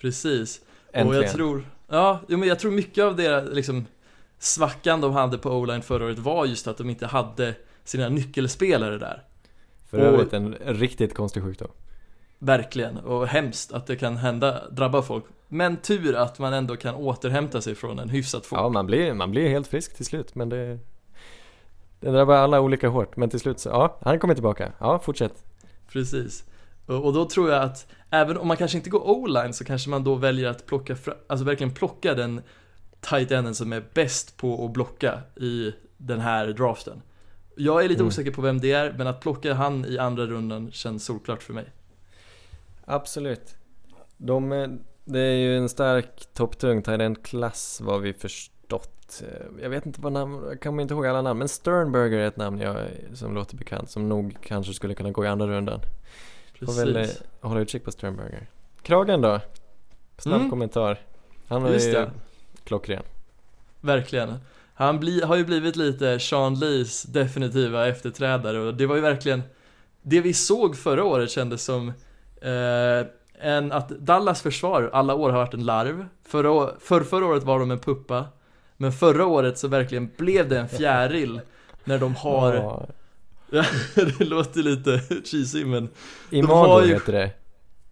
Precis. 0.00 0.60
Äntligen. 0.92 1.08
Och 1.08 1.14
jag 1.24 1.32
tror, 1.32 1.70
ja, 1.88 2.20
men 2.26 2.42
jag 2.42 2.58
tror 2.58 2.70
mycket 2.70 3.04
av 3.04 3.16
deras 3.16 3.54
liksom 3.54 3.86
svackan 4.38 5.00
de 5.00 5.12
hade 5.12 5.38
på 5.38 5.50
O-line 5.50 5.82
förra 5.82 6.04
året 6.04 6.18
var 6.18 6.46
just 6.46 6.66
att 6.66 6.78
de 6.78 6.90
inte 6.90 7.06
hade 7.06 7.54
sina 7.84 8.08
nyckelspelare 8.08 8.98
där. 8.98 9.22
För 9.90 9.98
övrigt 9.98 10.32
en 10.32 10.54
riktigt 10.54 11.14
konstig 11.14 11.42
sjukdom. 11.42 11.70
Verkligen, 12.38 12.96
och 12.98 13.26
hemskt 13.26 13.72
att 13.72 13.86
det 13.86 13.96
kan 13.96 14.16
hända, 14.16 14.68
drabba 14.70 15.02
folk. 15.02 15.24
Men 15.48 15.76
tur 15.76 16.14
att 16.14 16.38
man 16.38 16.52
ändå 16.52 16.76
kan 16.76 16.94
återhämta 16.94 17.60
sig 17.60 17.74
från 17.74 17.98
en 17.98 18.08
hyfsat 18.08 18.46
fort. 18.46 18.58
Ja, 18.58 18.68
man 18.68 18.86
blir, 18.86 19.14
man 19.14 19.30
blir 19.30 19.48
helt 19.48 19.66
frisk 19.66 19.96
till 19.96 20.06
slut, 20.06 20.34
men 20.34 20.48
det... 20.48 20.78
Det 22.00 22.10
drabbar 22.10 22.34
alla 22.34 22.60
olika 22.60 22.88
hårt, 22.88 23.16
men 23.16 23.30
till 23.30 23.40
slut 23.40 23.60
så, 23.60 23.68
ja, 23.68 23.98
han 24.02 24.18
kommer 24.18 24.34
tillbaka. 24.34 24.72
Ja, 24.78 24.98
fortsätt. 24.98 25.44
Precis. 25.92 26.44
Och, 26.86 27.12
då 27.12 27.24
tror 27.28 27.50
jag 27.50 27.62
att 27.62 27.86
även 28.10 28.36
om 28.38 28.48
man 28.48 28.56
kanske 28.56 28.76
inte 28.78 28.90
går 28.90 29.00
O-line 29.10 29.52
så 29.52 29.64
kanske 29.64 29.90
man 29.90 30.04
då 30.04 30.14
väljer 30.14 30.48
att 30.48 30.66
plocka, 30.66 30.96
alltså 31.26 31.44
verkligen 31.44 31.74
plocka 31.74 32.14
den 32.14 32.40
tight 33.00 33.30
enden 33.30 33.54
som 33.54 33.72
är 33.72 33.84
bäst 33.94 34.36
på 34.36 34.64
att 34.64 34.72
blocka 34.72 35.20
i 35.36 35.72
den 35.96 36.20
här 36.20 36.46
draften. 36.46 37.02
Jag 37.56 37.84
är 37.84 37.88
lite 37.88 38.00
Mm. 38.00 38.08
osäker 38.08 38.30
på 38.30 38.42
vem 38.42 38.60
det 38.60 38.72
är, 38.72 38.92
men 38.98 39.06
att 39.06 39.20
plocka 39.20 39.54
han 39.54 39.84
i 39.84 39.98
andra 39.98 40.26
rundan 40.26 40.70
känns 40.72 41.04
solklart 41.04 41.42
för 41.42 41.52
mig. 41.52 41.64
Absolut. 42.84 43.54
De, 44.16 44.52
är- 44.52 44.78
det 45.04 45.20
är 45.20 45.34
ju 45.36 45.56
en 45.56 45.68
stark 45.68 46.26
topptung 46.34 46.82
tight 46.82 47.22
klass 47.26 47.80
vad 47.84 48.00
vi 48.00 48.12
förstått. 48.12 48.99
Eh, 49.22 49.62
Jag 49.62 49.70
vet 49.70 49.86
inte 49.86 50.00
vad 50.00 50.12
namn, 50.12 50.42
jag 50.48 50.60
kommer 50.62 50.82
inte 50.82 50.94
ihåg 50.94 51.06
alla 51.06 51.22
namn, 51.22 51.38
men 51.38 51.48
Sternberger 51.48 52.18
är 52.18 52.26
ett 52.28 52.36
namn 52.36 52.60
jag, 52.60 52.76
som 53.14 53.34
låter 53.34 53.56
bekant, 53.56 53.90
som 53.90 54.08
nog 54.08 54.36
kanske 54.42 54.72
skulle 54.72 54.94
kunna 54.94 55.10
gå 55.10 55.24
i 55.24 55.28
andra 55.28 55.46
rundan. 55.46 55.80
Får 56.66 56.72
väl 56.72 56.96
eh, 56.96 57.02
Precis. 57.02 57.22
hålla 57.40 57.60
utkik 57.60 57.84
på 57.84 57.90
Sternberger. 57.92 58.46
Kragen 58.82 59.20
då? 59.20 59.40
Snabb 60.18 60.36
Mm. 60.38 60.50
kommentar. 60.50 60.98
Han 61.48 61.64
är 61.66 61.72
Just 61.72 61.88
ju 61.88 61.92
det. 61.92 62.10
klockren. 62.64 63.02
Verkligen. 63.80 64.34
Han 64.74 65.00
bli, 65.00 65.22
har 65.22 65.36
ju 65.36 65.44
blivit 65.44 65.76
lite 65.76 66.20
Sean 66.20 66.54
Lees 66.58 67.02
definitiva 67.02 67.88
efterträdare 67.88 68.58
och 68.58 68.74
det 68.74 68.86
var 68.86 68.94
ju 68.96 69.00
verkligen 69.02 69.42
Det 70.02 70.20
vi 70.20 70.34
såg 70.34 70.76
förra 70.76 71.04
året 71.04 71.30
kändes 71.30 71.64
som 71.64 71.88
eh, 72.42 73.06
en, 73.42 73.72
att 73.72 73.88
Dallas 73.88 74.42
försvar 74.42 74.90
alla 74.92 75.14
år 75.14 75.30
har 75.30 75.38
varit 75.38 75.54
en 75.54 75.64
larv 75.64 76.06
Förra, 76.24 76.70
för, 76.80 77.00
förra 77.00 77.26
året 77.26 77.42
var 77.42 77.58
de 77.58 77.70
en 77.70 77.78
puppa 77.78 78.24
Men 78.80 78.92
förra 78.92 79.26
året 79.26 79.58
så 79.58 79.68
verkligen 79.68 80.10
blev 80.16 80.48
det 80.48 80.58
en 80.58 80.68
fjäril 80.68 81.40
När 81.84 81.98
de 81.98 82.14
har, 82.14 82.54
Ja. 82.54 82.86
det 84.18 84.24
låter 84.24 84.62
lite 84.62 85.00
cheesy 85.24 85.64
men 85.64 85.88
Imago 86.30 86.54
har 86.68 86.82
ju- 86.82 86.92
heter 86.92 87.12
det. 87.12 87.30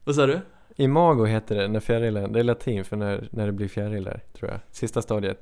Vad 0.04 0.14
sa 0.14 0.26
du? 0.26 0.40
Imago 0.76 1.24
heter 1.26 1.54
det 1.56 1.68
när 1.68 1.80
fjärilen, 1.80 2.32
det 2.32 2.40
är 2.40 2.44
latin 2.44 2.84
för 2.84 2.96
när, 2.96 3.28
när 3.30 3.46
det 3.46 3.52
blir 3.52 3.68
fjärilar 3.68 4.20
tror 4.38 4.50
jag. 4.50 4.60
Sista 4.70 5.02
stadiet. 5.02 5.40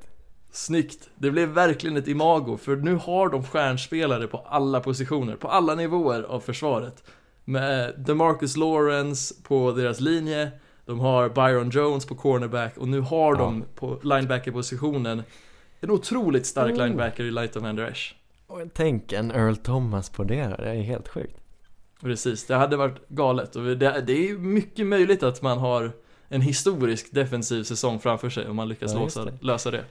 Snyggt! 0.51 1.09
Det 1.15 1.31
blev 1.31 1.49
verkligen 1.49 1.97
ett 1.97 2.07
imago, 2.07 2.57
för 2.57 2.75
nu 2.75 2.95
har 2.95 3.29
de 3.29 3.43
stjärnspelare 3.43 4.27
på 4.27 4.37
alla 4.37 4.79
positioner, 4.79 5.35
på 5.35 5.47
alla 5.47 5.75
nivåer 5.75 6.23
av 6.23 6.39
försvaret. 6.39 7.03
Med 7.45 7.93
DeMarcus 7.97 8.57
Lawrence 8.57 9.35
på 9.43 9.71
deras 9.71 9.99
linje, 9.99 10.51
de 10.87 10.99
har 10.99 11.29
Byron 11.29 11.69
Jones 11.69 12.05
på 12.05 12.15
cornerback 12.15 12.77
och 12.77 12.87
nu 12.87 12.99
har 13.01 13.35
de 13.35 13.63
på 13.75 13.99
linebacker-positionen 14.03 15.23
en 15.79 15.91
otroligt 15.91 16.45
stark 16.45 16.71
Oh. 16.73 16.83
linebacker 16.83 17.23
i 17.23 17.31
Light 17.31 17.55
of. 17.55 17.63
Och 18.47 18.61
tänk 18.73 19.13
en 19.13 19.31
Earl 19.31 19.55
Thomas 19.55 20.09
på 20.09 20.23
det, 20.23 20.55
det 20.59 20.69
är 20.69 20.81
helt 20.81 21.07
sjukt. 21.07 21.37
Precis, 22.01 22.45
det 22.47 22.55
hade 22.55 22.77
varit 22.77 23.07
galet 23.07 23.55
och 23.55 23.63
det, 23.63 24.01
det 24.07 24.29
är 24.29 24.37
mycket 24.37 24.87
möjligt 24.87 25.23
att 25.23 25.41
man 25.41 25.57
har 25.57 25.91
en 26.27 26.41
historisk 26.41 27.13
defensiv 27.13 27.63
säsong 27.63 27.99
framför 27.99 28.29
sig 28.29 28.47
om 28.47 28.55
man 28.55 28.69
lyckas 28.69 28.93
Ja, 28.93 28.99
låsa, 28.99 29.25
det. 29.25 29.33
lösa 29.41 29.71
det. 29.71 29.83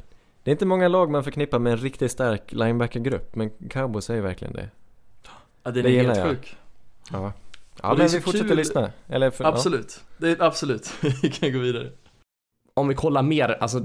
Det 0.43 0.51
är 0.51 0.53
inte 0.53 0.67
många 0.67 0.89
lag 0.89 1.11
man 1.11 1.25
förknippar 1.25 1.59
med 1.59 1.73
en 1.73 1.79
riktigt 1.79 2.11
stark 2.13 2.53
linebackergrupp, 2.53 3.35
men 3.37 3.51
Cowboys 3.71 4.11
är 4.11 4.15
ju 4.15 4.21
verkligen 4.21 4.55
det. 4.55 4.69
Ja, 5.63 5.71
den 5.71 5.85
Det 5.85 5.99
är 5.99 6.03
helt 6.05 6.17
jag. 6.17 6.29
sjuk. 6.29 6.57
Ja. 7.13 7.33
Ja 7.83 7.95
men 7.99 8.09
vi 8.09 8.21
fortsätter 8.21 8.49
kul- 8.49 8.57
lyssna. 8.57 8.91
Eller 9.09 9.31
för, 9.31 9.45
Absolut, 9.45 10.05
det 10.19 10.29
är 10.31 10.43
absolut. 10.43 10.93
Vi 11.23 11.31
kan 11.31 11.53
gå 11.53 11.59
vidare. 11.59 11.91
om 12.75 12.89
vi 12.89 12.95
kollar 12.95 13.23
mer, 13.23 13.49
alltså 13.61 13.81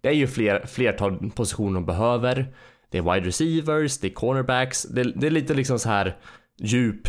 det 0.00 0.08
är 0.08 0.12
ju 0.12 0.26
fler, 0.26 0.66
flertal 0.66 1.30
positioner 1.34 1.74
de 1.74 1.86
behöver. 1.86 2.54
Det 2.90 2.98
är 2.98 3.02
wide 3.14 3.26
receivers, 3.28 3.98
det 3.98 4.06
är 4.06 4.14
cornerbacks, 4.14 4.82
det, 4.82 5.02
det 5.02 5.26
är 5.26 5.30
lite 5.30 5.54
liksom 5.54 5.78
så 5.78 5.88
här 5.88 6.16
djup. 6.58 7.08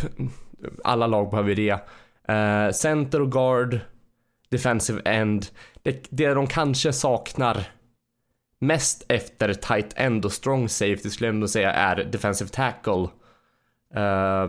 Alla 0.84 1.06
lag 1.06 1.30
behöver 1.30 1.54
det. 1.54 1.78
Eh, 2.34 2.70
center 2.72 3.20
och 3.20 3.32
guard, 3.32 3.80
defensive 4.48 5.02
end. 5.04 5.46
Det, 5.82 6.06
det 6.10 6.34
de 6.34 6.46
kanske 6.46 6.92
saknar 6.92 7.68
mest 8.60 9.04
efter 9.08 9.54
tight 9.54 9.92
end 9.96 10.24
och 10.24 10.32
strong 10.32 10.68
safety 10.68 11.10
skulle 11.10 11.28
jag 11.28 11.34
ändå 11.34 11.48
säga 11.48 11.72
är 11.72 11.96
defensive 12.04 12.50
tackle. 12.50 13.08
Eh, 13.94 14.48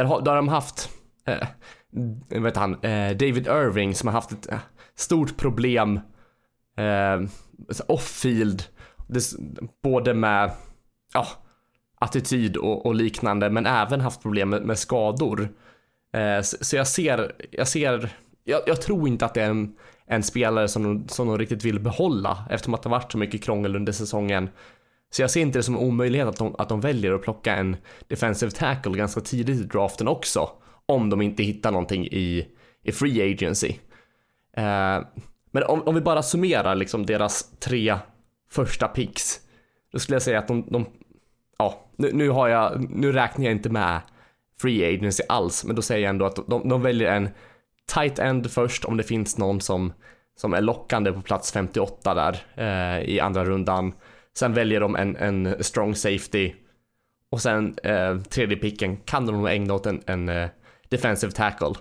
där, 0.00 0.04
har, 0.04 0.20
där 0.20 0.30
har 0.30 0.36
de 0.36 0.48
haft, 0.48 0.90
eh, 1.26 2.40
vet 2.40 2.56
han, 2.56 2.74
eh, 2.74 3.16
David 3.16 3.46
Irving 3.46 3.94
som 3.94 4.06
har 4.06 4.12
haft 4.12 4.32
ett 4.32 4.52
eh, 4.52 4.58
stort 4.94 5.36
problem 5.36 6.00
eh, 6.76 7.20
off-field. 7.86 8.62
Både 9.82 10.14
med 10.14 10.50
ja, 11.14 11.26
attityd 12.00 12.56
och, 12.56 12.86
och 12.86 12.94
liknande 12.94 13.50
men 13.50 13.66
även 13.66 14.00
haft 14.00 14.22
problem 14.22 14.48
med, 14.50 14.62
med 14.62 14.78
skador. 14.78 15.48
Eh, 16.12 16.42
så, 16.42 16.56
så 16.60 16.76
jag 16.76 16.86
ser, 16.86 17.32
jag 17.50 17.68
ser, 17.68 18.16
jag, 18.44 18.60
jag 18.66 18.82
tror 18.82 19.08
inte 19.08 19.24
att 19.24 19.34
det 19.34 19.42
är 19.42 19.50
en, 19.50 19.76
en 20.06 20.22
spelare 20.22 20.68
som 20.68 20.82
de, 20.82 21.08
som 21.08 21.26
de 21.26 21.38
riktigt 21.38 21.64
vill 21.64 21.80
behålla 21.80 22.44
eftersom 22.50 22.74
att 22.74 22.82
det 22.82 22.88
har 22.88 22.96
varit 22.96 23.12
så 23.12 23.18
mycket 23.18 23.44
krångel 23.44 23.76
under 23.76 23.92
säsongen. 23.92 24.48
Så 25.10 25.22
jag 25.22 25.30
ser 25.30 25.40
inte 25.40 25.58
det 25.58 25.62
som 25.62 25.74
en 25.74 25.80
omöjlighet 25.80 26.28
att 26.28 26.36
de, 26.36 26.54
att 26.58 26.68
de 26.68 26.80
väljer 26.80 27.12
att 27.12 27.22
plocka 27.22 27.56
en 27.56 27.76
defensive 28.08 28.50
tackle 28.50 28.98
ganska 28.98 29.20
tidigt 29.20 29.60
i 29.60 29.62
draften 29.62 30.08
också. 30.08 30.50
Om 30.86 31.10
de 31.10 31.22
inte 31.22 31.42
hittar 31.42 31.70
någonting 31.70 32.06
i, 32.06 32.48
i 32.82 32.92
free 32.92 33.32
agency. 33.32 33.68
Eh, 34.56 34.98
men 35.50 35.62
om, 35.62 35.82
om 35.82 35.94
vi 35.94 36.00
bara 36.00 36.22
summerar 36.22 36.74
liksom 36.74 37.06
deras 37.06 37.50
tre 37.58 37.96
första 38.50 38.88
picks. 38.88 39.40
Då 39.92 39.98
skulle 39.98 40.14
jag 40.14 40.22
säga 40.22 40.38
att 40.38 40.48
de, 40.48 40.66
de 40.70 40.86
ja, 41.58 41.86
nu, 41.96 42.10
nu 42.12 42.28
har 42.28 42.48
jag, 42.48 42.90
nu 42.90 43.12
räknar 43.12 43.44
jag 43.44 43.52
inte 43.52 43.70
med 43.70 44.00
free 44.60 44.94
agency 44.94 45.22
alls, 45.28 45.64
men 45.64 45.76
då 45.76 45.82
säger 45.82 46.02
jag 46.02 46.10
ändå 46.10 46.24
att 46.24 46.38
de, 46.46 46.68
de 46.68 46.82
väljer 46.82 47.12
en 47.12 47.28
tight 47.94 48.18
end 48.18 48.50
först 48.50 48.84
om 48.84 48.96
det 48.96 49.02
finns 49.02 49.38
någon 49.38 49.60
som, 49.60 49.92
som 50.36 50.54
är 50.54 50.60
lockande 50.60 51.12
på 51.12 51.22
plats 51.22 51.52
58 51.52 52.14
där 52.14 52.42
eh, 52.54 53.04
i 53.10 53.20
andra 53.20 53.44
rundan. 53.44 53.92
Sen 54.40 54.54
väljer 54.54 54.80
de 54.80 54.96
en, 54.96 55.16
en 55.16 55.64
strong 55.64 55.94
safety 55.94 56.52
och 57.30 57.40
sen 57.40 57.74
eh, 57.84 58.18
tredje 58.18 58.56
picken 58.56 58.96
kan 58.96 59.26
de 59.26 59.36
nog 59.36 59.50
ägna 59.50 59.74
åt 59.74 59.86
en, 59.86 60.02
en 60.06 60.28
eh, 60.28 60.48
defensive 60.88 61.32
tackle. 61.32 61.74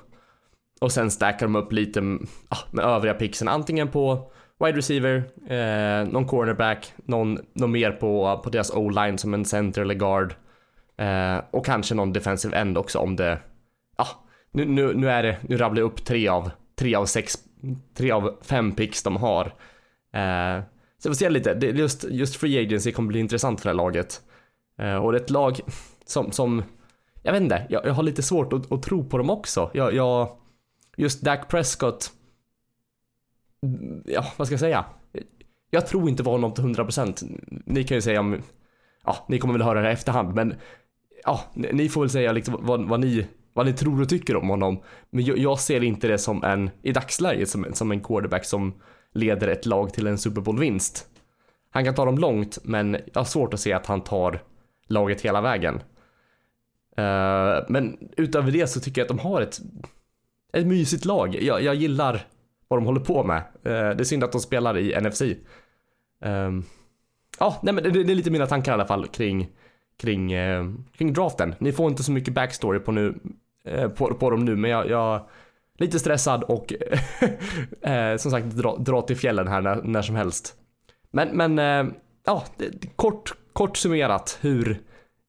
Och 0.82 0.92
sen 0.92 1.12
stackar 1.12 1.46
de 1.46 1.56
upp 1.56 1.72
lite 1.72 2.00
mm, 2.00 2.28
ah, 2.50 2.58
med 2.72 2.86
övriga 2.86 3.14
picksen, 3.14 3.48
antingen 3.48 3.88
på 3.88 4.32
wide 4.60 4.78
receiver, 4.78 5.24
eh, 5.50 6.08
någon 6.12 6.26
cornerback, 6.26 6.94
någon, 7.06 7.40
någon 7.54 7.72
mer 7.72 7.92
på, 7.92 8.42
på 8.44 8.50
deras 8.50 8.72
o-line 8.72 9.18
som 9.18 9.34
en 9.34 9.46
center 9.46 9.82
eller 9.82 9.96
guard. 9.96 10.34
Eh, 10.98 11.42
och 11.52 11.66
kanske 11.66 11.96
någon 11.96 12.14
defensive 12.14 12.58
end 12.58 12.78
också 12.78 13.00
om 13.00 13.16
det, 13.16 13.40
Ah, 13.96 14.26
nu, 14.52 14.66
nu, 14.66 14.94
nu 14.94 15.10
är 15.10 15.24
det, 15.24 15.38
nu 15.42 15.58
rabblar 15.58 15.82
jag 15.82 15.88
upp 15.92 16.06
tre 16.06 16.28
av, 16.28 16.52
tre 16.80 16.96
av 16.96 17.06
sex, 17.06 17.38
tre 17.98 18.12
av 18.12 18.38
fem 18.42 18.72
picks 18.72 19.04
de 19.04 19.16
har. 19.16 19.46
Eh, 20.14 20.64
så 21.00 21.10
vi 21.10 21.16
får 21.16 21.18
se 21.18 21.30
lite, 21.30 21.54
det, 21.54 21.68
just, 21.68 22.04
just 22.04 22.36
free 22.36 22.66
agency 22.66 22.92
kommer 22.92 23.08
bli 23.08 23.20
intressant 23.20 23.62
för 23.62 23.70
det 23.70 23.76
här 23.76 23.84
laget. 23.84 24.22
Eh, 24.80 24.96
och 24.96 25.12
det 25.12 25.18
är 25.18 25.22
ett 25.22 25.30
lag 25.30 25.60
som, 26.06 26.32
som 26.32 26.64
jag 27.24 27.34
vet 27.34 27.42
inte, 27.42 27.68
jag, 27.70 27.86
jag 27.86 27.94
har 27.94 28.04
lite 28.04 28.24
svårt 28.24 28.54
att, 28.54 28.72
att 28.72 28.84
tro 28.84 29.04
på 29.04 29.18
dem 29.18 29.30
också. 29.30 29.72
Jag, 29.74 29.94
jag, 29.94 30.38
just 30.98 31.22
Dak 31.22 31.48
Prescott, 31.48 32.12
ja, 34.06 34.26
vad 34.38 34.48
ska 34.48 34.54
jag 34.54 34.60
säga? 34.60 34.86
Jag 35.70 35.88
tror 35.88 36.10
inte 36.10 36.24
på 36.24 36.32
honom 36.32 36.54
till 36.54 36.64
100%. 36.64 37.40
Ni 37.66 37.84
kan 37.84 37.98
ju 37.98 38.02
säga 38.02 38.20
om, 38.20 38.42
ja, 39.06 39.26
ni 39.30 39.40
kommer 39.40 39.54
väl 39.54 39.62
höra 39.62 39.82
det 39.82 39.90
i 39.90 39.94
efterhand, 39.94 40.36
men 40.36 40.56
ja, 41.24 41.42
ni 41.54 41.74
ni 41.74 41.90
får 41.90 42.02
väl 42.02 42.10
säga 42.10 42.32
liksom 42.32 42.58
vad, 42.60 42.90
vad, 42.90 43.00
ni, 43.00 43.28
vad 43.54 43.66
ni 43.66 43.74
tror 43.74 44.02
och 44.02 44.10
tycker 44.10 44.36
om 44.36 44.50
honom. 44.50 44.84
Men 45.10 45.26
jag, 45.26 45.38
jag 45.38 45.60
ser 45.60 45.84
inte 45.84 46.08
det 46.08 46.18
som 46.18 46.44
en, 46.44 46.70
i 46.82 46.92
dagsläget, 46.92 47.50
som, 47.50 47.66
som 47.74 47.92
en 47.92 48.02
quarterback 48.02 48.46
som 48.46 48.74
leder 49.14 49.48
ett 49.48 49.66
lag 49.66 49.94
till 49.94 50.08
en 50.08 50.18
Super 50.18 50.42
Bowl-vinst. 50.42 51.06
Han 51.70 51.86
kan 51.86 51.96
ta 51.96 52.06
dem 52.06 52.18
långt, 52.18 52.58
men 52.64 52.94
jag 52.94 53.20
har 53.20 53.26
svårt 53.26 53.54
att 53.54 53.60
se 53.60 53.74
att 53.74 53.86
han 53.86 54.02
tar 54.02 54.42
laget 54.88 55.22
hela 55.22 55.42
vägen. 55.42 55.76
Eh, 56.98 57.66
men 57.70 57.98
utöver 58.18 58.52
det 58.52 58.68
så 58.68 58.80
tycker 58.80 59.02
jag 59.02 59.06
att 59.06 59.18
de 59.18 59.20
har 59.20 59.42
ett, 59.42 59.60
ett 60.54 60.68
mysigt 60.68 61.06
lag. 61.06 61.36
Jag, 61.42 61.62
jag 61.62 61.76
gillar 61.76 62.28
vad 62.68 62.80
de 62.80 62.86
håller 62.86 63.02
på 63.02 63.24
med. 63.24 63.38
Eh, 63.38 63.72
det 63.72 64.00
är 64.00 64.04
synd 64.04 64.24
att 64.24 64.32
de 64.32 64.42
spelar 64.42 64.78
i 64.78 65.02
NFC. 65.02 65.22
Ehm, 66.22 66.64
ja, 67.40 67.60
nej 67.64 67.74
men 67.74 67.84
det, 67.84 68.04
det 68.04 68.14
är 68.14 68.16
lite 68.16 68.32
mina 68.32 68.48
tankar 68.48 68.72
i 68.72 68.74
alla 68.74 68.88
fall 68.88 69.08
kring, 69.08 69.50
kring, 69.98 70.32
eh, 70.32 70.66
kring 70.98 71.14
draften. 71.14 71.56
Ni 71.60 71.72
får 71.72 71.90
inte 71.90 72.04
så 72.04 72.12
mycket 72.12 72.34
backstory 72.34 72.80
på, 72.80 72.92
nu, 72.92 73.20
på, 73.96 74.14
på 74.14 74.30
dem 74.30 74.46
nu, 74.46 74.56
men 74.56 74.72
jag, 74.72 74.90
jag 74.90 75.30
lite 75.80 76.00
stressad 76.00 76.44
och 76.44 76.74
eh, 77.82 78.18
som 78.18 78.32
sagt 78.32 78.46
dra, 78.46 78.78
dra 78.78 79.02
till 79.02 79.18
fjällen 79.18 79.48
här 79.48 79.62
när, 79.62 79.76
när 79.76 80.02
som 80.02 80.16
helst. 80.16 80.56
Men, 81.12 81.30
men 81.30 81.60
eh, 81.60 81.94
ja, 82.26 82.46
kort, 82.96 83.34
kort 83.54 83.78
summerat 83.78 84.38
hur 84.42 84.82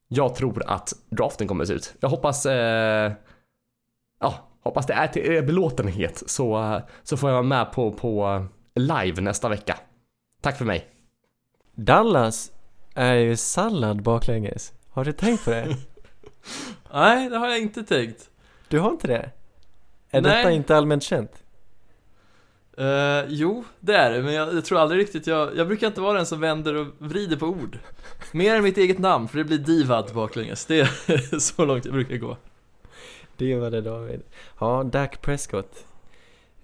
jag 0.07 0.35
tror 0.35 0.63
att 0.67 0.93
draften 1.09 1.47
kommer 1.47 1.63
att 1.63 1.67
se 1.67 1.73
ut. 1.73 1.93
Jag 1.99 2.09
hoppas, 2.09 2.45
eh, 2.45 3.11
ja, 4.19 4.35
hoppas 4.63 4.85
det 4.85 4.93
är 4.93 5.07
till 5.07 5.31
er 5.31 5.41
belåtenhet 5.41 6.23
så, 6.25 6.81
så 7.03 7.17
får 7.17 7.29
jag 7.29 7.35
vara 7.35 7.43
med 7.43 7.71
på, 7.71 7.91
på 7.91 8.45
live 8.75 9.21
nästa 9.21 9.49
vecka. 9.49 9.77
Tack 10.41 10.57
för 10.57 10.65
mig. 10.65 10.87
Dallas 11.75 12.51
är 12.95 13.13
ju 13.13 13.37
sallad 13.37 14.01
baklänges. 14.01 14.73
Har 14.89 15.05
du 15.05 15.11
tänkt 15.11 15.45
på 15.45 15.51
det? 15.51 15.67
Nej, 16.93 17.29
det 17.29 17.37
har 17.37 17.47
jag 17.47 17.59
inte 17.59 17.83
tänkt. 17.83 18.29
Du 18.67 18.79
har 18.79 18.91
inte 18.91 19.07
det? 19.07 19.31
Är 20.11 20.21
Nej. 20.21 20.37
detta 20.37 20.51
inte 20.51 20.77
allmänt 20.77 21.03
känt? 21.03 21.43
Eh, 22.77 23.25
jo, 23.27 23.63
det 23.79 23.95
är 23.95 24.11
det, 24.11 24.23
men 24.23 24.33
jag, 24.33 24.53
jag 24.53 24.65
tror 24.65 24.79
aldrig 24.79 25.01
riktigt 25.01 25.27
jag, 25.27 25.57
jag 25.57 25.67
brukar 25.67 25.87
inte 25.87 26.01
vara 26.01 26.17
den 26.17 26.25
som 26.25 26.39
vänder 26.39 26.75
och 26.75 26.87
vrider 26.97 27.37
på 27.37 27.45
ord. 27.45 27.79
Mer 28.31 28.55
än 28.55 28.63
mitt 28.63 28.77
eget 28.77 28.99
namn, 28.99 29.27
för 29.27 29.37
det 29.37 29.43
blir 29.43 29.57
divad 29.57 30.11
baklänges. 30.13 30.65
Det 30.65 30.79
är 30.79 31.39
så 31.39 31.65
långt 31.65 31.85
jag 31.85 31.93
brukar 31.93 32.17
gå. 32.17 32.37
Det 33.37 33.55
var 33.55 33.71
det 33.71 33.81
David. 33.81 34.21
Ja, 34.59 34.83
Dak 34.83 35.21
Prescott. 35.21 35.85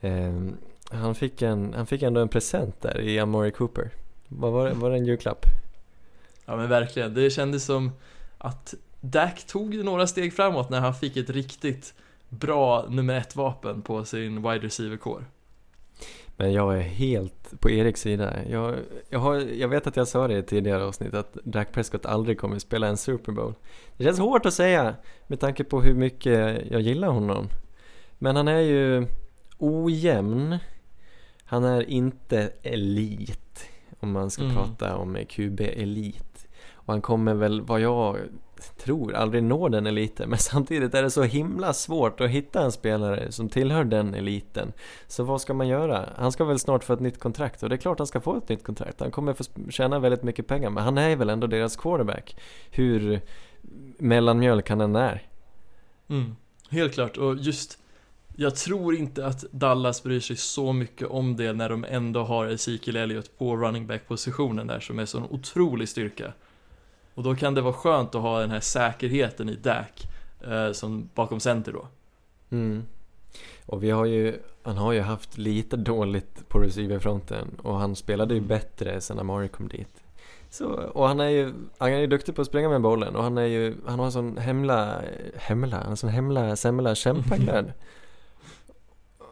Ehm, 0.02 0.58
han, 0.92 1.16
fick 1.16 1.42
en, 1.42 1.74
han 1.74 1.86
fick 1.86 2.02
ändå 2.02 2.22
en 2.22 2.30
present 2.30 2.82
där 2.82 3.02
i 3.02 3.20
Amari 3.20 3.52
Cooper. 3.52 3.90
Vad 4.28 4.52
var, 4.52 4.70
var 4.72 4.90
det 4.90 4.96
en 4.96 5.06
julklapp? 5.06 5.46
Ja 6.46 6.56
men 6.56 6.70
verkligen, 6.70 7.14
det 7.14 7.30
kändes 7.30 7.66
som 7.66 7.92
att 8.38 8.74
Dak 9.02 9.44
tog 9.44 9.76
några 9.76 10.08
steg 10.08 10.34
framåt 10.36 10.70
när 10.70 10.80
han 10.80 10.96
fick 10.96 11.18
ett 11.18 11.30
riktigt 11.30 11.94
bra 12.30 12.86
nummer 12.90 13.18
ett 13.18 13.36
vapen 13.36 13.82
på 13.82 14.06
sin 14.06 14.36
wide 14.36 14.68
receiver-core. 14.68 15.24
Men 16.40 16.54
jag 16.54 16.78
är 16.78 16.82
helt 16.82 17.60
på 17.60 17.70
Eriks 17.70 18.02
sida. 18.02 18.34
Jag, 18.50 18.76
jag, 19.10 19.20
har, 19.20 19.36
jag 19.36 19.68
vet 19.68 19.88
att 19.88 19.96
jag 19.98 20.08
sa 20.08 20.28
det 20.28 20.38
i 20.38 20.44
tidigare 20.44 20.84
avsnitt 20.84 21.14
att 21.14 21.34
Dak 21.44 21.72
Prescott 21.72 22.06
aldrig 22.06 22.40
kommer 22.40 22.60
spela 22.60 22.88
en 22.88 22.98
Super 22.98 23.32
Bowl. 23.32 23.54
Det 23.98 24.04
känns 24.04 24.20
hårt 24.20 24.46
att 24.46 24.54
säga 24.54 24.96
med 25.28 25.40
tanke 25.40 25.64
på 25.64 25.82
hur 25.82 25.94
mycket 25.94 26.66
jag 26.72 26.82
gillar 26.82 27.08
honom. 27.08 27.48
Men 28.18 28.36
han 28.36 28.48
är 28.48 28.60
ju 28.60 29.08
ojämn. 29.58 30.58
Han 31.44 31.64
är 31.64 31.90
inte 31.90 32.52
elit 32.64 33.70
om 34.00 34.12
man 34.12 34.30
ska 34.32 34.44
Mm. 34.44 34.56
prata 34.56 34.96
om 34.98 35.16
QB-elit. 35.18 36.48
Och 36.74 36.94
han 36.94 37.02
kommer 37.02 37.34
väl, 37.34 37.62
vad 37.62 37.80
jag 37.82 38.18
tror, 38.78 39.14
aldrig 39.14 39.44
når 39.44 39.70
den 39.70 39.88
eliten. 39.88 40.30
Men 40.30 40.40
samtidigt 40.40 40.94
är 40.94 41.04
det 41.04 41.12
så 41.12 41.24
himla 41.24 41.74
svårt 41.74 42.22
att 42.22 42.30
hitta 42.30 42.62
en 42.62 42.72
spelare 42.72 43.32
som 43.32 43.50
tillhör 43.50 43.84
den 43.84 44.14
eliten. 44.14 44.74
Så 45.08 45.24
vad 45.24 45.42
ska 45.42 45.54
man 45.54 45.68
göra? 45.68 46.10
Han 46.18 46.32
ska 46.32 46.46
väl 46.46 46.60
snart 46.60 46.84
få 46.84 46.94
ett 46.94 47.00
nytt 47.00 47.20
kontrakt 47.20 47.64
och 47.64 47.70
det 47.70 47.76
är 47.76 47.78
klart 47.78 47.98
han 47.98 48.08
ska 48.08 48.22
få 48.22 48.38
ett 48.38 48.50
nytt 48.50 48.64
kontrakt. 48.64 49.00
Han 49.00 49.12
kommer 49.12 49.34
få 49.34 49.44
tjäna 49.70 50.00
väldigt 50.00 50.24
mycket 50.24 50.48
pengar 50.48 50.70
men 50.70 50.84
han 50.84 50.98
är 50.98 51.16
väl 51.16 51.30
ändå 51.30 51.48
deras 51.48 51.76
quarterback. 51.76 52.38
Hur 52.72 53.22
mellanmjölk 53.98 54.70
han 54.70 54.82
än 54.82 54.96
är. 54.96 55.28
Mm, 56.10 56.36
helt 56.70 56.94
klart, 56.94 57.18
och 57.18 57.36
just 57.36 57.80
jag 58.40 58.56
tror 58.56 58.96
inte 58.96 59.26
att 59.26 59.42
Dallas 59.52 60.04
bryr 60.04 60.20
sig 60.20 60.36
så 60.36 60.74
mycket 60.74 61.08
om 61.08 61.36
det 61.36 61.54
när 61.54 61.70
de 61.70 61.86
ändå 61.90 62.24
har 62.24 62.48
Ezekiel 62.48 62.96
Elliott 62.96 63.38
på 63.38 63.58
running 63.58 63.88
back 63.88 64.08
positionen 64.08 64.68
där 64.68 64.80
som 64.80 65.00
är 65.00 65.06
sån 65.06 65.24
otrolig 65.24 65.90
styrka. 65.90 66.34
Och 67.18 67.24
då 67.24 67.36
kan 67.36 67.54
det 67.54 67.62
vara 67.62 67.74
skönt 67.74 68.16
att 68.16 68.22
ha 68.22 68.40
den 68.40 68.52
här 68.52 68.60
säkerheten 68.60 69.50
i 69.50 69.56
Dak 69.56 70.08
eh, 70.42 70.72
som 70.72 71.10
bakom 71.16 71.40
center 71.40 71.72
då. 71.72 71.88
Mm. 72.50 72.84
Och 73.66 73.84
vi 73.84 73.90
har 73.90 74.06
ju, 74.06 74.40
han 74.64 74.78
har 74.78 74.94
ju 74.94 75.02
haft 75.02 75.38
lite 75.38 75.78
dåligt 75.78 76.50
på 76.50 76.60
receiverfronten 76.60 77.48
och 77.64 77.76
han 77.80 77.96
spelade 77.96 78.34
ju 78.34 78.42
bättre 78.42 79.02
sen 79.02 79.20
Amari 79.20 79.48
kom 79.48 79.68
dit. 79.68 80.04
Så, 80.50 80.66
och 80.68 81.08
han 81.08 81.20
är 81.20 81.30
ju, 81.30 81.54
han 81.78 81.94
är 81.94 82.00
ju 82.00 82.08
duktig 82.08 82.36
på 82.36 82.42
att 82.42 82.48
springa 82.48 82.70
med 82.70 82.82
bollen 82.82 83.16
och 83.16 83.24
han 83.24 83.38
är 83.38 83.46
ju, 83.46 83.76
han 83.86 84.00
har 84.00 84.06
en 84.06 84.12
sån 84.12 84.38
hemla, 84.38 85.02
hemla, 85.36 85.82
en 85.82 85.98
sån 85.98 86.10
hemla, 86.10 86.56
semla 86.56 86.96
kämpaglöd. 86.96 87.74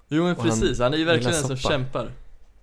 Jo 0.08 0.24
men 0.24 0.32
Och 0.32 0.38
han 0.38 0.50
precis, 0.50 0.80
han 0.80 0.94
är 0.94 0.98
ju 0.98 1.06
verkligen 1.06 1.36
en 1.36 1.44
som 1.44 1.58
kämpar. 1.58 2.12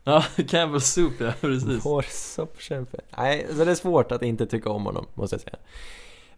Ja, 0.04 0.24
Campbell 0.48 0.80
Soup 0.80 1.12
ja, 1.20 1.32
precis. 1.40 1.84
Vår 1.86 2.02
soppkämpe. 2.08 2.98
Nej, 3.16 3.46
så 3.56 3.64
det 3.64 3.70
är 3.70 3.74
svårt 3.74 4.12
att 4.12 4.22
inte 4.22 4.46
tycka 4.46 4.70
om 4.70 4.84
honom, 4.86 5.06
måste 5.14 5.34
jag 5.34 5.40
säga. 5.40 5.56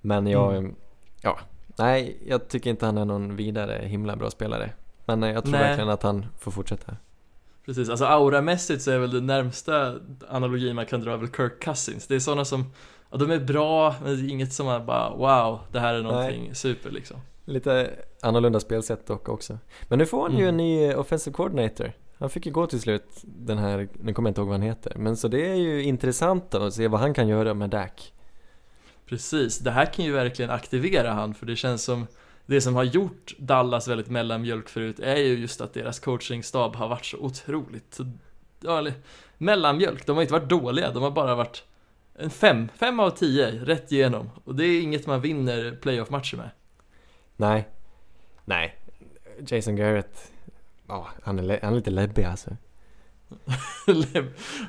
Men 0.01 0.27
jag, 0.27 0.57
Mm. 0.57 0.75
ja, 1.23 1.39
nej, 1.77 2.17
jag 2.27 2.49
tycker 2.49 2.71
inte 2.71 2.87
han 2.87 2.99
är 2.99 3.05
någon 3.05 3.37
vidare 3.37 3.81
himla 3.87 4.17
bra 4.17 4.31
spelare. 4.31 4.71
Men 5.07 5.23
jag 5.23 5.43
tror 5.45 5.53
Nej. 5.53 5.61
verkligen 5.63 5.89
att 5.91 6.03
han 6.03 6.27
får 6.39 6.51
fortsätta. 6.51 6.97
Precis, 7.65 7.89
alltså 7.89 8.05
auramässigt 8.05 8.83
så 8.83 8.91
är 8.91 8.99
väl 8.99 9.11
det 9.11 9.21
närmsta 9.21 9.95
analogin 10.29 10.77
man 10.77 10.87
kan 10.87 11.01
dra 11.01 11.17
väl 11.17 11.29
Kirk 11.37 11.63
Cousins. 11.65 12.07
Det 12.07 12.15
är 12.15 12.19
sådana 12.21 12.45
som, 12.45 12.73
ja 13.11 13.17
de 13.17 13.31
är 13.31 13.39
bra, 13.39 13.95
men 14.03 14.17
det 14.17 14.23
är 14.23 14.31
inget 14.31 14.53
som 14.53 14.67
man 14.67 14.87
bara 14.87 15.11
wow, 15.17 15.59
det 15.73 15.81
här 15.81 15.95
är 15.95 16.03
någonting 16.03 16.55
super 16.55 16.91
liksom. 16.91 17.17
Lite 17.45 17.91
annorlunda 18.23 18.61
spelsätt 18.61 19.07
dock 19.07 19.29
också. 19.29 19.59
Men 19.89 19.99
nu 19.99 20.07
får 20.07 20.23
han 20.23 20.33
ju 20.39 20.43
Mm. 20.43 20.49
en 20.49 20.57
ny 20.57 20.95
offensive 20.95 21.35
coordinator. 21.35 21.93
Han 22.19 22.31
fick 22.31 22.47
ju 22.47 22.53
gå 22.53 22.67
till 22.67 22.81
slut 22.81 23.07
den 23.23 23.59
här, 23.59 23.89
nu 23.93 24.13
kommer 24.13 24.29
jag 24.29 24.31
inte 24.31 24.41
ihåg 24.41 24.49
vad 24.49 24.59
han 24.61 24.69
heter. 24.69 24.93
Men 24.97 25.17
så 25.17 25.29
det 25.29 25.51
är 25.51 25.55
ju 25.55 25.83
intressant 25.83 26.55
att 26.55 26.75
se 26.75 26.89
vad 26.89 27.01
han 27.01 27.15
kan 27.15 27.29
göra 27.29 27.55
med 27.55 27.71
Dak. 27.71 28.13
Precis, 29.07 29.59
det 29.59 29.71
här 29.71 29.87
kan 29.87 30.05
ju 30.05 30.13
verkligen 30.13 30.51
aktivera 30.51 31.13
han 31.13 31.35
för 31.35 31.47
det 31.47 31.57
känns 31.57 31.85
som 31.85 32.07
det 32.47 32.61
som 32.61 32.75
har 32.75 32.85
gjort 32.85 33.35
Dallas 33.39 33.89
väldigt 33.89 34.11
mellanmjölk 34.11 34.69
förut 34.69 35.01
är 35.01 35.17
ju 35.17 35.39
just 35.39 35.61
att 35.61 35.75
deras 35.75 35.99
coachingstab 35.99 36.77
har 36.77 36.89
varit 36.89 37.05
så 37.05 37.19
otroligt, 37.19 37.99
ja, 38.61 38.87
mellanmjölk. 39.39 40.07
De 40.07 40.17
har 40.17 40.23
inte 40.23 40.35
varit 40.35 40.49
dåliga, 40.49 40.91
de 40.91 41.03
har 41.03 41.11
bara 41.11 41.35
varit 41.35 41.65
en 42.15 42.31
fem, 42.31 42.69
fem 42.75 43.01
av 43.01 43.11
tio 43.11 43.65
rätt 43.65 43.93
igenom. 43.93 44.31
Och 44.45 44.55
det 44.55 44.65
är 44.65 44.83
inget 44.83 45.07
man 45.07 45.21
vinner 45.21 45.79
playoff-matcher 45.83 46.37
med. 46.37 46.51
Nej. 47.37 47.69
Nej. 48.45 48.79
Jason 49.47 49.77
Garrett. 49.77 50.33
Ja, 50.89 51.09
han 51.23 51.39
är, 51.39 51.59
han 51.63 51.73
är 51.73 51.77
lite 51.77 51.91
läbbig 51.91 52.25
alltså. 52.25 52.51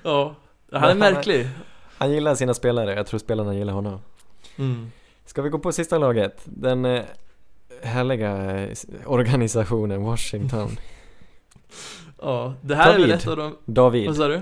ja, 0.03 0.36
han 0.72 0.84
är 0.84 0.88
Men 0.88 0.89
han 0.89 0.97
märklig. 0.97 1.49
Han 1.97 2.11
gillar 2.11 2.36
sina 2.36 2.53
spelare, 2.53 2.93
jag 2.93 3.07
tror 3.07 3.20
spelarna 3.20 3.55
gillar 3.55 3.74
honom. 3.74 3.99
Mm. 4.55 4.91
Ska 5.26 5.41
vi 5.41 5.49
gå 5.49 5.59
på 5.59 5.72
sista 5.72 5.97
laget? 5.97 6.41
Den 6.45 6.86
eh, 6.86 7.03
härliga 7.82 8.61
eh, 8.61 8.78
organisationen 9.05 10.03
Washington. 10.03 10.78
Ja, 12.22 12.53
det 12.61 12.76
här 12.76 12.93
är 12.93 12.99
väl 12.99 13.01
David. 13.01 13.16
ett 13.16 13.28
av 13.28 13.38
de... 13.38 13.57
David. 13.66 14.07
Vad 14.07 14.16
sa 14.16 14.28
du? 14.28 14.41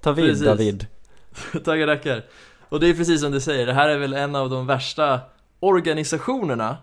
Ta 0.00 0.12
vid 0.12 0.24
Precis. 0.24 0.44
David. 0.46 0.86
Tackar, 1.52 1.86
tackar. 1.86 2.24
Och 2.68 2.80
det 2.80 2.88
är 2.88 2.94
precis 2.94 3.20
som 3.20 3.32
du 3.32 3.40
säger, 3.40 3.66
det 3.66 3.72
här 3.72 3.88
är 3.88 3.98
väl 3.98 4.12
en 4.14 4.36
av 4.36 4.50
de 4.50 4.66
värsta 4.66 5.20
organisationerna. 5.60 6.76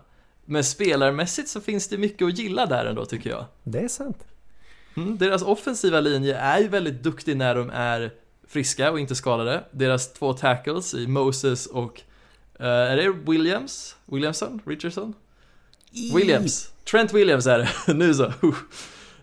Men 0.44 0.64
spelarmässigt 0.64 1.48
så 1.48 1.60
finns 1.60 1.88
det 1.88 1.98
mycket 1.98 2.26
att 2.26 2.38
gilla 2.38 2.66
där 2.66 2.84
ändå 2.84 3.04
tycker 3.04 3.30
jag. 3.30 3.44
Det 3.62 3.78
är 3.78 3.88
sant. 3.88 4.24
Mm, 4.96 5.18
deras 5.18 5.42
offensiva 5.42 6.00
linje 6.00 6.36
är 6.36 6.58
ju 6.60 6.68
väldigt 6.68 7.02
duktig 7.02 7.36
när 7.36 7.54
de 7.54 7.70
är 7.70 8.10
friska 8.48 8.90
och 8.90 9.00
inte 9.00 9.14
skadade. 9.14 9.64
Deras 9.70 10.12
två 10.12 10.32
tackles 10.32 10.94
i 10.94 11.06
Moses 11.06 11.66
och 11.66 12.00
eh, 12.58 12.66
är 12.66 12.96
det 12.96 13.10
Williams? 13.32 13.96
Williamson? 14.06 14.60
Richardson? 14.66 15.14
Williams. 16.14 16.72
Trent 16.90 17.12
Williams 17.12 17.46
är 17.46 17.58
det. 17.58 17.94
nu 17.94 18.14
så. 18.14 18.24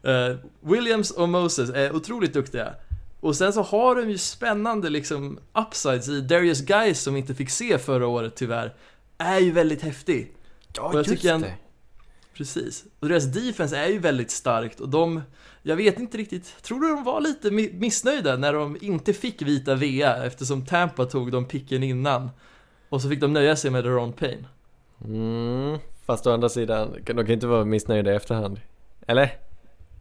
Eh, 0.09 0.35
Williams 0.61 1.11
och 1.11 1.29
Moses 1.29 1.69
är 1.69 1.95
otroligt 1.95 2.33
duktiga. 2.33 2.73
Och 3.19 3.35
sen 3.35 3.53
så 3.53 3.61
har 3.61 3.95
de 3.95 4.09
ju 4.09 4.17
spännande 4.17 4.89
liksom 4.89 5.39
upsides 5.53 6.07
i 6.09 6.21
Darius 6.21 6.61
Guys 6.61 7.01
som 7.01 7.13
vi 7.13 7.19
inte 7.19 7.35
fick 7.35 7.49
se 7.49 7.77
förra 7.77 8.07
året 8.07 8.35
tyvärr. 8.35 8.73
Är 9.17 9.39
ju 9.39 9.51
väldigt 9.51 9.81
häftig. 9.81 10.33
Ja, 10.75 10.83
Och 10.83 10.93
jag 10.95 10.97
just 11.07 11.09
tycker 11.09 11.33
en- 11.33 11.41
det. 11.41 11.53
Precis. 12.39 12.85
Och 12.99 13.07
deras 13.09 13.25
defense 13.25 13.77
är 13.77 13.87
ju 13.87 13.99
väldigt 13.99 14.31
starkt 14.31 14.79
och 14.79 14.89
de, 14.89 15.21
jag 15.61 15.75
vet 15.75 15.99
inte 15.99 16.17
riktigt, 16.17 16.63
tror 16.63 16.79
du 16.79 16.87
de 16.87 17.03
var 17.03 17.21
lite 17.21 17.51
missnöjda 17.51 18.37
när 18.37 18.53
de 18.53 18.77
inte 18.81 19.13
fick 19.13 19.41
vita 19.41 19.75
VA 19.75 20.25
eftersom 20.25 20.65
Tampa 20.65 21.05
tog 21.05 21.31
de 21.31 21.45
picken 21.45 21.83
innan? 21.83 22.29
Och 22.89 23.01
så 23.01 23.09
fick 23.09 23.21
de 23.21 23.33
nöja 23.33 23.55
sig 23.55 23.71
med 23.71 23.85
Ron 23.85 24.13
Payne. 24.13 24.47
Mm, 25.05 25.79
fast 26.05 26.27
å 26.27 26.31
andra 26.31 26.49
sidan, 26.49 26.95
de 27.05 27.13
kan 27.13 27.31
inte 27.31 27.47
vara 27.47 27.65
missnöjda 27.65 28.11
i 28.11 28.15
efterhand. 28.15 28.59
Eller? 29.07 29.37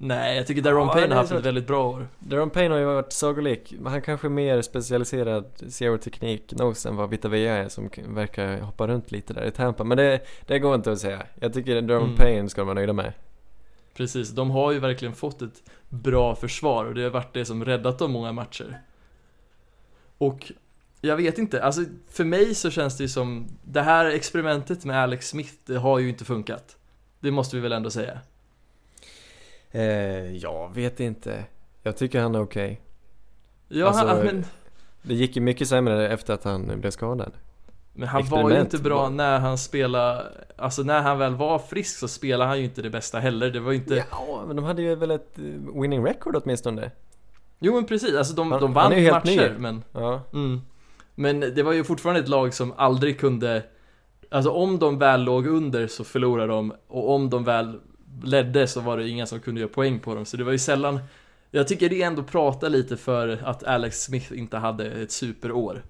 Nej, 0.01 0.37
jag 0.37 0.47
tycker 0.47 0.63
Daron 0.63 0.87
Ja, 0.87 0.93
Payne 0.93 1.15
har 1.15 1.21
haft 1.21 1.33
ett 1.33 1.47
väldigt 1.47 1.67
bra 1.67 1.89
år. 1.89 2.09
Daron 2.19 2.51
Payne 2.51 2.75
har 2.75 2.79
ju 2.79 2.85
varit 2.85 3.13
sagolik, 3.13 3.75
men 3.79 3.93
han 3.93 4.03
kanske 4.03 4.27
är 4.27 4.31
mer 4.31 4.63
specialiserad 4.63 5.45
zero 5.69 5.99
teknik 5.99 6.53
nose 6.53 6.89
än 6.89 6.97
vad 6.97 7.11
Vita 7.11 7.29
Vea 7.29 7.57
är 7.57 7.69
som 7.69 7.91
verkar 8.09 8.61
hoppa 8.61 8.87
runt 8.87 9.11
lite 9.13 9.33
där 9.33 9.45
i 9.45 9.51
Tampa. 9.51 9.85
Men 9.85 9.97
det, 9.99 10.21
det 10.47 10.59
går 10.59 10.75
inte 10.75 10.93
att 10.93 10.99
säga. 10.99 11.23
Jag 11.35 11.53
tycker 11.55 11.83
Daron 11.83 12.03
Mm. 12.05 12.17
Payne 12.17 12.49
ska 12.49 12.61
de 12.61 12.67
vara 12.67 12.75
nöjda 12.75 12.93
med. 12.93 13.13
Precis, 13.95 14.31
de 14.31 14.51
har 14.51 14.73
ju 14.73 14.79
verkligen 14.79 15.15
fått 15.15 15.43
ett 15.43 15.63
bra 15.89 16.35
försvar 16.35 16.85
och 16.85 16.95
det 16.95 17.03
har 17.03 17.11
varit 17.11 17.35
det 17.35 17.45
som 17.45 17.65
räddat 17.65 17.99
dem 17.99 18.13
många 18.13 18.33
matcher. 18.33 18.81
Och 20.19 20.53
jag 21.01 21.17
vet 21.17 21.39
inte, 21.39 21.63
alltså 21.63 21.85
för 22.11 22.25
mig 22.25 22.55
så 22.55 22.71
känns 22.71 22.97
det 22.97 23.05
ju 23.05 23.09
som 23.09 23.47
det 23.63 23.83
här 23.83 24.07
experimentet 24.07 24.85
med 24.85 25.03
Alex 25.03 25.29
Smith, 25.29 25.53
det 25.67 25.77
har 25.77 25.99
ju 25.99 26.09
inte 26.09 26.25
funkat. 26.25 26.77
Det 27.21 27.31
måste 27.31 27.57
vi 27.57 27.63
väl 27.63 27.73
ändå 27.73 27.91
säga. 27.91 28.19
Eh, 29.71 29.83
jag 30.37 30.75
vet 30.75 31.01
inte. 31.01 31.45
Jag 31.83 31.97
tycker 31.97 32.21
han 32.21 32.35
är 32.35 32.43
okej. 32.43 32.81
Ja, 33.69 33.87
Alltså, 33.87 34.07
han, 34.07 34.19
men, 34.19 34.45
Det 35.03 35.15
gick 35.15 35.37
ju 35.37 35.43
mycket 35.43 35.69
sämre 35.69 36.09
efter 36.09 36.35
att 36.35 36.45
han 36.45 36.81
blev 36.81 36.91
skadad. 36.91 37.33
men 37.93 38.09
han 38.09 38.27
var 38.27 38.39
ju 38.39 38.45
experiment 38.45 38.75
inte 38.75 38.85
bra 38.85 39.09
när 39.09 39.39
han 39.39 39.59
spelade, 39.59 40.27
alltså 40.57 40.83
när 40.83 41.01
han 41.03 41.19
väl 41.19 41.35
var 41.35 41.59
frisk 41.59 41.99
så 41.99 42.09
spelade 42.09 42.49
han 42.49 42.59
ju 42.59 42.65
inte 42.65 42.83
det 42.83 42.91
bästa 42.91 43.19
heller. 43.19 43.51
Det 43.51 43.61
var 43.61 43.73
ju 43.73 43.79
inte, 43.79 44.05
Ja, 44.11 44.45
men 44.47 44.57
de 44.57 44.65
hade 44.65 44.83
ju 44.83 44.95
väl 44.95 45.11
ett 45.11 45.39
eh, 45.39 45.81
winning 45.81 46.05
record 46.07 46.37
åtminstone. 46.37 46.91
jo 47.59 47.75
men 47.75 47.85
precis, 47.85 48.15
alltså 48.17 48.35
de, 48.35 48.53
Han- 48.53 48.61
de 48.61 48.73
vann 48.73 49.05
matcher 49.05 49.51
ny. 49.53 49.59
men 49.59 49.85
Ja. 49.93 50.21
Mm. 50.33 50.61
Men 51.15 51.41
det 51.41 51.63
var 51.63 51.73
ju 51.73 51.85
fortfarande 51.85 52.21
ett 52.21 52.29
lag 52.29 52.55
som 52.55 52.73
aldrig 52.77 53.21
kunde 53.21 53.63
Alltså 54.31 54.51
om 54.51 54.79
de 54.79 54.99
väl 54.99 55.23
låg 55.25 55.47
under 55.47 55.87
så 55.87 56.05
förlorade 56.05 56.53
de 56.53 56.73
och 56.89 57.15
om 57.15 57.31
de 57.31 57.45
väl 57.45 57.81
ledde 58.25 58.67
så 58.67 58.81
var 58.81 58.97
det 58.97 59.09
ingen 59.09 59.27
som 59.27 59.41
kunde 59.41 59.61
göra 59.61 59.71
poäng 59.71 60.01
på 60.01 60.15
dem 60.15 60.25
så 60.25 60.37
det 60.37 60.45
var 60.45 60.53
ju 60.53 60.59
sällan 60.59 61.01
Jag 61.51 61.69
tycker 61.69 61.89
det 61.89 62.03
ändå 62.03 62.23
pratar 62.23 62.71
lite 62.71 62.97
för 62.97 63.41
att 63.45 63.65
Alex 63.65 64.03
Smith 64.03 64.33
inte 64.39 64.57
hade 64.57 64.87
ett 64.87 65.11
superår 65.13 65.83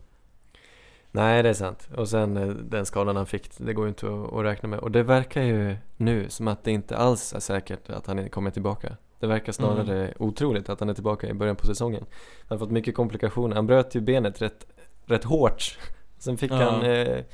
Nej, 1.11 1.43
det 1.43 1.49
är 1.49 1.55
sant. 1.55 1.89
Och 1.97 2.09
sen 2.09 2.37
eh, 2.37 2.49
den 2.49 2.87
skadan 2.87 3.16
han 3.16 3.26
fick, 3.26 3.51
det 3.59 3.72
går 3.72 3.85
ju 3.85 3.89
inte 3.89 4.07
att, 4.07 4.33
att 4.33 4.45
räkna 4.45 4.68
med. 4.68 4.79
Och 4.79 4.91
det 4.91 5.03
verkar 5.03 5.43
ju 5.43 5.76
nu 5.97 6.29
som 6.29 6.49
att 6.49 6.64
det 6.64 6.70
inte 6.70 6.97
alls 6.97 7.33
är 7.35 7.41
säkert 7.41 7.91
att 7.91 8.07
han 8.07 8.29
kommer 8.29 8.51
tillbaka. 8.51 8.97
Det 9.20 9.26
verkar 9.26 9.53
snarare 9.53 9.99
Mm. 10.05 10.14
otroligt 10.18 10.68
att 10.68 10.81
han 10.81 10.89
är 10.89 10.95
tillbaka 10.95 11.29
i 11.29 11.35
början 11.35 11.57
på 11.57 11.66
säsongen. 11.66 12.05
Han 12.49 12.59
har 12.59 12.66
fått 12.66 12.72
mycket 12.72 12.95
komplikationer. 12.95 13.57
Han 13.57 13.66
bröt 13.66 13.95
ju 13.95 14.01
benet 14.01 14.43
rätt, 14.43 14.66
rätt 15.07 15.24
hårt. 15.24 15.79
Sen 16.18 16.37
fick 16.39 16.53
Ja. 16.53 16.57
han, 16.70 16.83
eh, 16.83 17.24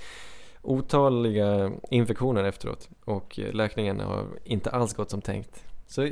otaliga 0.64 1.72
infektioner 1.90 2.44
efteråt. 2.44 2.88
Och 3.04 3.38
eh, 3.38 3.52
läkningen 3.52 4.00
har 4.00 4.26
inte 4.44 4.70
alls 4.70 4.94
gått 4.94 5.10
som 5.10 5.22
tänkt. 5.22 5.64
Så 5.86 6.08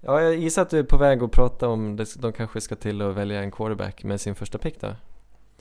ja, 0.00 0.20
jag 0.20 0.36
gissar 0.36 0.62
att 0.62 0.70
du 0.70 0.78
är 0.78 0.84
på 0.84 0.96
väg 0.96 1.22
att 1.22 1.32
prata 1.32 1.68
om 1.68 1.96
det, 1.96 2.14
de 2.20 2.32
kanske 2.32 2.60
ska 2.60 2.74
till 2.74 3.02
att 3.02 3.14
välja 3.14 3.42
en 3.42 3.50
quarterback 3.50 4.04
med 4.04 4.20
sin 4.20 4.34
första 4.34 4.58
pick 4.58 4.80
då? 4.80 4.88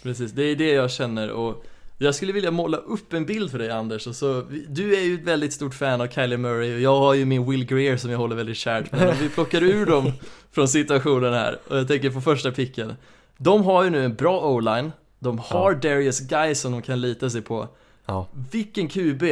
Precis, 0.03 0.31
det 0.31 0.43
är 0.43 0.55
det 0.55 0.71
jag 0.71 0.91
känner. 0.91 1.31
Och 1.31 1.65
jag 1.97 2.15
skulle 2.15 2.33
vilja 2.33 2.51
måla 2.51 2.77
upp 2.77 3.13
en 3.13 3.25
bild 3.25 3.51
för 3.51 3.59
dig 3.59 3.69
Anders. 3.69 4.07
Och 4.07 4.15
så, 4.15 4.43
du 4.67 4.95
är 4.95 5.01
ju 5.01 5.15
ett 5.15 5.23
väldigt 5.23 5.53
stort 5.53 5.73
fan 5.73 6.01
av 6.01 6.07
Kylie 6.07 6.37
Murray. 6.37 6.75
Och 6.75 6.81
jag 6.81 6.99
har 6.99 7.13
ju 7.13 7.25
min 7.25 7.49
Will 7.49 7.65
Greer 7.65 7.97
som 7.97 8.11
jag 8.11 8.17
håller 8.17 8.35
väldigt 8.35 8.57
kärt 8.57 8.91
men 8.91 9.09
om 9.09 9.15
vi 9.21 9.29
plockar 9.29 9.63
ur 9.63 9.85
dem 9.85 10.11
från 10.51 10.67
situationen 10.67 11.33
här. 11.33 11.59
Och 11.69 11.77
jag 11.77 11.87
tänker 11.87 12.09
på 12.09 12.21
första 12.21 12.51
picken. 12.51 12.93
De 13.37 13.63
har 13.63 13.83
ju 13.83 13.89
nu 13.89 14.05
en 14.05 14.15
bra 14.15 14.41
o-line, 14.41 14.91
de 15.19 15.39
har 15.39 15.71
Ja. 15.71 15.77
Darius 15.89 16.19
Guy 16.19 16.55
som 16.55 16.71
de 16.71 16.81
kan 16.81 17.01
lita 17.01 17.29
sig 17.29 17.41
på 17.41 17.67
Ja. 18.05 18.27
Vilken 18.51 18.87
QB 18.87 19.23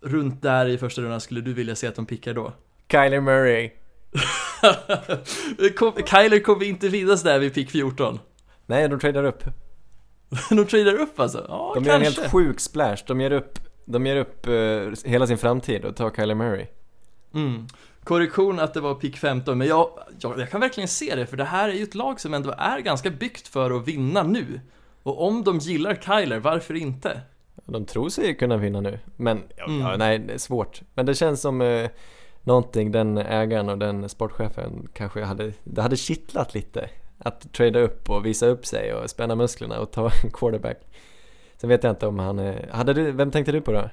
runt 0.00 0.42
där 0.42 0.66
i 0.66 0.78
första 0.78 1.02
rundan 1.02 1.20
skulle 1.20 1.40
du 1.40 1.52
vilja 1.52 1.74
se 1.74 1.86
att 1.86 1.94
de 1.94 2.06
pickar 2.06 2.34
då? 2.34 2.52
Kyler 2.90 3.20
Murray! 3.20 3.70
Kyler 6.06 6.40
kommer 6.40 6.64
inte 6.64 6.90
finnas 6.90 7.22
där 7.22 7.38
vid 7.38 7.54
pick 7.54 7.70
14 7.70 8.18
Nej, 8.66 8.88
de 8.88 9.00
tradar 9.00 9.24
upp. 9.24 9.44
De 10.50 10.66
tradar 10.66 10.94
upp 10.94 11.20
alltså? 11.20 11.46
Ja, 11.48 11.72
De 11.74 11.84
gör 11.84 11.94
en 11.94 12.02
kanske 12.02 12.20
helt 12.20 12.32
sjuk 12.32 12.60
splash. 12.60 12.96
De 13.06 13.20
ger 13.20 13.30
upp, 13.30 13.58
de 13.84 14.06
ger 14.06 14.16
upp 14.16 14.46
eh, 14.46 15.10
hela 15.10 15.26
sin 15.26 15.38
framtid 15.38 15.84
och 15.84 15.96
tar 15.96 16.10
Kyler 16.10 16.34
Murray. 16.34 16.66
Mm. 17.34 17.66
Korrektion 18.04 18.60
att 18.60 18.74
det 18.74 18.80
var 18.80 18.94
pick 18.94 19.16
15, 19.16 19.58
men 19.58 19.68
jag, 19.68 19.90
jag, 20.20 20.40
jag 20.40 20.50
kan 20.50 20.60
verkligen 20.60 20.88
se 20.88 21.14
det, 21.14 21.26
för 21.26 21.36
det 21.36 21.44
här 21.44 21.68
är 21.68 21.72
ju 21.72 21.82
ett 21.82 21.94
lag 21.94 22.20
som 22.20 22.34
ändå 22.34 22.54
är 22.58 22.78
ganska 22.78 23.10
byggt 23.10 23.48
för 23.48 23.70
att 23.70 23.88
vinna 23.88 24.22
nu. 24.22 24.60
Och 25.02 25.26
om 25.26 25.44
de 25.44 25.58
gillar 25.58 25.94
Kyler, 25.94 26.38
varför 26.38 26.74
inte? 26.74 27.20
De 27.66 27.86
tror 27.86 28.08
sig 28.08 28.34
kunna 28.36 28.56
vinna 28.56 28.80
nu, 28.80 28.98
men 29.16 29.42
Mm. 29.66 29.80
ja, 29.80 29.96
nej, 29.96 30.18
det 30.18 30.34
är 30.34 30.38
svårt. 30.38 30.80
Men 30.94 31.06
det 31.06 31.14
känns 31.14 31.40
som 31.40 31.60
eh, 31.60 31.90
någonting 32.42 32.92
den 32.92 33.18
ägaren 33.18 33.68
och 33.68 33.78
den 33.78 34.08
sportchefen 34.08 34.88
kanske 34.92 35.22
hade, 35.24 35.52
det 35.64 35.82
hade 35.82 35.96
kittlat 35.96 36.54
lite. 36.54 36.90
Att 37.18 37.52
trada 37.52 37.78
upp 37.80 38.10
och 38.10 38.26
visa 38.26 38.46
upp 38.46 38.66
sig 38.66 38.94
och 38.94 39.10
spänna 39.10 39.34
musklerna 39.34 39.78
och 39.80 39.90
ta 39.90 40.10
en 40.24 40.30
quarterback. 40.30 40.80
Sen 41.56 41.68
vet 41.70 41.84
jag 41.84 41.92
inte 41.92 42.06
om 42.06 42.18
han 42.18 42.38
är, 42.38 42.68
hade 42.72 42.94
du, 42.94 43.12
vem 43.12 43.30
tänkte 43.30 43.52
du 43.52 43.60
på 43.60 43.72
då? 43.72 43.90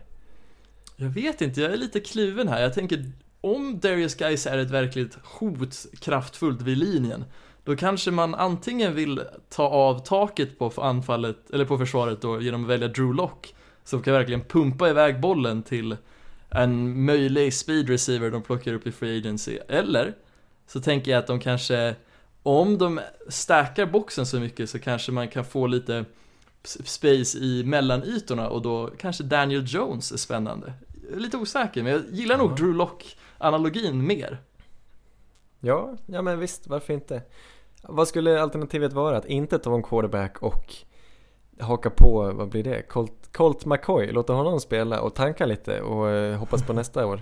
Jag 0.96 1.10
vet 1.10 1.42
inte, 1.42 1.62
jag 1.62 1.74
är 1.74 1.78
lite 1.78 2.00
kluven 2.00 2.48
här. 2.48 2.62
Jag 2.62 2.74
tänker, 2.74 3.12
om 3.42 3.80
Darius 3.80 4.16
Guys 4.16 4.48
är 4.48 4.58
ett 4.58 4.72
verkligt 4.72 5.18
hot 5.24 5.76
kraftfullt 6.02 6.62
vid 6.62 6.78
linjen, 6.78 7.26
då 7.64 7.76
kanske 7.76 8.12
man 8.12 8.36
antingen 8.36 8.96
vill 8.96 9.22
ta 9.50 9.64
av 9.64 10.00
taket 10.00 10.60
på 10.60 10.72
anfallet, 10.78 11.50
eller 11.54 11.66
på 11.66 11.78
försvaret 11.78 12.22
då, 12.22 12.42
genom 12.42 12.64
att 12.64 12.70
välja 12.70 12.88
Drew 12.88 13.14
Lock, 13.16 13.56
som 13.84 14.02
kan 14.02 14.14
verkligen 14.14 14.42
pumpa 14.42 14.90
iväg 14.90 15.20
bollen 15.20 15.64
till 15.64 15.98
en 16.50 17.06
möjlig 17.06 17.54
speed 17.54 17.90
receiver 17.90 18.32
de 18.32 18.42
plockar 18.42 18.74
upp 18.74 18.88
i 18.88 18.92
free 18.92 19.18
agency. 19.18 19.60
Eller 19.68 20.14
så 20.68 20.82
tänker 20.82 21.12
jag 21.12 21.20
att 21.20 21.28
de 21.28 21.40
kanske, 21.40 21.96
om 22.44 22.78
de 22.78 23.00
stackar 23.28 23.86
boxen 23.86 24.26
så 24.26 24.40
mycket 24.40 24.70
så 24.70 24.80
kanske 24.80 25.12
man 25.12 25.28
kan 25.28 25.46
få 25.46 25.68
lite 25.68 26.06
space 26.64 27.38
i 27.38 27.64
mellanytorna 27.66 28.50
och 28.50 28.62
då 28.62 28.90
kanske 28.98 29.24
Daniel 29.24 29.64
Jones 29.68 30.12
är 30.12 30.18
spännande. 30.18 30.74
Är 31.16 31.20
lite 31.20 31.38
osäker, 31.38 31.84
men 31.84 31.92
jag 31.92 32.02
gillar 32.10 32.38
nog 32.38 32.52
Ja. 32.52 32.56
Drew 32.56 32.76
Lock-analogin 32.76 34.08
mer. 34.08 34.38
Ja, 35.60 35.98
ja 36.06 36.22
men 36.22 36.40
visst, 36.40 36.68
varför 36.68 36.94
inte? 36.94 37.22
Vad 37.82 38.08
skulle 38.08 38.42
alternativet 38.42 38.94
vara? 38.94 39.18
Att 39.18 39.26
inte 39.26 39.60
ta 39.60 39.76
en 39.76 39.84
quarterback 39.84 40.44
och 40.44 40.76
haka 41.60 41.90
på, 41.90 42.32
vad 42.32 42.50
blir 42.50 42.64
det? 42.64 42.82
Colt, 42.82 43.23
Colt 43.34 43.66
McCoy, 43.66 44.12
låta 44.12 44.34
honom 44.34 44.60
spela 44.60 45.02
och 45.02 45.16
tanka 45.16 45.46
lite 45.46 45.82
och 45.82 46.10
eh, 46.10 46.38
hoppas 46.38 46.64
på 46.64 46.74
nästa 46.74 47.06
år. 47.06 47.22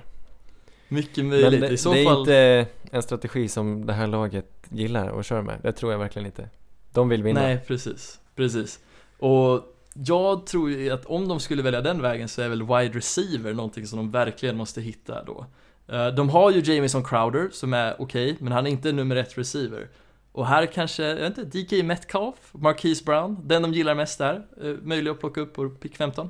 Mycket 0.87 1.17
Men 1.17 1.27
möjligt. 1.29 1.61
det, 1.61 1.67
I 1.69 1.77
så 1.77 1.93
det 1.93 1.99
är 1.99 2.05
fall... 2.05 2.19
inte 2.19 2.65
en 2.91 3.01
strategi 3.03 3.47
som 3.47 3.85
det 3.85 3.93
här 3.93 4.07
laget 4.07 4.45
gillar 4.69 5.07
och 5.09 5.25
kör 5.25 5.41
med. 5.41 5.59
Det 5.63 5.71
tror 5.71 5.91
jag 5.91 5.99
verkligen 5.99 6.25
inte. 6.25 6.49
De 6.93 7.09
vill 7.09 7.23
vinna. 7.23 7.41
Nej, 7.41 7.59
precis. 7.67 8.19
Precis. 8.35 8.79
Och 9.19 9.61
jag 9.93 10.45
tror 10.45 10.69
ju 10.71 10.89
att 10.89 11.05
om 11.05 11.27
de 11.27 11.39
skulle 11.39 11.61
välja 11.63 11.81
den 11.81 12.01
vägen 12.01 12.27
så 12.29 12.41
är 12.41 12.49
väl 12.49 12.61
wide 12.63 12.97
receiver 12.97 13.53
någonting 13.53 13.87
som 13.87 13.97
de 13.97 14.11
verkligen 14.11 14.57
måste 14.57 14.81
hitta 14.81 15.23
då. 15.23 15.45
Eh, 15.87 16.07
De 16.07 16.29
har 16.29 16.51
ju 16.51 16.73
Jamison 16.73 17.03
Crowder 17.03 17.49
som 17.51 17.73
är 17.73 17.95
okej, 17.99 18.35
men 18.39 18.51
han 18.53 18.67
är 18.67 18.71
inte 18.71 18.91
nummer 18.91 19.15
ett 19.15 19.37
receiver. 19.37 19.87
Och 20.31 20.47
här 20.47 20.65
kanske, 20.65 21.03
jag 21.03 21.29
vet 21.29 21.37
inte, 21.37 21.59
DK 21.59 21.85
Metcalf, 21.85 22.49
Marquise 22.51 23.03
Brown, 23.03 23.37
den 23.43 23.61
de 23.61 23.73
gillar 23.73 23.95
mest 23.95 24.17
där, 24.17 24.47
eh, 24.63 24.73
möjlig 24.81 25.11
att 25.11 25.19
plocka 25.19 25.41
upp 25.41 25.53
på 25.53 25.69
pick 25.69 25.97
15. 25.97 26.29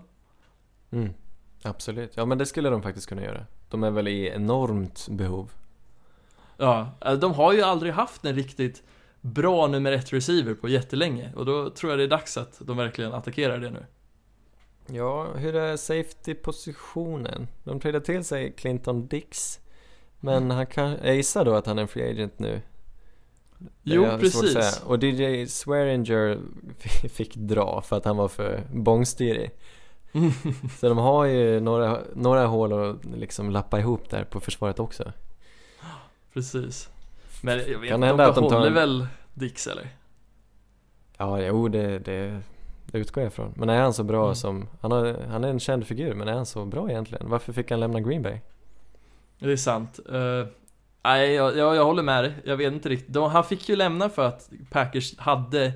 Mm, 0.92 1.14
absolut. 1.64 2.12
Ja 2.16 2.26
men 2.26 2.38
det 2.38 2.46
skulle 2.46 2.70
de 2.70 2.82
faktiskt 2.82 3.10
kunna 3.10 3.24
göra. 3.24 3.46
De 3.70 3.84
är 3.84 3.92
väl 3.92 4.08
i 4.08 4.28
enormt 4.28 5.08
behov. 5.10 5.52
Ja, 6.58 6.92
eh, 7.06 7.14
de 7.14 7.34
har 7.34 7.54
ju 7.54 7.62
aldrig 7.62 7.94
haft 7.94 8.26
en 8.26 8.36
riktigt 8.36 8.84
bra 9.22 9.68
nummer 9.68 9.92
ett 9.92 10.14
receiver 10.14 10.54
på 10.54 10.70
jättelänge 10.70 11.34
och 11.36 11.46
då 11.46 11.70
tror 11.70 11.92
jag 11.92 12.00
det 12.00 12.04
är 12.04 12.08
dags 12.08 12.38
att 12.38 12.58
de 12.60 12.78
verkligen 12.78 13.14
attackerar 13.14 13.58
det 13.58 13.70
nu. 13.70 13.86
Ja, 14.88 15.28
hur 15.36 15.56
är 15.56 15.78
safety-positionen? 15.78 17.48
De 17.64 17.80
tradar 17.80 18.00
till 18.00 18.24
sig 18.24 18.52
Clinton 18.52 19.08
Dix. 19.08 19.60
Men 20.20 20.52
han 20.52 20.66
kan, 20.66 20.98
jag 21.04 21.16
gissar 21.16 21.46
då 21.46 21.54
att 21.54 21.66
han 21.66 21.78
är 21.78 21.82
en 21.82 21.88
free 21.88 22.12
agent 22.12 22.40
nu. 22.40 22.62
Jo, 23.84 24.06
precis. 24.20 24.82
Och 24.86 25.04
DJ 25.04 25.46
Swearinger 25.46 26.40
fick 27.10 27.36
dra 27.36 27.82
för 27.82 27.98
att 27.98 28.06
han 28.06 28.18
var 28.18 28.28
för 28.28 28.64
bångstyrig. 28.74 29.52
Så 30.80 30.90
de 30.90 30.98
har 30.98 31.26
ju 31.26 31.60
några, 31.60 32.00
några 32.16 32.46
hål 32.46 32.74
att 32.74 33.06
liksom 33.06 33.52
lappa 33.52 33.80
ihop 33.80 34.10
där 34.10 34.24
på 34.24 34.40
försvaret 34.40 34.80
också. 34.80 35.12
Precis. 36.34 36.90
Men 37.44 37.58
jag 37.72 37.80
vet 37.80 37.90
Kan 37.90 38.04
inte, 38.04 38.26
de 38.26 38.34
behåller 38.50 38.68
en- 38.68 38.74
väl 38.74 39.08
Dix 39.34 39.68
eller? 39.68 39.88
Ja, 41.18 41.42
jo 41.42 41.68
det, 41.68 42.00
det, 42.00 42.42
det 42.86 42.98
utgår 42.98 43.24
jag 43.24 43.32
ifrån. 43.32 43.54
Men 43.56 43.70
är 43.70 43.82
han 43.82 43.94
så 43.94 44.04
bra 44.04 44.24
Mm. 44.24 44.36
som, 44.36 44.68
han, 44.82 44.92
har, 44.92 45.16
han 45.30 45.44
är 45.44 45.50
en 45.50 45.60
känd 45.60 45.88
figur, 45.88 46.14
men 46.14 46.28
är 46.28 46.34
han 46.34 46.46
så 46.46 46.66
bra 46.66 46.90
egentligen? 46.90 47.30
Varför 47.30 47.54
fick 47.54 47.72
han 47.72 47.80
lämna 47.80 48.00
Green 48.00 48.22
Bay? 48.22 48.38
Det 49.40 49.52
är 49.52 49.56
sant. 49.58 50.00
Uh, 50.14 50.46
nej, 51.04 51.34
jag, 51.34 51.58
jag, 51.58 51.76
jag 51.76 51.86
håller 51.86 52.04
med 52.04 52.24
dig. 52.24 52.34
Jag 52.44 52.58
vet 52.58 52.74
inte 52.74 52.90
riktigt. 52.90 53.14
De, 53.14 53.32
han 53.32 53.44
fick 53.44 53.70
ju 53.70 53.76
lämna 53.76 54.10
för 54.10 54.26
att 54.26 54.50
Packers 54.70 55.18
hade 55.18 55.74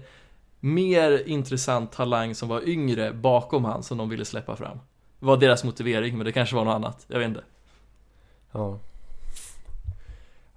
mer 0.60 1.28
intressant 1.28 1.92
talang 1.92 2.36
som 2.36 2.50
var 2.50 2.70
yngre 2.70 3.14
bakom 3.14 3.66
han 3.66 3.84
som 3.84 3.98
de 3.98 4.10
ville 4.10 4.26
släppa 4.26 4.56
fram. 4.56 4.80
Det 5.20 5.26
var 5.26 5.38
deras 5.38 5.64
motivering, 5.64 6.18
men 6.18 6.26
det 6.26 6.32
kanske 6.32 6.56
var 6.56 6.66
något 6.66 6.76
annat. 6.76 7.06
Jag 7.08 7.20
vet 7.20 7.28
inte. 7.28 7.44
Ja. 8.52 8.80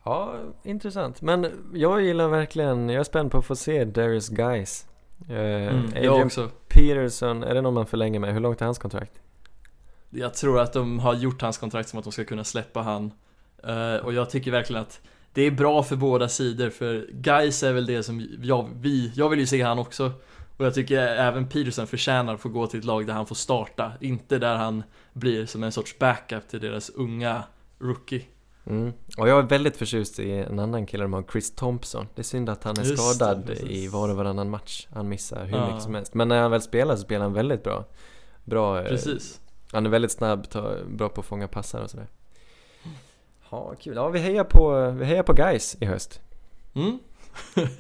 Ja, 0.05 0.35
intressant. 0.63 1.23
Men 1.23 1.51
jag 1.75 2.03
gillar 2.03 2.29
verkligen, 2.29 2.89
jag 2.89 3.01
är 3.01 3.05
spänd 3.05 3.31
på 3.31 3.39
att 3.39 3.45
få 3.45 3.57
se 3.57 3.85
Darius 3.85 4.29
Guys. 4.29 4.87
Uh, 5.31 5.37
Mm, 5.37 5.91
jag 5.95 5.97
Adrian 5.97 6.27
också. 6.27 6.51
Peterson, 6.69 7.43
är 7.43 7.55
det 7.55 7.61
någon 7.61 7.75
man 7.75 7.87
förlänger 7.87 8.21
med? 8.21 8.33
Hur 8.33 8.41
långt 8.41 8.61
är 8.61 8.65
hans 8.65 8.79
kontrakt? 8.79 9.13
Jag 10.11 10.35
tror 10.35 10.61
att 10.61 10.73
de 10.73 10.99
har 10.99 11.15
gjort 11.15 11.43
hans 11.43 11.59
kontrakt 11.59 11.89
som 11.89 11.99
att 11.99 12.05
de 12.05 12.13
ska 12.13 12.25
kunna 12.25 12.45
släppa 12.45 12.81
han. 12.83 13.13
Eh, 13.65 14.05
och 14.05 14.13
jag 14.13 14.31
tycker 14.31 14.51
verkligen 14.51 14.83
att 14.83 15.01
det 15.33 15.43
är 15.43 15.51
bra 15.51 15.83
för 15.83 15.97
båda 15.97 16.29
sidor, 16.29 16.71
för 16.71 17.07
Guys 17.13 17.63
är 17.63 17.73
väl 17.73 17.87
det 17.87 18.03
som 18.03 18.29
jag, 18.43 18.71
vi, 18.81 19.13
jag 19.15 19.29
vill 19.29 19.39
ju 19.39 19.47
se 19.47 19.63
han 19.63 19.79
också. 19.79 20.13
Och 20.57 20.65
jag 20.67 20.75
tycker 20.75 20.99
även 20.99 21.49
Peterson 21.49 21.87
förtjänar 21.87 22.35
att 22.35 22.41
få 22.41 22.49
gå 22.49 22.67
till 22.67 22.79
ett 22.79 22.85
lag 22.85 23.07
där 23.07 23.15
han 23.15 23.27
får 23.27 23.35
starta, 23.35 23.93
inte 24.01 24.39
där 24.39 24.57
han 24.57 24.83
blir 25.13 25.47
som 25.47 25.63
en 25.63 25.73
sorts 25.73 25.99
backup 25.99 26.49
till 26.49 26.61
deras 26.61 26.91
unga 26.91 27.43
rookie. 27.79 28.23
Mm. 28.67 28.93
Och 29.19 29.29
jag 29.29 29.39
är 29.39 29.43
väldigt 29.43 29.77
förtjust 29.77 30.19
i 30.19 30.31
en 30.33 30.59
annan 30.59 30.87
kille 30.87 31.05
de 31.05 31.13
har, 31.13 31.25
Chris 31.33 31.55
Thompson. 31.55 32.07
Det 32.15 32.23
är 32.23 32.25
synd 32.25 32.49
att 32.49 32.65
han 32.65 32.77
är 32.79 32.85
Just 32.85 32.97
det, 32.97 33.03
skadad 33.03 33.47
precis. 33.47 33.71
i 33.71 33.89
var 33.89 34.09
och 34.09 34.17
varannan 34.17 34.51
match. 34.51 34.87
Han 34.95 35.09
missar 35.09 35.45
hur 35.45 35.57
Ja. 35.57 35.67
mycket 35.67 35.83
som 35.83 35.95
helst. 35.95 36.15
Men 36.15 36.29
när 36.29 36.43
han 36.43 36.51
väl 36.51 36.63
spelar 36.63 36.97
så 36.97 37.03
spelar 37.03 37.25
han 37.25 37.33
väldigt 37.33 37.65
bra. 37.65 37.85
Bra, 38.45 38.79
eh, 38.83 38.89
Precis. 38.89 39.41
han 39.73 39.87
är 39.87 39.91
väldigt 39.91 40.13
snabb, 40.13 40.51
tar, 40.51 40.79
bra 40.89 41.09
på 41.09 41.21
att 41.21 41.27
fånga 41.27 41.49
passar 41.49 41.81
och 41.81 41.91
sådär. 41.91 42.07
Ja, 43.51 43.75
kul. 43.81 43.97
Ja, 43.97 44.09
vi 44.09 44.19
hejar 44.19 44.45
på, 44.45 44.91
vi 44.91 45.05
hejar 45.05 45.23
på 45.23 45.33
guys 45.33 45.77
i 45.81 45.85
höst. 45.85 46.21
Mm. 46.75 46.99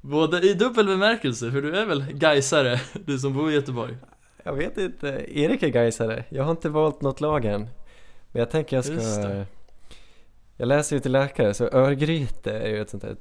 Både 0.00 0.40
i 0.50 0.54
dubbel 0.54 0.86
bemärkelse, 0.86 1.50
för 1.52 1.62
du 1.62 1.76
är 1.76 1.86
väl 1.86 2.04
Gaisare, 2.12 2.80
du 3.06 3.18
som 3.18 3.34
bor 3.34 3.50
i 3.50 3.54
Göteborg? 3.54 3.96
Jag 4.42 4.52
vet 4.52 4.78
inte, 4.78 5.08
Erik 5.28 5.62
är 5.62 5.68
gaisare. 5.68 6.24
Jag 6.28 6.44
har 6.44 6.50
inte 6.50 6.68
valt 6.68 7.02
något 7.02 7.20
lag 7.20 7.44
än. 7.44 7.60
Men 8.32 8.40
jag 8.40 8.50
tänker 8.50 8.76
jag 8.76 8.86
Just 8.86 9.14
ska... 9.14 9.44
Jag 10.56 10.68
läser 10.68 10.96
ju 10.96 11.00
till 11.00 11.12
läkare 11.12 11.54
så 11.54 11.64
Örgryte 11.64 12.52
är 12.52 12.68
ju 12.68 12.80
ett 12.82 12.90
sånt 12.90 13.02
där 13.02 13.16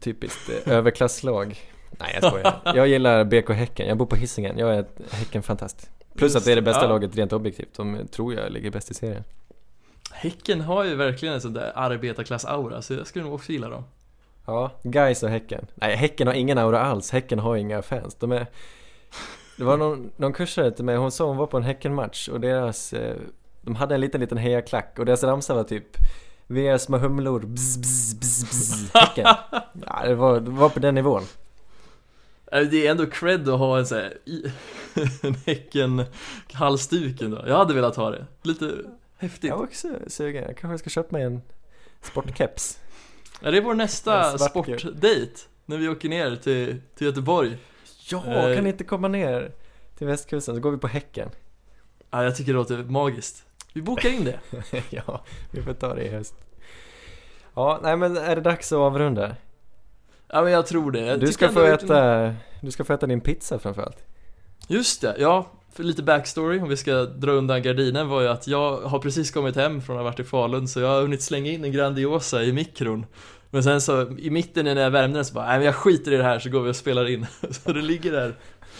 typiskt 0.00 0.50
eh, 0.66 0.72
överklasslag. 0.72 1.58
Nej 1.90 2.18
jag 2.20 2.30
skojar. 2.30 2.60
Jag 2.74 2.88
gillar 2.88 3.24
BK 3.24 3.50
Häcken, 3.50 3.88
jag 3.88 3.96
bor 3.96 4.06
på 4.06 4.16
Hisingen. 4.16 4.58
Jag 4.58 4.74
är 4.76 4.84
Häcken-fantast. 5.10 5.90
Plus 6.14 6.36
att 6.36 6.44
det 6.44 6.52
är 6.52 6.56
det 6.56 6.62
bästa 6.62 6.82
Ja. 6.82 6.88
laget 6.88 7.16
rent 7.16 7.32
objektivt. 7.32 7.74
De 7.76 8.08
tror 8.10 8.34
jag 8.34 8.52
ligger 8.52 8.70
bäst 8.70 8.90
i 8.90 8.94
serien. 8.94 9.24
Häcken 10.10 10.60
har 10.60 10.84
ju 10.84 10.94
verkligen 10.94 11.34
en 11.34 11.40
sån 11.40 11.52
där 11.52 11.72
arbetarklass-aura, 11.74 12.80
så 12.80 12.94
jag 12.94 13.06
skulle 13.06 13.24
nog 13.24 13.34
också 13.34 13.52
gilla 13.52 13.68
dem. 13.68 13.84
Ja, 14.46 14.70
Gais 14.82 15.22
och 15.22 15.28
Häcken. 15.28 15.66
Nej, 15.74 15.96
Häcken 15.96 16.26
har 16.26 16.34
ingen 16.34 16.58
aura 16.58 16.80
alls. 16.80 17.10
Häcken 17.10 17.38
har 17.38 17.56
inga 17.56 17.82
fans. 17.82 18.14
De 18.14 18.32
är... 18.32 18.46
Det 19.58 19.64
var 19.64 19.76
någon, 19.76 20.10
någon 20.16 20.32
kursare 20.32 20.70
till 20.70 20.84
mig, 20.84 20.96
hon 20.96 21.10
sa 21.10 21.24
hon 21.26 21.36
var 21.36 21.46
på 21.46 21.56
en 21.56 21.62
Häckenmatch 21.62 22.28
och 22.28 22.40
deras, 22.40 22.92
eh, 22.92 23.16
de 23.60 23.76
hade 23.76 23.94
en 23.94 24.00
liten 24.00 24.20
liten 24.20 24.38
hejaklack 24.38 24.98
och 24.98 25.06
deras 25.06 25.22
ramsa 25.24 25.54
var 25.54 25.64
typ 25.64 25.86
Vi 26.46 26.68
är 26.68 26.78
små 26.78 26.98
humlor, 26.98 27.40
bzz, 27.40 27.76
bzz, 27.80 28.20
bzz, 28.20 28.50
bzz, 28.50 28.90
Häcken. 28.94 29.24
Ja, 29.86 30.02
det 30.06 30.14
var, 30.14 30.40
det 30.40 30.50
var 30.50 30.68
på 30.68 30.80
den 30.80 30.94
nivån. 30.94 31.22
Äh, 32.52 32.60
Det 32.60 32.86
är 32.86 32.90
ändå 32.90 33.06
cred 33.06 33.48
att 33.48 33.58
ha 33.58 33.78
en 33.78 33.86
sån 33.86 33.98
här, 33.98 34.18
en 35.26 35.34
Häcken 35.46 36.04
halsduk 36.52 37.22
ändå. 37.22 37.44
Jag 37.46 37.56
hade 37.56 37.74
velat 37.74 37.96
ha 37.96 38.10
det. 38.10 38.26
Lite 38.42 38.74
häftigt. 39.20 39.48
Jag 39.50 39.56
var 39.56 39.64
också 39.64 39.88
sugen, 40.06 40.44
jag 40.44 40.56
kanske 40.56 40.78
ska 40.78 40.90
köpa 40.90 41.16
mig 41.16 41.22
en 41.22 41.42
sportkeps. 42.02 42.78
Är 43.42 43.52
det 43.52 43.60
vår 43.60 43.74
nästa 43.74 44.38
sportdate? 44.38 45.28
När 45.66 45.76
vi 45.78 45.88
åker 45.88 46.08
ner 46.08 46.36
till, 46.36 46.80
till 46.94 47.06
Göteborg? 47.06 47.58
Ja, 48.10 48.24
Eh. 48.26 48.54
kan 48.54 48.64
ni 48.64 48.70
inte 48.70 48.84
komma 48.84 49.08
ner 49.08 49.52
till 49.98 50.06
västkusten 50.06 50.54
så 50.54 50.60
går 50.60 50.70
vi 50.70 50.78
på 50.78 50.88
Häcken. 50.88 51.28
Ja, 52.10 52.24
jag 52.24 52.36
tycker 52.36 52.52
det 52.52 52.58
låter 52.58 52.76
magiskt. 52.76 53.44
Vi 53.72 53.82
bokar 53.82 54.08
in 54.10 54.24
det. 54.24 54.40
ja, 54.90 55.24
vi 55.50 55.62
får 55.62 55.72
ta 55.72 55.94
det 55.94 56.02
i 56.04 56.08
höst. 56.08 56.34
Ja, 57.54 57.80
nej 57.82 57.96
men 57.96 58.16
är 58.16 58.36
det 58.36 58.42
dags 58.42 58.72
att 58.72 58.76
avrunda? 58.78 59.36
Ja, 60.28 60.42
men 60.42 60.52
jag 60.52 60.66
tror 60.66 60.90
det. 60.92 61.00
Jag 61.00 61.20
Du 61.20 61.26
ska, 61.32 61.48
få 61.48 61.64
en- 61.64 61.72
äta, 61.74 62.34
du 62.60 62.70
ska 62.70 62.84
få 62.84 62.92
äta 62.92 63.06
din 63.06 63.20
pizza 63.20 63.58
framförallt. 63.58 64.04
Just 64.68 65.00
det, 65.00 65.16
ja. 65.18 65.46
För 65.72 65.82
lite 65.82 66.02
backstory, 66.02 66.60
om 66.60 66.68
vi 66.68 66.76
ska 66.76 66.92
dra 67.04 67.32
undan 67.32 67.62
gardinen, 67.62 68.08
var 68.08 68.20
ju 68.20 68.28
att 68.28 68.46
jag 68.46 68.76
har 68.80 68.98
precis 68.98 69.30
kommit 69.30 69.56
hem 69.56 69.80
från 69.82 69.96
att 69.96 70.00
ha 70.00 70.04
varit 70.04 70.20
i 70.20 70.24
Falun, 70.24 70.68
så 70.68 70.80
jag 70.80 70.88
har 70.88 71.02
hunnit 71.02 71.22
slänga 71.22 71.50
in 71.50 71.64
en 71.64 71.72
Grandiosa 71.72 72.42
i 72.42 72.52
mikron. 72.52 73.06
Men 73.50 73.62
sen 73.62 73.80
så, 73.80 74.10
i 74.18 74.30
mitten 74.30 74.64
när 74.64 74.76
jag 74.76 74.90
värmde 74.90 75.18
den 75.18 75.24
så 75.24 75.34
bara, 75.34 75.46
nej 75.46 75.58
men 75.58 75.66
jag 75.66 75.74
skiter 75.74 76.12
i 76.12 76.16
det 76.16 76.22
här 76.22 76.38
så 76.38 76.50
går 76.50 76.60
vi 76.60 76.70
och 76.70 76.76
spelar 76.76 77.08
in. 77.08 77.26
Så 77.50 77.72
det 77.72 77.82
ligger 77.82 78.12
där, 78.12 78.34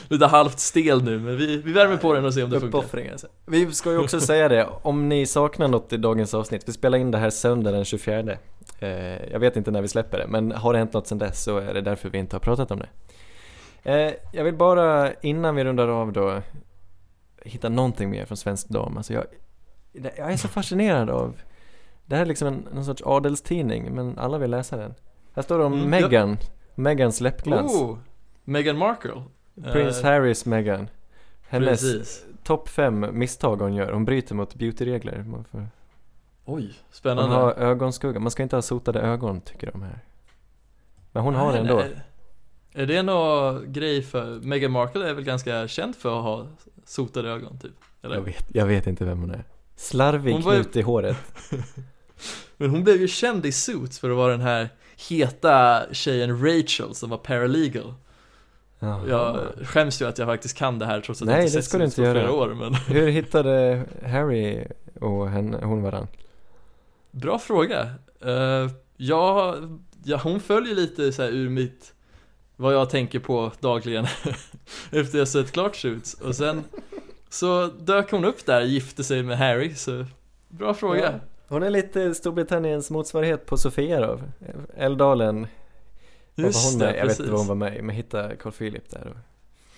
lite 0.09 0.27
halvt 0.27 0.59
stel 0.59 1.03
nu, 1.05 1.19
men 1.19 1.37
vi, 1.37 1.57
vi 1.57 1.73
värmer 1.73 1.97
på 1.97 2.13
den 2.13 2.25
och 2.25 2.35
ser 2.35 2.45
om 2.45 2.51
det 2.51 2.61
funkar. 2.61 2.79
Vi 3.47 3.73
ska 3.73 3.93
ju 3.93 3.99
också 3.99 4.21
säga 4.27 4.49
det, 4.49 4.69
om 4.83 5.09
ni 5.09 5.27
saknar 5.27 5.69
något 5.69 5.93
i 5.93 5.97
dagens 5.97 6.35
avsnitt, 6.35 6.63
vi 6.67 6.73
spelar 6.73 6.99
in 6.99 7.11
det 7.11 7.19
här 7.19 7.31
söndag 7.31 7.73
den 7.73 7.85
24 7.85 8.21
eh, 8.79 8.89
Jag 9.33 9.41
vet 9.41 9.57
inte 9.57 9.71
när 9.71 9.83
vi 9.83 9.89
släpper 9.89 10.19
det, 10.19 10.27
men 10.29 10.53
har 10.53 10.73
det 10.73 10.79
hänt 10.79 10.93
något 10.93 11.07
sen 11.07 11.19
dess 11.19 11.45
så 11.45 11.59
är 11.59 11.75
det 11.75 11.81
därför 11.81 12.11
vi 12.11 12.19
inte 12.19 12.37
har 12.37 12.41
pratat 12.41 12.71
om 12.71 12.79
det 12.79 12.89
eh, 13.93 14.13
Jag 14.33 14.45
vill 14.45 14.55
bara, 14.55 15.13
innan 15.13 15.57
vi 15.57 15.65
rundar 15.65 15.89
av 15.89 16.13
då, 16.13 16.43
hitta 17.45 17.69
någonting 17.69 18.11
mer 18.11 18.25
från 18.25 18.37
Svensk 18.37 18.69
Dam 18.69 18.97
alltså 18.97 19.13
jag, 19.13 19.25
jag 19.93 20.33
är 20.33 20.37
så 20.37 20.49
fascinerad 20.49 21.11
av 21.11 21.41
Det 22.07 22.17
här 22.17 22.23
är 22.23 22.27
liksom 22.27 22.49
en, 22.49 22.67
någon 22.75 22.85
sorts 22.85 23.03
adelstidning, 23.07 23.95
men 23.95 24.19
alla 24.19 24.39
vill 24.39 24.51
läsa 24.51 24.77
den 24.77 24.95
Här 25.35 25.43
står 25.43 25.59
det 25.59 25.65
om 25.65 25.73
Mm, 25.73 25.91
Meghan, 25.91 26.37
Megans 26.75 27.21
läppglans 27.21 27.75
Oh! 27.75 27.99
Meghan 28.45 28.79
Markle. 28.79 29.23
Prins 29.73 29.99
Eh, 30.01 30.05
Harrys 30.05 30.47
Meghan 30.47 30.89
Hennes 31.49 31.69
Precis. 31.81 32.25
topp 32.45 32.69
fem 32.69 33.07
misstag 33.13 33.57
hon 33.57 33.75
gör, 33.75 33.93
hon 33.93 34.05
bryter 34.05 34.35
mot 34.35 34.55
beautyregler 34.55 35.25
får, 35.51 35.67
Oj, 36.45 36.75
spännande. 36.91 37.37
har 37.37 37.53
ögonskugga, 37.53 38.21
man 38.21 38.31
ska 38.31 38.43
inte 38.43 38.57
ha 38.57 38.63
sotade 38.63 39.01
ögon 39.01 39.41
tycker 39.41 39.73
de 39.73 39.83
här 39.83 39.99
Men 41.13 41.23
hon 41.23 41.35
har 41.35 41.47
det 41.47 41.53
Nej, 41.53 41.61
ändå 41.61 41.77
nej. 41.77 42.01
Är 42.73 42.87
det 42.87 43.03
någon 43.03 43.73
grej 43.73 44.03
för, 44.03 44.41
Meghan 44.41 44.71
Markle 44.73 45.09
är 45.09 45.15
väl 45.15 45.25
ganska 45.25 45.69
känd 45.69 45.97
för 45.97 46.19
att 46.19 46.25
ha 46.25 46.47
sotade 46.91 47.29
ögon 47.29 47.59
typ? 47.59 47.73
Eller? 48.03 48.15
jag 48.15 48.23
vet, 48.23 48.45
jag 48.55 48.67
vet 48.67 48.87
inte 48.87 49.05
vem 49.05 49.19
hon 49.19 49.31
är 49.31 49.45
Slarvig 49.77 50.33
Hon 50.33 50.43
knut 50.43 50.77
i 50.77 50.83
håret 50.83 51.17
Men 52.57 52.71
hon 52.71 52.85
blev 52.85 53.01
ju 53.01 53.09
känd 53.09 53.47
i 53.47 53.53
Suits 53.53 53.99
för 53.99 54.11
att 54.11 54.17
vara 54.17 54.33
den 54.33 54.41
här 54.41 54.69
heta 55.09 55.83
tjejen 55.93 56.45
Rachel 56.45 56.95
som 56.95 57.11
var 57.11 57.19
paralegal. 57.19 57.95
Jaha. 58.79 59.09
Jag 59.09 59.39
skäms 59.67 60.03
ju 60.03 60.07
att 60.07 60.19
jag 60.19 60.29
faktiskt 60.29 60.57
kan 60.57 60.79
det 60.79 60.87
här 60.87 61.01
trots 61.01 61.23
att 61.23 61.27
Nej, 61.27 61.37
jag 61.37 61.45
inte 61.45 61.59
det 61.59 61.63
sett 61.63 61.71
Suits 61.71 61.99
inte 61.99 62.09
på 62.09 62.15
flera 62.15 62.33
år 62.33 62.55
men 62.55 62.75
Hur 62.75 63.09
hittade 63.09 63.87
Harry 64.07 64.67
och 65.01 65.31
henne, 65.31 65.65
hon 65.65 65.83
varann? 65.83 66.07
Bra 67.11 67.39
fråga. 67.39 67.91
Uh, 68.27 68.71
ja, 68.97 69.57
ja, 70.05 70.21
hon 70.23 70.41
följer 70.41 70.75
lite 70.75 71.13
så 71.13 71.23
här 71.23 71.31
ur 71.31 71.49
mitt, 71.49 71.95
vad 72.61 72.75
jag 72.75 72.91
tänker 72.91 73.19
på 73.19 73.53
dagligen 73.61 74.07
efter 74.91 75.19
jag 75.19 75.29
sett 75.29 75.53
klart 75.53 75.77
Suits 75.77 76.15
och 76.15 76.37
sen 76.37 76.65
så 77.29 77.67
dök 77.67 78.11
hon 78.11 78.25
upp 78.25 78.47
där, 78.47 78.61
gifte 78.61 79.05
sig 79.05 79.23
med 79.23 79.39
Harry 79.39 79.75
så 79.75 80.07
bra 80.49 80.75
fråga. 80.75 81.01
Ja. 81.01 81.13
Hon 81.49 81.63
är 81.63 81.71
lite 81.71 82.15
Storbritanniens 82.15 82.91
motsvarighet 82.91 83.47
på 83.47 83.57
Sofia 83.57 84.01
då 84.01 84.21
Älvdalen 84.77 85.47
Just 86.35 86.71
hon 86.71 86.79
det? 86.79 86.85
Jag 86.85 86.93
vet 86.93 87.03
precis. 87.03 87.21
inte 87.21 87.33
vad 87.33 87.41
hon 87.41 87.49
var 87.49 87.55
med 87.55 87.77
i, 87.77 87.83
men 87.83 87.97
hitta 87.97 88.37
Carl 88.37 88.53
Philip 88.53 88.91
där 88.91 89.07
och 89.07 89.17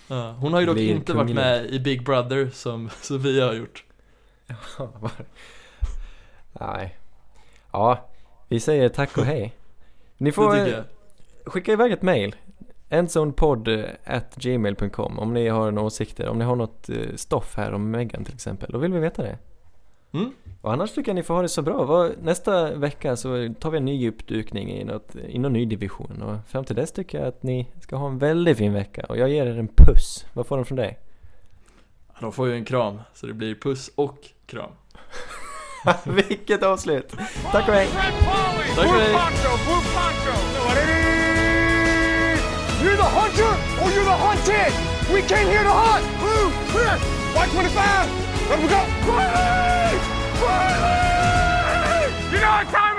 Ja, 0.07 0.31
hon 0.31 0.53
har 0.53 0.59
ju 0.59 0.65
dock 0.65 0.77
inte 0.77 1.13
varit 1.13 1.35
med 1.35 1.65
i 1.65 1.79
Big 1.79 2.05
Brother 2.05 2.49
som 2.53 2.89
Sofia 3.01 3.45
har 3.45 3.53
gjort. 3.53 3.85
Ja, 4.77 4.89
var 4.99 5.11
det? 5.17 5.25
Nej. 6.51 6.97
Ja, 7.71 8.09
vi 8.47 8.59
säger 8.59 8.89
tack 8.89 9.17
och 9.17 9.25
hej. 9.25 9.53
Ni 10.17 10.31
får 10.31 10.83
skicka 11.45 11.71
iväg 11.71 11.91
ett 11.91 12.01
mail. 12.01 12.35
Endzonepod 12.93 13.67
at 14.03 14.35
gmail.com 14.35 15.19
om 15.19 15.33
ni 15.33 15.47
har 15.47 15.71
några 15.71 15.87
åsikter, 15.87 16.27
om 16.27 16.37
ni 16.37 16.45
har 16.45 16.55
något 16.55 16.89
eh, 16.89 17.15
stoff 17.15 17.53
här 17.57 17.73
om 17.73 17.91
Megan 17.91 18.25
till 18.25 18.33
exempel. 18.33 18.69
Då 18.71 18.77
vill 18.77 18.93
vi 18.93 18.99
veta 18.99 19.23
det. 19.23 19.37
Mm. 20.11 20.31
Och 20.61 20.73
annars 20.73 20.91
tycker 20.91 21.09
jag 21.09 21.15
ni 21.15 21.23
får 21.23 21.33
ha 21.33 21.41
det 21.41 21.49
så 21.49 21.61
bra. 21.61 22.09
Nästa 22.21 22.75
vecka 22.75 23.15
så 23.15 23.53
tar 23.59 23.71
vi 23.71 23.77
en 23.77 23.85
ny 23.85 23.95
djupdykning 23.95 24.71
i, 24.71 24.83
något, 24.83 25.15
i 25.15 25.39
någon 25.39 25.53
ny 25.53 25.65
division. 25.65 26.21
Och 26.21 26.49
fram 26.49 26.65
till 26.65 26.75
dess 26.75 26.91
tycker 26.91 27.19
jag 27.19 27.27
att 27.27 27.43
ni 27.43 27.67
ska 27.81 27.95
ha 27.95 28.07
en 28.07 28.17
väldigt 28.17 28.57
fin 28.57 28.73
vecka. 28.73 29.05
Och 29.09 29.17
jag 29.17 29.29
ger 29.29 29.45
er 29.45 29.59
en 29.59 29.67
puss. 29.67 30.25
Vad 30.33 30.47
får 30.47 30.55
de 30.55 30.65
från 30.65 30.75
dig? 30.75 30.99
De 32.19 32.31
får 32.31 32.47
ju 32.47 32.53
en 32.53 32.65
kram, 32.65 32.99
så 33.13 33.27
det 33.27 33.33
blir 33.33 33.55
puss 33.55 33.91
och 33.95 34.17
kram. 34.45 34.71
Vilket 36.27 36.63
avslut! 36.63 37.13
Tack 37.51 37.67
och 37.67 37.73
hej! 37.73 37.87
Tack 38.75 38.89
blue 38.89 39.05
för 39.81 41.02
You're 42.83 42.97
the 42.97 43.03
hunter 43.03 43.47
or 43.79 43.91
you're 43.95 44.03
the 44.03 44.11
hunted. 44.11 44.75
We 45.07 45.21
came 45.21 45.47
here 45.47 45.63
to 45.63 45.71
hunt. 45.71 46.03
Blue, 46.19 46.51
clear. 46.67 46.99
White 47.31 47.49
25. 47.49 48.11
Let 48.49 48.59
we 48.59 48.67
go. 48.67 48.83
Quietly! 49.07 50.03
Quietly! 50.43 52.11
You 52.35 52.43
know 52.43 52.51
what 52.59 52.67
time 52.67 52.92